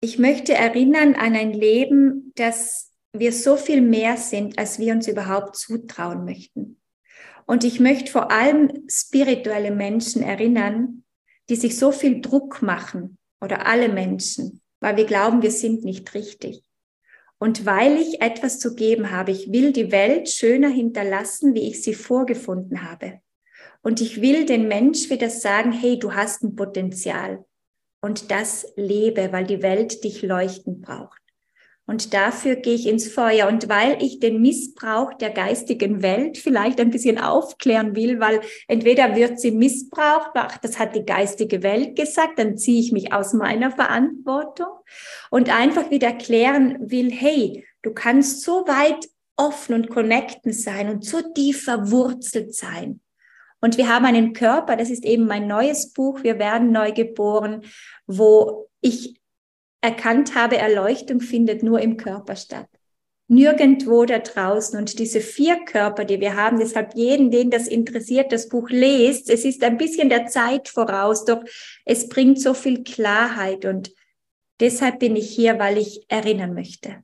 Ich 0.00 0.18
möchte 0.18 0.54
erinnern 0.54 1.14
an 1.14 1.36
ein 1.36 1.52
Leben, 1.52 2.32
dass 2.34 2.90
wir 3.12 3.32
so 3.32 3.56
viel 3.56 3.80
mehr 3.80 4.16
sind, 4.16 4.58
als 4.58 4.80
wir 4.80 4.92
uns 4.92 5.06
überhaupt 5.06 5.56
zutrauen 5.56 6.24
möchten. 6.24 6.80
Und 7.46 7.64
ich 7.64 7.80
möchte 7.80 8.10
vor 8.10 8.30
allem 8.30 8.84
spirituelle 8.88 9.70
Menschen 9.70 10.22
erinnern, 10.22 11.04
die 11.48 11.56
sich 11.56 11.78
so 11.78 11.92
viel 11.92 12.20
Druck 12.20 12.62
machen 12.62 13.18
oder 13.40 13.66
alle 13.66 13.88
Menschen, 13.88 14.59
weil 14.80 14.96
wir 14.96 15.04
glauben, 15.04 15.42
wir 15.42 15.50
sind 15.50 15.84
nicht 15.84 16.14
richtig. 16.14 16.62
Und 17.38 17.64
weil 17.64 17.96
ich 17.96 18.20
etwas 18.20 18.58
zu 18.58 18.74
geben 18.74 19.10
habe, 19.10 19.30
ich 19.30 19.50
will 19.50 19.72
die 19.72 19.92
Welt 19.92 20.28
schöner 20.28 20.68
hinterlassen, 20.68 21.54
wie 21.54 21.68
ich 21.68 21.82
sie 21.82 21.94
vorgefunden 21.94 22.82
habe. 22.82 23.20
Und 23.82 24.00
ich 24.00 24.20
will 24.20 24.44
den 24.44 24.68
Mensch 24.68 25.08
wieder 25.08 25.30
sagen, 25.30 25.72
hey, 25.72 25.98
du 25.98 26.12
hast 26.12 26.42
ein 26.42 26.54
Potenzial. 26.54 27.44
Und 28.02 28.30
das 28.30 28.66
lebe, 28.76 29.32
weil 29.32 29.44
die 29.44 29.62
Welt 29.62 30.04
dich 30.04 30.22
leuchten 30.22 30.80
braucht. 30.80 31.19
Und 31.90 32.14
dafür 32.14 32.54
gehe 32.54 32.76
ich 32.76 32.86
ins 32.86 33.12
Feuer. 33.12 33.48
Und 33.48 33.68
weil 33.68 34.00
ich 34.00 34.20
den 34.20 34.40
Missbrauch 34.40 35.12
der 35.14 35.30
geistigen 35.30 36.02
Welt 36.02 36.38
vielleicht 36.38 36.78
ein 36.78 36.90
bisschen 36.90 37.18
aufklären 37.18 37.96
will, 37.96 38.20
weil 38.20 38.42
entweder 38.68 39.16
wird 39.16 39.40
sie 39.40 39.50
missbraucht, 39.50 40.30
ach, 40.34 40.56
das 40.58 40.78
hat 40.78 40.94
die 40.94 41.04
geistige 41.04 41.64
Welt 41.64 41.96
gesagt, 41.96 42.38
dann 42.38 42.56
ziehe 42.56 42.78
ich 42.78 42.92
mich 42.92 43.12
aus 43.12 43.32
meiner 43.32 43.72
Verantwortung 43.72 44.68
und 45.30 45.52
einfach 45.52 45.90
wieder 45.90 46.06
erklären 46.06 46.78
will, 46.78 47.10
hey, 47.10 47.66
du 47.82 47.92
kannst 47.92 48.42
so 48.42 48.68
weit 48.68 49.08
offen 49.34 49.74
und 49.74 49.90
connecten 49.90 50.52
sein 50.52 50.90
und 50.90 51.04
so 51.04 51.20
tief 51.34 51.64
verwurzelt 51.64 52.54
sein. 52.54 53.00
Und 53.60 53.78
wir 53.78 53.92
haben 53.92 54.04
einen 54.04 54.32
Körper, 54.32 54.76
das 54.76 54.90
ist 54.90 55.04
eben 55.04 55.26
mein 55.26 55.48
neues 55.48 55.92
Buch, 55.92 56.22
wir 56.22 56.38
werden 56.38 56.70
neu 56.70 56.92
geboren, 56.92 57.62
wo 58.06 58.68
ich 58.80 59.19
erkannt 59.80 60.34
habe, 60.34 60.58
Erleuchtung 60.58 61.20
findet 61.20 61.62
nur 61.62 61.80
im 61.80 61.96
Körper 61.96 62.36
statt. 62.36 62.68
Nirgendwo 63.28 64.04
da 64.04 64.18
draußen. 64.18 64.78
Und 64.78 64.98
diese 64.98 65.20
vier 65.20 65.64
Körper, 65.64 66.04
die 66.04 66.20
wir 66.20 66.36
haben, 66.36 66.58
deshalb 66.58 66.94
jeden, 66.94 67.30
den 67.30 67.50
das 67.50 67.68
interessiert, 67.68 68.32
das 68.32 68.48
Buch 68.48 68.68
lest. 68.70 69.30
Es 69.30 69.44
ist 69.44 69.62
ein 69.62 69.78
bisschen 69.78 70.08
der 70.08 70.26
Zeit 70.26 70.68
voraus, 70.68 71.24
doch 71.24 71.42
es 71.84 72.08
bringt 72.08 72.40
so 72.40 72.54
viel 72.54 72.82
Klarheit. 72.82 73.64
Und 73.64 73.92
deshalb 74.58 74.98
bin 74.98 75.14
ich 75.14 75.30
hier, 75.30 75.58
weil 75.58 75.78
ich 75.78 76.04
erinnern 76.08 76.54
möchte. 76.54 76.96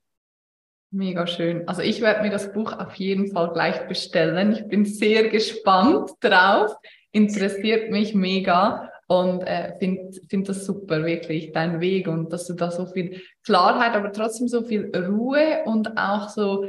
Mega 0.91 1.27
schön. 1.27 1.69
Also 1.69 1.83
ich 1.83 2.01
werde 2.01 2.23
mir 2.23 2.31
das 2.31 2.53
Buch 2.53 2.73
auf 2.73 2.95
jeden 2.95 3.31
Fall 3.33 3.53
gleich 3.53 3.87
bestellen. 3.87 4.53
Ich 4.53 4.67
bin 4.67 4.85
sehr 4.85 5.29
gespannt 5.29 6.11
drauf. 6.21 6.73
Interessiert 7.13 7.91
mich 7.91 8.15
mega 8.15 8.91
und 9.09 9.43
äh, 9.43 9.77
finde 9.79 10.11
find 10.29 10.49
das 10.49 10.67
super, 10.67 11.05
wirklich, 11.05 11.53
dein 11.53 11.81
Weg 11.81 12.09
und 12.09 12.33
dass 12.33 12.47
du 12.47 12.55
da 12.55 12.71
so 12.71 12.87
viel 12.87 13.21
Klarheit, 13.45 13.95
aber 13.95 14.13
trotzdem 14.13 14.49
so 14.49 14.63
viel 14.63 14.91
Ruhe 14.97 15.63
und 15.65 15.97
auch 15.97 16.29
so 16.29 16.67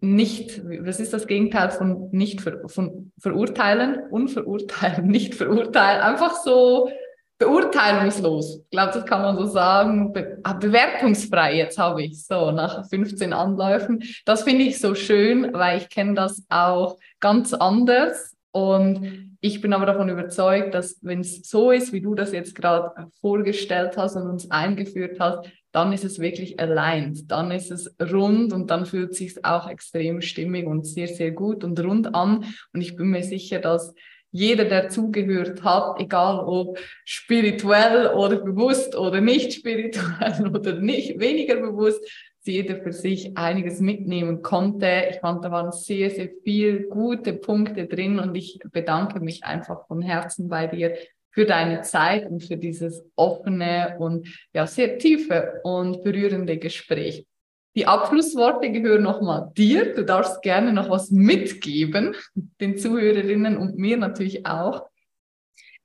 nicht, 0.00 0.62
was 0.84 0.98
ist 0.98 1.12
das 1.12 1.26
Gegenteil 1.26 1.70
von 1.70 2.08
nicht 2.10 2.40
ver, 2.40 2.68
von 2.68 3.12
verurteilen, 3.18 4.08
unverurteilen, 4.10 5.06
nicht 5.08 5.34
verurteilen, 5.34 6.02
einfach 6.02 6.36
so 6.36 6.90
beurteilungslos. 7.38 8.60
Ich 8.64 8.70
glaube, 8.70 8.92
das 8.92 9.04
kann 9.04 9.22
man 9.22 9.36
so 9.36 9.46
sagen. 9.46 10.12
Be 10.12 10.38
ah, 10.44 10.52
bewertungsfrei, 10.52 11.56
jetzt 11.56 11.78
habe 11.78 12.02
ich 12.02 12.24
so 12.24 12.52
nach 12.52 12.88
15 12.88 13.32
Anläufen. 13.32 14.02
Das 14.24 14.44
finde 14.44 14.64
ich 14.64 14.78
so 14.78 14.94
schön, 14.94 15.52
weil 15.52 15.78
ich 15.78 15.88
kenne 15.88 16.14
das 16.14 16.44
auch 16.48 16.98
ganz 17.18 17.52
anders 17.52 18.31
und 18.52 19.32
ich 19.40 19.60
bin 19.60 19.72
aber 19.72 19.86
davon 19.86 20.08
überzeugt, 20.08 20.72
dass 20.74 20.98
wenn 21.02 21.20
es 21.20 21.42
so 21.42 21.72
ist, 21.72 21.92
wie 21.92 22.00
du 22.00 22.14
das 22.14 22.32
jetzt 22.32 22.54
gerade 22.54 23.10
vorgestellt 23.20 23.96
hast 23.96 24.14
und 24.14 24.28
uns 24.28 24.50
eingeführt 24.50 25.18
hast, 25.18 25.50
dann 25.72 25.92
ist 25.92 26.04
es 26.04 26.20
wirklich 26.20 26.60
aligned, 26.60 27.30
dann 27.30 27.50
ist 27.50 27.72
es 27.72 27.92
rund 27.98 28.52
und 28.52 28.70
dann 28.70 28.86
fühlt 28.86 29.16
sich 29.16 29.44
auch 29.44 29.68
extrem 29.68 30.20
stimmig 30.20 30.66
und 30.66 30.86
sehr, 30.86 31.08
sehr 31.08 31.32
gut 31.32 31.64
und 31.64 31.80
rund 31.80 32.14
an. 32.14 32.44
Und 32.72 32.82
ich 32.82 32.94
bin 32.94 33.08
mir 33.08 33.24
sicher, 33.24 33.58
dass 33.58 33.94
jeder, 34.30 34.64
der 34.64 34.90
zugehört 34.90 35.64
hat, 35.64 36.00
egal 36.00 36.38
ob 36.38 36.78
spirituell 37.04 38.08
oder 38.14 38.36
bewusst 38.36 38.96
oder 38.96 39.20
nicht 39.20 39.54
spirituell 39.54 40.46
oder 40.54 40.74
nicht 40.74 41.18
weniger 41.18 41.56
bewusst, 41.56 42.00
jeder 42.44 42.76
für 42.82 42.92
sich 42.92 43.36
einiges 43.36 43.80
mitnehmen 43.80 44.42
konnte. 44.42 45.08
Ich 45.10 45.20
fand, 45.20 45.44
da 45.44 45.50
waren 45.50 45.72
sehr, 45.72 46.10
sehr 46.10 46.28
viel 46.42 46.88
gute 46.88 47.34
Punkte 47.34 47.86
drin 47.86 48.18
und 48.18 48.34
ich 48.34 48.58
bedanke 48.72 49.20
mich 49.20 49.44
einfach 49.44 49.86
von 49.86 50.02
Herzen 50.02 50.48
bei 50.48 50.66
dir 50.66 50.96
für 51.30 51.46
deine 51.46 51.82
Zeit 51.82 52.28
und 52.28 52.42
für 52.42 52.56
dieses 52.56 53.02
offene 53.16 53.96
und 53.98 54.28
ja 54.52 54.66
sehr 54.66 54.98
tiefe 54.98 55.60
und 55.64 56.04
berührende 56.04 56.58
Gespräch. 56.58 57.26
Die 57.74 57.86
Abschlussworte 57.86 58.70
gehören 58.70 59.02
nochmal 59.02 59.50
dir. 59.56 59.94
Du 59.94 60.04
darfst 60.04 60.42
gerne 60.42 60.74
noch 60.74 60.90
was 60.90 61.10
mitgeben, 61.10 62.14
den 62.60 62.76
Zuhörerinnen 62.76 63.56
und 63.56 63.78
mir 63.78 63.96
natürlich 63.96 64.44
auch. 64.44 64.88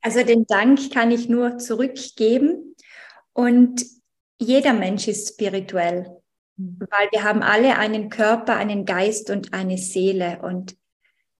Also 0.01 0.23
den 0.23 0.45
Dank 0.47 0.91
kann 0.91 1.11
ich 1.11 1.29
nur 1.29 1.57
zurückgeben 1.57 2.75
und 3.33 3.85
jeder 4.39 4.73
Mensch 4.73 5.07
ist 5.07 5.33
spirituell. 5.33 6.16
Weil 6.57 7.07
wir 7.11 7.23
haben 7.23 7.43
alle 7.43 7.77
einen 7.77 8.09
Körper, 8.09 8.55
einen 8.55 8.85
Geist 8.85 9.29
und 9.29 9.53
eine 9.53 9.77
Seele 9.77 10.39
und 10.41 10.75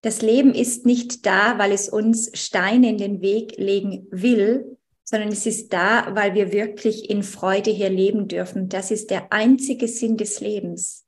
das 0.01 0.22
Leben 0.22 0.53
ist 0.53 0.86
nicht 0.86 1.26
da, 1.26 1.57
weil 1.57 1.72
es 1.72 1.89
uns 1.89 2.32
Steine 2.34 2.89
in 2.89 2.97
den 2.97 3.22
Weg 3.22 3.57
legen 3.57 4.07
will, 4.11 4.78
sondern 5.03 5.30
es 5.30 5.45
ist 5.45 5.74
da, 5.74 6.15
weil 6.15 6.36
wir 6.36 6.51
wirklich 6.51 7.09
in 7.09 7.24
Freude 7.24 7.72
hier 7.72 7.89
leben 7.89 8.28
dürfen. 8.28 8.70
Das 8.70 8.91
ist 8.91 9.09
der 9.09 9.34
einzige 9.34 9.88
Sinn 9.88 10.18
des 10.18 10.39
Lebens. 10.39 11.05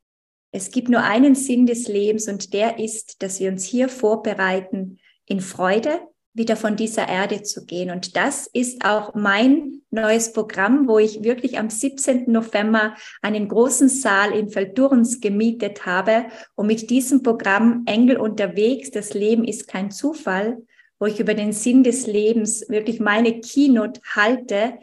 Es 0.52 0.72
gibt 0.72 0.90
nur 0.90 1.04
einen 1.04 1.36
Sinn 1.36 1.66
des 1.66 1.88
Lebens 1.88 2.28
und 2.28 2.54
der 2.54 2.80
ist, 2.80 3.22
dass 3.22 3.40
wir 3.40 3.52
uns 3.52 3.64
hier 3.64 3.90
vorbereiten 3.90 4.98
in 5.26 5.42
Freude, 5.42 6.00
wieder 6.34 6.56
von 6.56 6.76
dieser 6.76 7.08
Erde 7.08 7.44
zu 7.44 7.66
gehen. 7.66 7.90
Und 7.90 8.16
das 8.16 8.48
ist 8.48 8.86
auch 8.86 9.16
mein 9.16 9.82
neues 9.92 10.32
Programm, 10.32 10.88
wo 10.88 11.00
ich 11.00 11.24
wirklich 11.24 11.58
am 11.58 11.70
17. 11.70 12.32
November 12.32 12.96
einen 13.22 13.48
großen 13.48 13.90
Saal 13.90 14.32
in 14.32 14.50
Feldurns 14.50 15.20
gemietet 15.20 15.86
habe. 15.86 16.26
Und 16.56 16.68
mit 16.68 16.90
diesem 16.90 17.24
Programm 17.24 17.84
Engel 17.86 18.18
unterwegs, 18.18 18.92
das 18.92 19.14
Leben 19.14 19.44
ist 19.44 19.68
kein 19.68 19.92
Zufall, 19.92 20.58
wo 21.00 21.08
ich 21.08 21.20
über 21.20 21.34
den 21.34 21.54
Sinn 21.54 21.84
des 21.84 22.06
Lebens 22.06 22.66
wirklich 22.70 23.00
meine 23.00 23.40
Keynote 23.40 24.02
halte, 24.16 24.78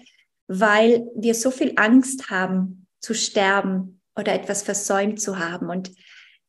weil 0.48 1.06
wir 1.14 1.34
so 1.34 1.50
viel 1.50 1.72
Angst 1.76 2.30
haben 2.30 2.86
zu 3.00 3.14
sterben 3.14 4.00
oder 4.16 4.32
etwas 4.32 4.62
versäumt 4.62 5.20
zu 5.20 5.38
haben. 5.38 5.68
Und 5.68 5.92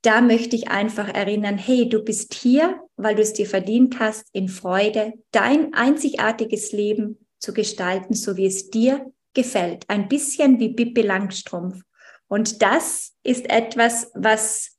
da 0.08 0.22
möchte 0.22 0.56
ich 0.56 0.70
einfach 0.70 1.14
erinnern, 1.14 1.58
hey, 1.58 1.90
du 1.90 2.02
bist 2.02 2.34
hier, 2.34 2.80
weil 2.96 3.16
du 3.16 3.22
es 3.22 3.34
dir 3.34 3.46
verdient 3.46 4.00
hast, 4.00 4.26
in 4.32 4.48
Freude 4.48 5.12
dein 5.32 5.74
einzigartiges 5.74 6.72
Leben 6.72 7.28
zu 7.40 7.54
gestalten, 7.54 8.14
so 8.14 8.38
wie 8.38 8.46
es 8.46 8.70
dir 8.70 9.12
gefällt. 9.34 9.84
Ein 9.90 10.08
bisschen 10.08 10.62
wie 10.62 10.70
Bippe 10.70 11.02
Langstrumpf. 11.02 11.82
Und 12.30 12.62
das 12.62 13.16
ist 13.24 13.50
etwas, 13.50 14.10
was 14.14 14.78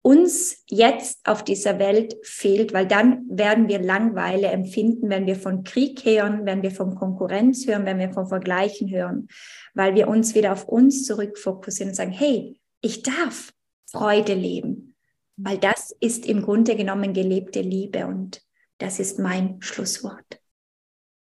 uns 0.00 0.64
jetzt 0.66 1.20
auf 1.24 1.44
dieser 1.44 1.78
Welt 1.78 2.16
fehlt, 2.22 2.72
weil 2.72 2.86
dann 2.86 3.26
werden 3.28 3.68
wir 3.68 3.80
Langweile 3.80 4.46
empfinden, 4.46 5.10
wenn 5.10 5.26
wir 5.26 5.36
von 5.36 5.62
Krieg 5.62 6.06
hören, 6.06 6.46
wenn 6.46 6.62
wir 6.62 6.70
von 6.70 6.94
Konkurrenz 6.94 7.66
hören, 7.66 7.84
wenn 7.84 7.98
wir 7.98 8.14
von 8.14 8.28
Vergleichen 8.28 8.90
hören, 8.90 9.28
weil 9.74 9.94
wir 9.94 10.08
uns 10.08 10.34
wieder 10.34 10.52
auf 10.52 10.66
uns 10.66 11.04
zurückfokussieren 11.04 11.90
und 11.90 11.96
sagen, 11.96 12.12
hey, 12.12 12.58
ich 12.80 13.02
darf, 13.02 13.52
Freude 13.90 14.34
leben, 14.34 14.94
weil 15.36 15.58
das 15.58 15.90
ist 16.00 16.26
im 16.26 16.42
Grunde 16.42 16.76
genommen 16.76 17.12
gelebte 17.12 17.60
Liebe 17.60 18.06
und 18.06 18.40
das 18.78 19.00
ist 19.00 19.18
mein 19.18 19.60
Schlusswort. 19.60 20.40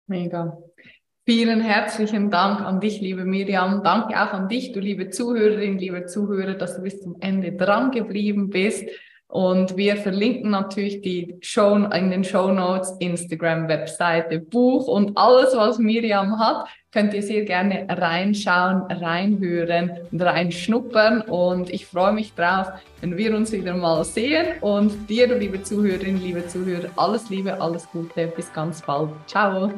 Mega. 0.07 0.59
Vielen 1.27 1.61
herzlichen 1.61 2.31
Dank 2.31 2.61
an 2.61 2.81
dich, 2.81 3.01
liebe 3.01 3.25
Miriam. 3.25 3.83
Danke 3.83 4.15
auch 4.21 4.33
an 4.33 4.49
dich, 4.49 4.73
du 4.73 4.81
liebe 4.81 5.09
Zuhörerin, 5.09 5.79
liebe 5.79 6.05
Zuhörer, 6.07 6.55
dass 6.55 6.77
du 6.77 6.83
bis 6.83 7.01
zum 7.01 7.17
Ende 7.21 7.53
dran 7.53 7.91
geblieben 7.91 8.51
bist. 8.51 8.89
Und 9.35 9.77
wir 9.77 9.97
verlinken 9.97 10.51
natürlich 10.51 11.01
die 11.01 11.35
Show 11.41 11.75
in 11.75 12.13
den 12.13 12.23
Show 12.23 12.53
Notes, 12.53 12.95
Instagram, 13.01 13.67
Webseite, 13.67 14.39
Buch 14.39 14.87
und 14.87 15.19
alles, 15.19 15.57
was 15.57 15.77
Miriam 15.79 16.39
hat, 16.39 16.69
könnt 16.93 17.13
ihr 17.15 17.23
sehr 17.25 17.45
gerne 17.45 17.85
reinschauen, 17.89 18.83
reinhören 18.83 19.91
und 20.13 20.23
reinschnuppern. 20.23 21.23
Und 21.23 21.69
ich 21.71 21.85
freue 21.87 22.13
mich 22.13 22.33
drauf, 22.35 22.69
wenn 23.01 23.17
wir 23.17 23.35
uns 23.35 23.51
wieder 23.51 23.75
mal 23.75 24.05
sehen. 24.05 24.47
Und 24.61 25.11
dir, 25.11 25.27
liebe 25.37 25.61
Zuhörerinnen, 25.61 26.23
liebe 26.23 26.47
Zuhörer, 26.47 26.91
alles 26.95 27.29
Liebe, 27.29 27.61
alles 27.61 27.91
Gute. 27.91 28.29
Bis 28.29 28.53
ganz 28.53 28.83
bald. 28.83 29.11
Ciao. 29.27 29.69